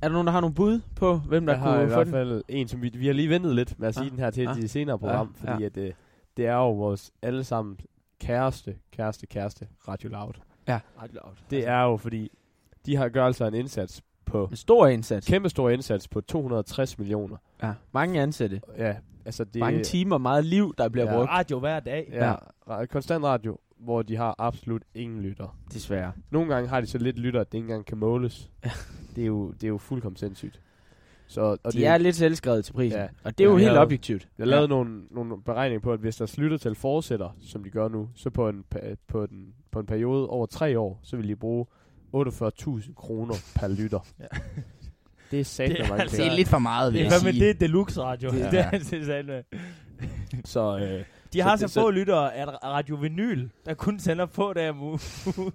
Er 0.02 0.08
der 0.08 0.12
nogen, 0.12 0.26
der 0.26 0.32
har 0.32 0.40
nogle 0.40 0.54
bud 0.54 0.80
på, 0.96 1.16
hvem 1.18 1.46
der 1.46 1.52
Jeg 1.52 1.60
har 1.62 1.74
i 1.74 1.78
kunne 1.78 1.86
hvert 1.86 2.06
den? 2.06 2.12
fald 2.12 2.42
en, 2.48 2.68
som 2.68 2.82
vi, 2.82 2.88
vi 2.94 3.06
har 3.06 3.14
lige 3.14 3.28
ventet 3.30 3.54
lidt 3.54 3.78
med 3.78 3.88
at 3.88 3.94
sige 3.94 4.04
Ah, 4.04 4.10
den 4.10 4.18
her 4.18 4.30
til 4.30 4.46
ah, 4.48 4.56
de 4.56 4.68
senere 4.68 4.98
program, 4.98 5.34
ja, 5.44 5.50
fordi 5.50 5.62
ja. 5.62 5.66
at 5.66 5.74
det, 5.74 5.92
det 6.36 6.46
er 6.46 6.54
jo 6.54 6.72
vores 6.72 7.10
allesammen 7.22 7.76
kæreste, 8.20 8.74
kæreste, 8.92 9.26
kæreste 9.26 9.66
Radio 9.88 10.08
Loud. 10.08 10.32
Det 11.50 11.68
er 11.68 11.82
jo 11.82 11.96
fordi, 11.96 12.30
de 12.86 12.96
har 12.96 13.08
gør 13.08 13.26
altså 13.26 13.46
en 13.46 13.54
indsats 13.54 14.02
på, 14.24 14.46
En 14.50 14.56
stor 14.56 14.86
indsats. 14.86 15.26
kæmpe 15.28 15.48
stor 15.48 15.70
indsats 15.70 16.08
på 16.08 16.20
260 16.20 16.98
millioner. 16.98 17.36
Ja, 17.62 17.72
mange 17.92 18.20
ansatte. 18.20 18.60
Ja, 18.78 18.94
altså 19.26 19.44
det 19.44 19.60
Mange 19.60 19.82
timer, 19.84 20.18
meget 20.18 20.44
liv, 20.44 20.74
der 20.78 20.88
bliver 20.88 21.06
Ja. 21.12 21.16
brugt. 21.16 21.30
Radio 21.30 21.58
hver 21.58 21.80
dag. 21.80 22.08
Ja, 22.12 22.34
ra- 22.70 22.86
konstant 22.86 23.24
radio, 23.24 23.58
hvor 23.78 24.02
de 24.02 24.16
har 24.16 24.34
absolut 24.38 24.82
ingen 24.94 25.20
lytter. 25.22 25.58
Desværre. 25.72 26.12
Nogle 26.30 26.54
gange 26.54 26.68
har 26.68 26.80
de 26.80 26.86
så 26.86 26.98
lidt 26.98 27.18
lytter, 27.18 27.40
at 27.40 27.52
det 27.52 27.58
ikke 27.58 27.64
engang 27.66 27.86
kan 27.86 27.98
måles. 27.98 28.50
Ja. 28.64 28.70
Det 29.16 29.22
er 29.22 29.26
jo, 29.26 29.50
det 29.50 29.64
er 29.64 29.68
jo 29.68 29.78
fuldkommen 29.78 30.16
sindssygt. 30.16 30.60
Så, 31.28 31.40
og 31.40 31.58
De 31.72 31.78
det, 31.78 31.86
er 31.86 31.98
lidt 31.98 32.16
selvskrevet 32.16 32.64
til 32.64 32.72
prisen. 32.72 33.00
Ja. 33.00 33.06
Og 33.24 33.38
det 33.38 33.44
er 33.44 33.48
jo 33.48 33.56
Ja, 33.56 33.62
helt 33.62 33.72
jeg- 33.72 33.80
objektivt. 33.82 34.28
Jeg 34.38 34.46
lavede 34.46 34.68
nogle, 34.68 35.02
nogle 35.10 35.42
beregninger 35.42 35.80
på, 35.82 35.92
at 35.92 36.00
hvis 36.00 36.16
deres 36.16 36.38
lyttertal 36.38 36.74
fortsætter, 36.74 37.30
som 37.40 37.64
de 37.64 37.70
gør 37.70 37.88
nu, 37.88 38.08
så 38.14 38.30
på 38.30 38.48
en, 38.48 38.64
på 39.08 39.26
den, 39.26 39.54
på 39.70 39.80
en 39.80 39.86
periode 39.86 40.28
over 40.28 40.46
tre 40.46 40.78
år, 40.78 41.00
så 41.02 41.16
vil 41.16 41.28
de 41.28 41.36
bruge 41.36 41.66
48.000 42.16 42.94
kroner 42.94 43.34
per 43.56 43.68
lytter. 43.68 44.00
Ja. 44.20 44.26
Det 45.30 45.40
er 45.40 45.44
sat 45.44 45.68
Det 45.70 45.80
er 45.80 45.94
altså- 45.94 46.16
Det 46.16 46.26
er 46.26 46.36
lidt 46.36 46.48
for 46.48 46.58
meget, 46.58 46.92
vil 46.92 46.98
Det 47.00 47.06
jeg 47.06 47.14
er 47.16 47.20
sige. 47.20 47.40
det 47.40 47.50
er 47.50 47.54
deluxe 47.54 48.00
radio. 48.02 48.30
Det 48.32 48.42
er- 48.42 48.50
det, 48.50 48.58
er, 48.58 48.70
er 48.70 49.04
sandt, 49.04 49.26
med. 49.26 49.42
Så, 50.44 50.78
øh, 50.78 51.04
De 51.32 51.40
har 51.40 51.56
Så 51.56 51.68
så, 51.68 51.80
det- 51.80 51.84
få 51.84 51.90
lyttere 51.90 52.34
af 52.34 52.46
Radio 52.64 52.96
Vinyl, 52.96 53.48
der 53.66 53.74
kun 53.74 53.98
sender 53.98 54.26
på 54.26 54.52
dage 54.56 54.70
om 54.70 54.82
ugen. 54.82 55.00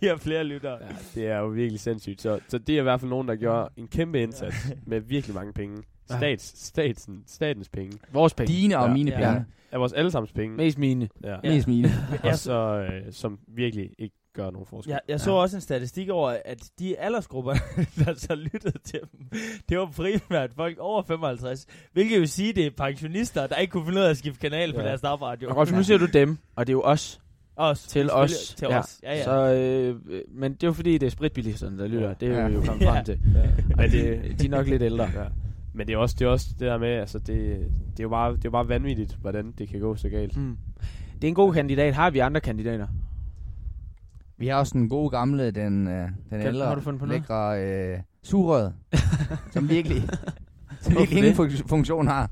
De 0.00 0.06
har 0.08 0.16
flere 0.16 0.44
lyttere. 0.44 0.78
ja, 0.80 0.88
det 1.14 1.26
er 1.28 1.38
jo 1.38 1.46
virkelig 1.46 1.80
sindssygt. 1.80 2.22
Så, 2.22 2.40
så 2.48 2.58
det 2.58 2.74
er 2.74 2.78
i 2.78 2.82
hvert 2.82 3.00
fald 3.00 3.10
nogen, 3.10 3.28
der 3.28 3.34
gør 3.36 3.68
en 3.76 3.88
kæmpe 3.88 4.22
indsats 4.22 4.56
med 4.86 5.00
virkelig 5.00 5.34
mange 5.34 5.52
penge. 5.52 5.82
Ja. 6.10 6.16
Stats, 6.16 6.66
statsen, 6.66 7.22
statens 7.26 7.68
penge. 7.68 7.98
Vores 8.12 8.34
penge. 8.34 8.52
Dine 8.52 8.78
og 8.78 8.86
Ja. 8.88 8.92
mine 8.92 9.10
Ja. 9.10 9.16
penge. 9.32 9.44
Er 9.72 9.78
vores 9.78 9.92
allesammens 9.92 10.32
penge. 10.32 10.56
Mest 10.56 10.78
mine. 10.78 11.08
Ja. 11.24 11.36
Mest 11.42 11.68
mine. 11.68 11.88
Og 12.24 12.34
så, 12.38 12.52
øh, 12.78 13.12
som 13.12 13.38
virkelig 13.48 13.90
ikke 13.98 14.14
gør 14.34 14.50
nogen 14.50 14.66
forskel. 14.66 14.90
Jeg, 14.90 15.00
jeg 15.08 15.20
så 15.20 15.30
Ja. 15.30 15.36
også 15.36 15.56
en 15.56 15.60
statistik 15.60 16.08
over, 16.08 16.36
at 16.44 16.70
de 16.78 16.98
aldersgrupper, 16.98 17.52
der 18.04 18.14
så 18.14 18.34
lyttede 18.34 18.78
til 18.84 19.00
dem, 19.12 19.40
det 19.68 19.78
var 19.78 19.86
primært 19.96 20.50
folk 20.56 20.78
over 20.78 21.02
55. 21.02 21.66
Hvilket 21.92 22.20
vil 22.20 22.28
sige, 22.28 22.52
det 22.52 22.66
er 22.66 22.70
pensionister, 22.76 23.46
der 23.46 23.56
ikke 23.56 23.70
kunne 23.70 23.84
finde 23.84 23.98
ud 23.98 24.04
af 24.04 24.10
at 24.10 24.16
skifte 24.16 24.40
kanal 24.40 24.72
på 24.72 24.80
Ja. 24.80 24.86
deres 24.86 25.00
dagradio. 25.00 25.48
Og 25.50 25.56
Rolf, 25.56 25.72
nu 25.72 25.82
siger 25.82 25.98
du 25.98 26.06
dem, 26.06 26.38
og 26.56 26.66
det 26.66 26.72
er 26.72 26.76
jo 26.76 26.82
os. 26.82 27.20
Os. 27.56 27.82
Til 27.82 28.10
os. 28.12 28.54
Til 28.58 28.68
Ja. 28.70 28.78
os. 28.78 29.00
Ja, 29.02 29.14
ja. 29.16 29.24
Så, 29.24 29.54
øh, 29.54 29.96
øh, 30.08 30.20
men 30.34 30.54
det 30.54 30.62
er 30.62 30.66
jo 30.66 30.72
fordi, 30.72 30.98
det 30.98 31.06
er 31.06 31.10
spritbilisterne, 31.10 31.78
der 31.78 31.86
lytter. 31.86 32.08
Ja. 32.08 32.14
Det 32.20 32.28
er 32.28 32.40
Ja. 32.40 32.48
vi 32.48 32.54
jo 32.54 32.62
kommet 32.66 32.84
Ja. 32.84 32.90
frem 32.92 33.04
til. 33.04 33.18
Ja. 33.34 33.82
Og 33.82 33.90
det, 33.90 34.36
de 34.40 34.46
er 34.46 34.50
nok 34.50 34.66
lidt 34.66 34.82
ældre. 34.82 35.04
Ja. 35.14 35.24
Men 35.76 35.86
det 35.86 35.92
er 35.92 35.96
også 35.96 36.16
det, 36.18 36.24
er 36.24 36.28
også 36.28 36.46
det 36.50 36.60
der 36.60 36.78
med, 36.78 36.88
altså 36.88 37.18
det, 37.18 37.26
det, 37.90 37.98
er 38.00 38.02
jo 38.02 38.08
bare, 38.08 38.30
det 38.30 38.36
er 38.38 38.40
jo 38.44 38.50
bare 38.50 38.68
vanvittigt, 38.68 39.14
hvordan 39.20 39.52
det 39.58 39.68
kan 39.68 39.80
gå 39.80 39.96
så 39.96 40.08
galt. 40.08 40.36
Mm. 40.36 40.56
Det 41.14 41.24
er 41.24 41.28
en 41.28 41.34
god 41.34 41.54
kandidat. 41.54 41.94
Har 41.94 42.10
vi 42.10 42.18
andre 42.18 42.40
kandidater? 42.40 42.86
Vi 44.38 44.46
har 44.46 44.54
også 44.58 44.72
den 44.78 44.88
gode 44.88 45.10
gamle, 45.10 45.50
den, 45.50 45.88
øh, 45.88 45.94
den 46.02 46.12
Kan- 46.30 46.46
ældre, 46.46 46.66
har 46.66 46.74
du 46.74 46.80
fundet 46.80 47.00
på 47.00 47.06
noget? 47.06 47.20
lækre 47.22 47.62
øh, 47.64 47.98
sugerød, 48.22 48.70
som 49.52 49.68
virkelig, 49.68 50.02
som 50.80 50.94
virkelig 50.98 51.18
ingen 51.18 51.34
fun- 51.46 51.68
funktion 51.68 52.06
har. 52.06 52.30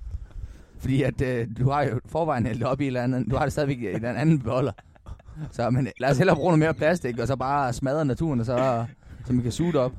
Fordi 0.78 1.02
at 1.02 1.20
øh, 1.20 1.46
du 1.58 1.70
har 1.70 1.82
jo 1.82 2.00
forvejen 2.06 2.46
hældt 2.46 2.62
op 2.62 2.80
i 2.80 2.84
et 2.84 2.86
eller 2.86 3.02
andet, 3.02 3.30
du 3.30 3.36
har 3.36 3.42
det 3.44 3.52
stadigvæk 3.52 3.78
i 3.82 3.86
en 3.96 4.04
anden 4.04 4.38
beholder. 4.38 4.72
Så 5.50 5.70
men 5.70 5.88
lad 6.00 6.10
os 6.10 6.18
hellere 6.18 6.36
bruge 6.36 6.48
noget 6.48 6.58
mere 6.58 6.74
plastik, 6.74 7.18
og 7.18 7.26
så 7.26 7.36
bare 7.36 7.72
smadre 7.72 8.04
naturen, 8.04 8.40
og 8.40 8.46
så, 8.46 8.84
så 9.26 9.32
man 9.32 9.42
kan 9.42 9.52
suge 9.52 9.72
det 9.72 9.80
op. 9.80 9.92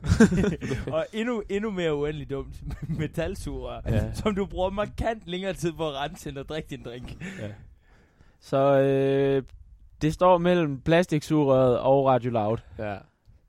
og 0.93 1.05
endnu, 1.13 1.43
endnu 1.49 1.71
mere 1.71 1.95
uendelig 1.95 2.29
dumt, 2.29 2.55
metalsugerør, 2.99 3.81
Ja. 3.85 3.95
ja. 3.95 4.13
som 4.13 4.35
du 4.35 4.45
bruger 4.45 4.69
markant 4.69 5.27
længere 5.27 5.53
tid 5.53 5.73
på 5.73 5.87
at 5.89 5.93
rense, 5.95 6.29
end 6.29 6.39
at 6.39 6.49
drikke 6.49 6.69
din 6.69 6.83
drink. 6.85 7.17
Så 8.39 8.57
øh, 8.79 9.43
det 10.01 10.13
står 10.13 10.37
mellem 10.37 10.81
plastiksugerøret 10.81 11.79
og 11.79 12.05
Radio 12.05 12.31
Loud. 12.31 12.57
Ja. 12.79 12.95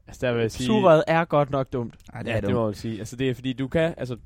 Altså 0.06 0.26
der 0.26 0.32
vil 0.32 0.40
jeg 0.40 0.50
sige... 0.50 0.66
Sugerøret 0.66 1.04
er 1.06 1.24
godt 1.24 1.50
nok 1.50 1.72
dumt. 1.72 1.94
Ej, 2.12 2.22
det 2.22 2.30
Ja, 2.30 2.36
er 2.36 2.40
det 2.40 2.48
dumt. 2.48 2.54
må 2.58 2.64
man 2.64 2.74
sige. 2.74 2.98
Altså 2.98 3.16
det 3.16 3.30
er 3.30 3.34
fordi, 3.34 3.52
du 3.52 3.68
kan, 3.68 3.94
altså... 3.96 4.16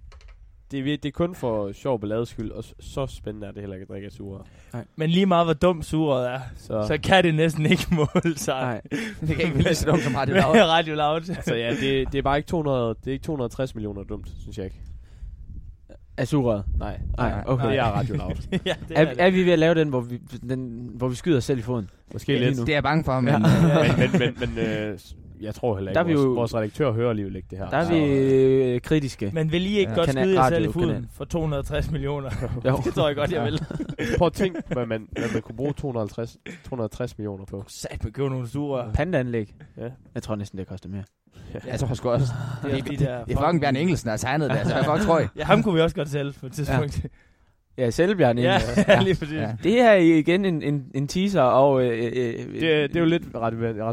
Det 0.71 0.79
er, 0.81 0.85
det 0.85 1.05
er 1.05 1.11
kun 1.11 1.35
for 1.35 1.73
sjov 1.73 2.01
ballades 2.01 2.29
skyld, 2.29 2.51
og 2.51 2.65
så 2.81 3.07
spændende 3.07 3.47
er 3.47 3.51
det 3.53 3.61
heller 3.61 3.75
ikke 3.77 3.83
at 3.85 3.89
drikke 3.89 4.07
af 4.07 4.13
sugerør. 4.13 4.43
Men 4.97 5.11
lige 5.11 5.27
meget 5.27 5.47
hvor 5.47 5.55
dum 5.55 5.83
sugerøret 5.83 6.31
er, 6.35 6.41
Så, 6.57 6.85
så 6.87 6.99
kan 7.03 7.25
det 7.25 7.35
næsten 7.35 7.67
ikke 7.67 7.87
måle 8.15 8.37
sig. 8.39 8.55
Nej. 8.61 8.81
Det 9.21 9.37
kan 9.37 9.45
ikke 9.47 9.59
lige 9.63 9.75
så 9.75 9.87
dumt 9.91 10.03
som 10.03 10.15
Radio 10.15 10.35
Loud. 10.41 10.57
Radio 10.57 10.95
Loud. 10.95 11.31
altså 11.31 11.55
ja, 11.55 11.71
det, 11.71 12.13
det 12.13 12.19
er 12.19 12.23
bare 12.23 12.37
ikke 12.37 12.47
200, 12.47 12.89
det 13.05 13.07
er 13.07 13.13
ikke 13.13 13.23
260 13.25 13.75
millioner 13.75 14.03
dumt, 14.03 14.29
synes 14.41 14.57
jeg 14.59 14.65
ikke. 14.65 14.81
Af 16.17 16.29
sugerøret. 16.29 16.65
Nej, 16.79 17.01
Nej, 17.17 17.43
okay. 17.47 17.69
det 17.69 17.79
er 17.79 17.85
Radio 17.85 18.15
Loud. 18.17 18.33
ja, 18.53 18.75
det 18.89 18.99
Er, 18.99 19.01
er, 19.01 19.05
det. 19.15 19.21
er 19.23 19.31
vi 19.31 19.45
ved 19.45 19.53
at 19.53 19.59
lave 19.59 19.75
den, 19.75 19.89
hvor 19.89 20.01
vi, 20.01 20.17
den, 20.49 20.91
hvor 20.95 21.09
vi 21.09 21.15
skyder 21.15 21.37
os 21.37 21.45
selv 21.45 21.59
i 21.59 21.63
foden? 21.63 21.91
Måske 22.13 22.33
Ja, 22.33 22.39
lidt. 22.39 22.57
nu. 22.59 22.63
Det 22.65 22.73
er 22.73 22.77
jeg 22.77 22.83
bange 22.83 23.05
for, 23.05 23.21
men... 23.21 23.29
Ja. 23.35 23.39
men, 23.39 24.11
men, 24.11 24.35
men, 24.41 24.55
men 24.55 24.67
øh, 24.67 24.99
jeg 25.41 25.55
tror 25.55 25.77
heller 25.77 25.93
Der 25.93 26.01
ikke, 26.01 26.13
er 26.13 26.15
vi 26.15 26.15
vores, 26.15 26.25
jo- 26.27 26.33
vores 26.35 26.55
redaktør 26.55 26.93
hører 26.93 27.11
alligevel 27.11 27.37
ikke 27.37 27.49
det 27.51 27.59
her. 27.59 27.69
Der 27.71 27.77
er 27.77 27.85
Så- 27.85 27.93
vi 27.93 28.05
øh, 28.75 28.81
kritiske. 28.81 29.31
Men 29.35 29.53
vil 29.53 29.67
I 29.67 29.79
ikke 29.79 29.91
Ja. 29.91 29.97
godt 29.97 30.09
Kanal- 30.11 30.25
skyde 30.25 30.43
jer 30.43 30.49
selv 30.49 30.69
i 30.69 30.73
foden 30.73 31.07
for 31.13 31.25
260 31.25 31.91
millioner? 31.91 32.31
Jo. 32.65 32.77
det 32.85 32.95
tror 32.95 33.07
jeg 33.07 33.17
godt, 33.17 33.33
jeg 33.33 33.39
Ja. 33.39 33.45
vil. 33.45 33.61
Prøv 34.19 34.27
at 34.27 34.33
tænke, 34.33 34.63
hvad 34.73 34.87
man, 34.87 35.09
hvad 35.13 35.33
man 35.33 35.43
kunne 35.43 35.57
bruge 35.57 35.73
250, 35.73 36.37
260 36.69 37.19
millioner 37.19 37.45
på. 37.45 37.65
Sat 37.69 38.05
med 38.05 38.13
købe 38.13 38.29
nogle 38.29 38.49
sugerør. 38.49 38.93
Pandaanlæg. 38.93 39.55
Ja. 39.77 39.89
Jeg 40.15 40.23
tror 40.23 40.37
næsten, 40.37 40.59
det 40.59 40.67
koster 40.67 40.89
mere. 40.89 41.03
Jeg 41.67 41.81
tror 41.81 41.95
sgu 41.95 42.09
også. 42.11 42.27
Det 42.65 42.73
er, 42.79 42.83
de 42.83 42.97
der 42.97 43.25
Det 43.25 43.35
er 43.37 43.41
fucking 43.41 43.61
Bjørn 43.61 43.77
Engelsen, 43.77 44.07
der 44.07 44.11
har 44.13 44.17
tegnet 44.19 44.51
det. 44.51 44.57
Altså, 44.57 44.75
hvad 44.75 44.85
fuck 44.85 45.07
tror 45.07 45.19
jeg? 45.19 45.29
Ja, 45.37 45.45
ham 45.45 45.63
kunne 45.63 45.75
vi 45.75 45.81
også 45.81 45.97
godt 45.97 46.09
sælge 46.09 46.33
på 46.41 46.47
et 46.47 46.53
tidspunkt. 46.53 47.07
Ja, 47.79 47.91
selvbjørn 47.91 48.39
Ja, 48.39 48.57
egentlig. 48.59 48.85
ja, 48.89 49.01
lige 49.03 49.15
præcis. 49.15 49.35
Ja. 49.37 49.53
Det 49.63 49.73
her 49.73 49.91
er 49.91 49.97
igen 49.97 50.45
en, 50.45 50.63
en, 50.63 50.85
en 50.95 51.09
teaser, 51.09 51.43
og... 51.43 51.85
Øh, 51.85 52.05
øh, 52.07 52.13
Det, 52.13 52.75
er- 52.75 52.87
det 52.87 52.97
er 52.97 53.01
jo 53.01 53.07
lidt 53.07 53.23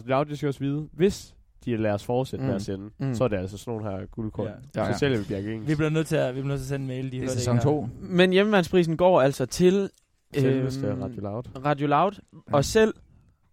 Loud, 0.07 0.25
de 0.25 0.37
skal 0.37 0.47
også 0.47 0.59
vide, 0.59 0.87
hvis 0.93 1.33
de 1.71 1.77
lader 1.77 1.95
os 1.95 2.03
fortsætte 2.03 2.41
mm. 2.43 2.47
med 2.47 2.53
Mm. 2.53 2.55
at 2.55 2.61
sende, 2.61 2.83
Mm. 2.85 3.05
mm. 3.07 3.13
så 3.15 3.23
er 3.23 3.27
det 3.27 3.37
altså 3.37 3.57
sådan 3.57 3.73
nogle 3.79 3.91
her 3.99 4.05
guldkorn. 4.05 4.45
Ja. 4.47 4.51
Ja. 4.75 4.81
Ja, 4.81 4.87
ja. 4.87 4.93
Så 4.93 4.99
sælger 4.99 5.17
vi 5.17 5.23
Bjerg. 5.23 5.67
Vi 5.67 5.75
bliver 5.75 5.89
nødt 5.89 6.07
til 6.07 6.15
at, 6.15 6.35
vi 6.35 6.41
bliver 6.41 6.47
nødt 6.53 6.59
til 6.59 6.65
at 6.65 6.69
sende 6.69 6.83
en 6.83 6.87
mail. 6.87 7.11
De 7.11 7.17
Det 7.17 7.25
er 7.25 7.29
sæson 7.29 7.55
ikke 7.55 7.63
2. 7.63 7.89
Men 7.99 8.31
hjemmevandsprisen 8.31 8.97
går 8.97 9.21
altså 9.21 9.45
til... 9.45 9.89
Selveste 10.37 10.87
øhm, 10.87 11.01
Radio 11.01 11.21
Loud. 11.21 11.43
Radio 11.65 11.87
Loud. 11.87 12.11
Ja. 12.33 12.53
Og 12.53 12.65
selv. 12.65 12.93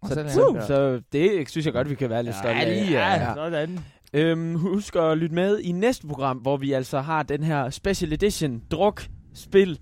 Og 0.01 0.07
Så, 0.09 0.13
så 0.13 0.19
er 0.19 0.23
det- 0.23 0.31
så, 0.33 0.51
ja. 0.55 0.65
så 0.65 1.01
det 1.11 1.49
synes 1.49 1.65
jeg 1.65 1.73
godt, 1.73 1.89
vi 1.89 1.95
kan 1.95 2.09
være 2.09 2.23
lidt 2.23 2.35
Ja, 2.35 2.39
stolte 2.41 2.59
af. 2.61 2.91
Ja, 2.91 3.13
Ja. 3.29 3.33
sådan. 3.35 3.79
Øhm, 4.13 4.55
husk 4.55 4.95
at 4.95 5.17
lytte 5.17 5.35
med 5.35 5.59
i 5.59 5.71
næste 5.71 6.07
program, 6.07 6.37
hvor 6.37 6.57
vi 6.57 6.71
altså 6.73 6.99
har 6.99 7.23
den 7.23 7.43
her 7.43 7.69
special 7.69 8.13
edition 8.13 8.61
druk 8.71 9.03
spil 9.33 9.79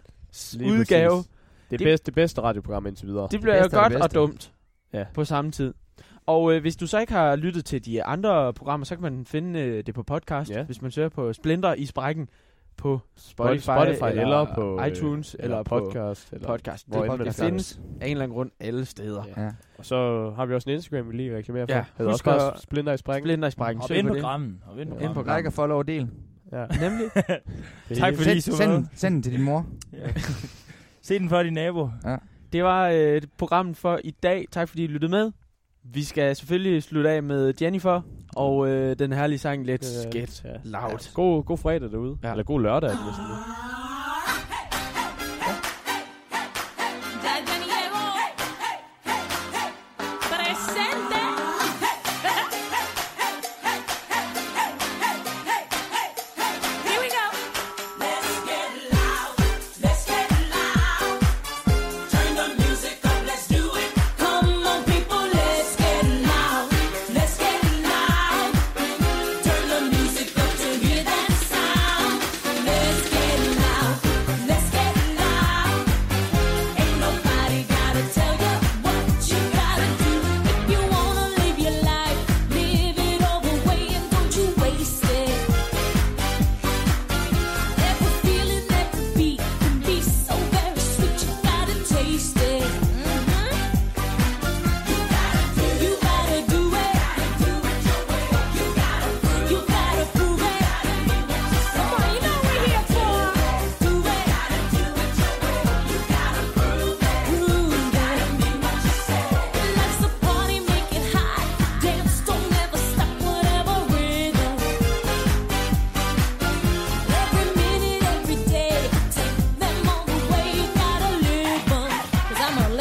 udgave. 0.66 1.10
præcis. 1.12 1.30
Det, 1.72 1.80
Det- 1.80 1.86
bedste, 1.86 2.06
det 2.06 2.14
bedste 2.16 2.42
radioprogram 2.42 2.86
indtil 2.88 3.08
videre. 3.08 3.28
Det 3.32 3.42
bliver 3.42 3.56
jo 3.56 3.62
bedste 3.64 3.78
godt 3.78 3.94
og 3.96 4.14
dumt 4.14 4.54
Ja. 4.94 5.06
på 5.14 5.26
samme 5.26 5.52
tid. 5.52 5.74
Og 6.26 6.54
øh, 6.56 6.62
hvis 6.62 6.76
du 6.76 6.88
så 6.88 7.00
ikke 7.00 7.14
har 7.14 7.36
lyttet 7.36 7.66
til 7.66 7.86
de 7.86 8.04
andre 8.04 8.54
programmer, 8.54 8.86
så 8.86 8.96
kan 8.96 9.02
man 9.02 9.26
finde 9.26 9.60
øh, 9.60 9.84
det 9.86 9.96
på 9.96 10.04
podcast, 10.04 10.52
Ja. 10.52 10.64
hvis 10.64 10.82
man 10.82 10.92
søger 10.92 11.10
på 11.10 11.34
Splinter 11.34 11.74
i 11.74 11.86
sprækken 11.86 12.30
på 12.78 13.00
Spotify, 13.16 13.64
Spotify, 13.64 14.04
eller, 14.04 14.22
eller 14.22 14.56
på 14.56 14.80
øh, 14.82 14.88
iTunes 14.88 15.34
eller, 15.34 15.44
eller 15.46 15.64
på 15.64 15.80
podcast. 15.80 16.32
Eller 16.34 16.48
podcast. 16.48 16.88
hvor 16.88 17.02
det, 17.06 17.12
finder 17.18 17.32
findes 17.32 17.80
af 18.02 18.06
en 18.06 18.12
eller 18.12 18.24
anden 18.24 18.36
grund 18.36 18.52
alle 18.60 18.86
steder. 18.86 19.24
Ja. 19.38 19.44
Ja. 19.44 19.52
Og 19.78 19.86
så 19.86 19.96
har 20.36 20.46
vi 20.46 20.54
også 20.54 20.70
en 20.70 20.74
Instagram, 20.76 21.12
vi 21.12 21.16
lige 21.18 21.38
reklamerer 21.38 21.66
for. 21.66 21.74
Ja, 21.76 21.86
Hedder 21.98 22.12
husk 22.12 22.28
også 22.28 22.40
bare 22.46 22.54
at- 22.54 22.60
Splinter 22.62 22.94
i 22.94 22.98
sprækken. 22.98 23.28
Splinter 23.28 23.48
i 23.48 23.52
sprækken. 23.52 23.84
Søg 23.88 23.98
ind 23.98 24.08
på 24.08 24.12
på 24.12 24.16
det. 24.16 24.24
grammen. 24.24 24.62
Hop 24.66 24.78
ind 24.80 24.90
på 24.90 24.98
Ind 24.98 25.14
på 25.14 25.24
grammen. 25.24 25.38
Like 25.38 25.50
og 25.50 25.54
follow 25.54 25.78
og 25.78 25.88
del. 25.88 26.10
Ja. 26.52 26.66
Nemlig. 26.82 27.06
Tak 28.00 28.16
fordi 28.16 28.32
I 28.38 28.40
Send, 28.40 28.56
så 28.56 28.68
med. 28.68 28.76
send, 28.76 28.88
send 28.96 29.14
den 29.14 29.24
til 29.24 29.32
din 29.32 29.42
mor. 29.42 29.66
Ja. 29.94 30.08
Se 31.02 31.20
den 31.20 31.30
for 31.30 31.44
din 31.44 31.54
nabo. 31.54 31.90
Det 32.54 32.64
var 32.64 32.90
øh, 32.94 33.22
programmet 33.38 33.78
for 33.78 34.00
i 34.04 34.12
dag. 34.12 34.46
Tak 34.52 34.70
fordi 34.70 34.84
I 34.84 34.88
lyttede 34.88 35.12
med. 35.12 35.32
Vi 35.84 36.04
skal 36.04 36.36
selvfølgelig 36.36 36.84
slutte 36.84 37.10
af 37.10 37.24
med 37.24 37.54
Jennifer 37.62 38.02
og 38.36 38.68
øh, 38.68 39.00
den 39.00 39.14
herlige 39.14 39.40
sang 39.40 39.62
Let's 39.70 40.06
Øh, 40.08 40.12
Get 40.12 40.44
ja. 40.46 40.50
Loud. 40.64 41.14
God, 41.14 41.44
god 41.44 41.58
fredag 41.58 41.92
derude. 41.92 42.18
Ja. 42.24 42.32
Eller 42.32 42.44
god 42.44 42.62
lørdag 42.62 42.90
nu. 42.90 42.98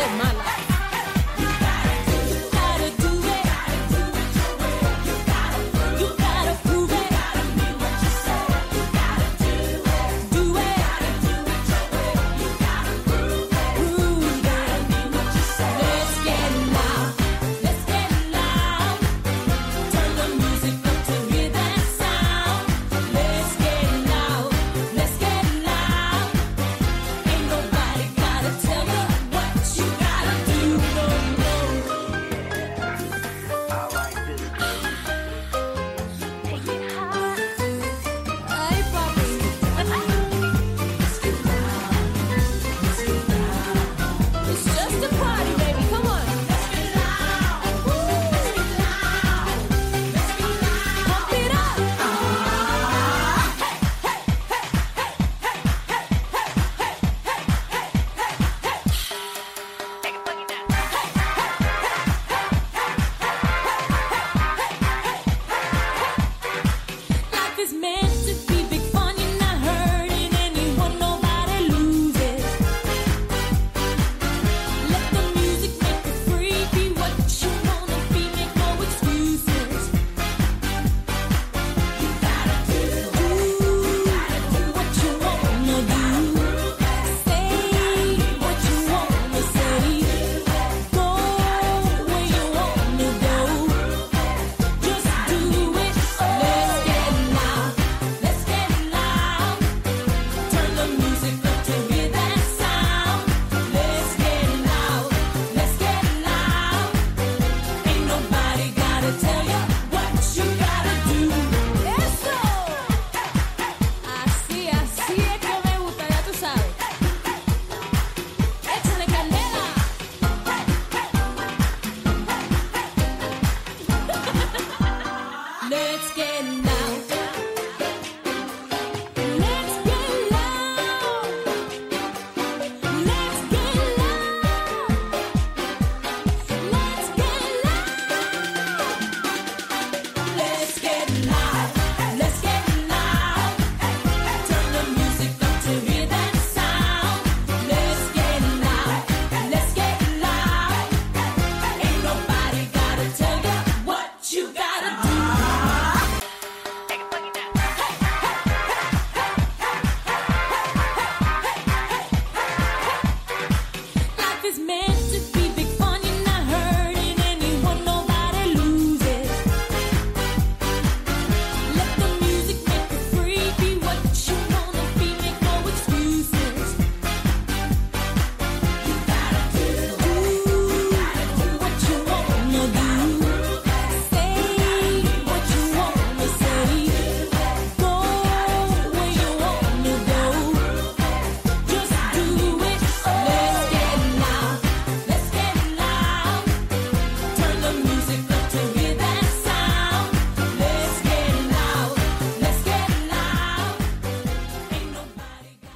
es 0.02 0.16
mala. 0.16 0.41